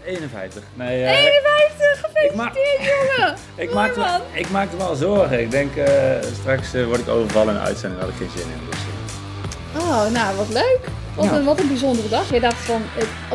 [0.05, 0.63] wel- 51.
[0.73, 3.35] Nee, eh, 51, ik, ma gefeliciteerd jongen.
[3.63, 4.21] ik, man.
[4.33, 5.39] ik maakte wel zorgen.
[5.41, 8.01] Ik denk, eh, straks eh, word ik overvallen in de uitzending.
[8.01, 8.65] Daar had ik geen zin in.
[8.69, 8.98] Dus, eh,
[9.77, 10.79] Oh, nou, wat leuk.
[11.15, 11.31] Wat, Ja.
[11.35, 12.29] een, wat een bijzondere dag.
[12.33, 12.81] Je dacht van,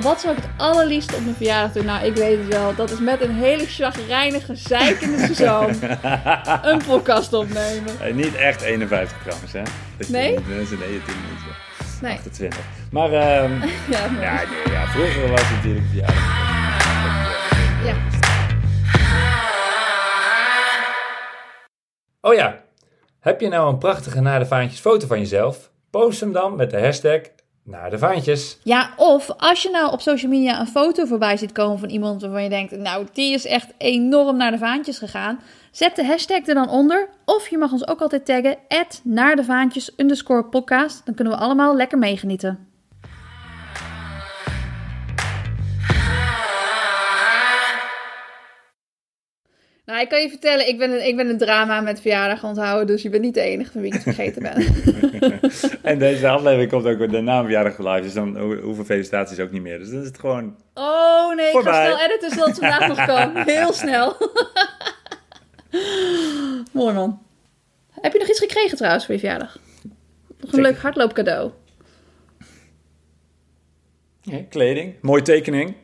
[0.02, 1.84] wat zou ik het allerliefst op mijn verjaardag doen?
[1.84, 2.74] Nou, ik weet het wel.
[2.74, 5.74] Dat is met een hele chagrijnige, zeikende Suzanne
[6.70, 7.92] een podcast opnemen.
[8.16, 9.62] niet echt 51 trouwens, hè?
[9.98, 10.34] Dat Nee?
[10.34, 11.52] Dat is een 19 minuten.
[12.00, 12.16] Nee.
[12.16, 12.58] 28.
[12.90, 13.52] Maar ehm,
[13.94, 16.24] Ja, maar- ja, nee, ja, vroeger was het natuurlijk verjaardag.
[17.84, 17.94] ja.
[22.20, 22.62] Oh ja,
[23.20, 25.70] heb je nou een prachtige naar de vaantjes foto van jezelf?
[26.00, 27.20] Post hem dan met de hashtag
[27.62, 28.58] naar de vaantjes.
[28.62, 32.22] Ja, of als je nou op social media een foto voorbij ziet komen van iemand
[32.22, 35.40] waarvan je denkt, nou, die is echt enorm naar de vaantjes gegaan.
[35.70, 37.08] Zet de hashtag er dan onder.
[37.24, 38.56] Of je mag ons ook altijd taggen,
[39.04, 39.94] naar de vaantjes
[40.50, 41.02] podcast.
[41.04, 42.73] Dan kunnen we allemaal lekker meegenieten.
[49.86, 52.86] Nou, ik kan je vertellen, ik ben een, ik ben een drama met verjaardag onthouden.
[52.86, 54.66] Dus je bent niet de enige van wie ik het vergeten ben.
[55.82, 59.50] En deze aflevering komt ook de naam verjaardag live, dus dan ho- hoeven felicitaties ook
[59.50, 59.78] niet meer.
[59.78, 60.56] Dus dan is het gewoon...
[60.74, 61.72] Oh nee, ik Voorbij.
[61.72, 63.36] ga snel editen zodat het vandaag nog kan.
[63.54, 64.16] Heel snel.
[66.72, 67.22] Mooi man.
[68.00, 69.58] Heb je nog iets gekregen trouwens voor je verjaardag?
[70.40, 71.50] Nog een leuk hardloopcadeau.
[74.22, 75.74] Ja, kleding, mooie tekening.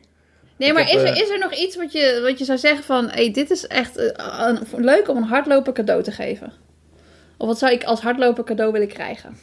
[0.61, 2.57] Nee, maar heb, is, er, eh, is er nog iets wat je, wat je zou
[2.57, 3.09] zeggen van...
[3.09, 6.53] Hey, dit is echt eh, een- leuk om een hardloper cadeau te geven?
[7.37, 9.37] Of wat zou ik als hardloper cadeau willen krijgen?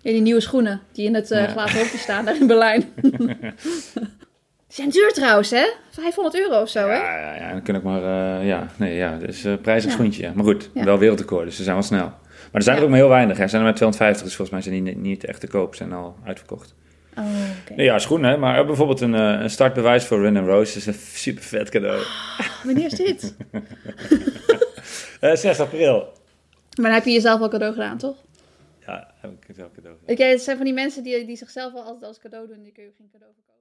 [0.00, 1.46] Ja, die nieuwe schoenen die in het eh, Ja.
[1.48, 2.84] glazen hoofdje staan daar in Berlijn.
[4.68, 5.64] zijn duur trouwens, hè?
[5.90, 6.94] 500 euro of zo, hè?
[6.96, 8.02] Ja, ja, ja, dan kun ik maar...
[8.40, 9.96] eh, ja, nee, ja, het is een prijzig Ja.
[9.96, 10.22] schoentje.
[10.22, 10.32] ja.
[10.34, 10.84] Maar goed, Ja.
[10.84, 12.06] wel wereldrecord, dus ze zijn wel snel.
[12.06, 12.86] Maar er zijn er Ja.
[12.88, 13.36] ook maar heel weinig.
[13.36, 13.42] hè.
[13.42, 15.74] Er zijn er maar 250, dus volgens mij zijn die niet, niet echt te koop.
[15.74, 16.74] Ze zijn al uitverkocht.
[17.18, 17.24] Oh,
[17.62, 17.74] oké.
[17.74, 20.94] Nee, ja, schoenen, maar bijvoorbeeld een, eh, een startbewijs voor Run and Rose is een
[20.94, 22.02] super vet cadeau.
[22.64, 23.34] Wanneer is dit?
[25.20, 25.98] Eh 6 april.
[26.00, 28.16] Maar dan heb je jezelf al cadeau gedaan, toch?
[28.86, 30.14] Ja, heb ik zelf cadeau gedaan.
[30.14, 32.62] Ik, het zijn van die mensen die, die zichzelf al altijd als cadeau doen.
[32.62, 33.51] Die kun je geen cadeau verkopen.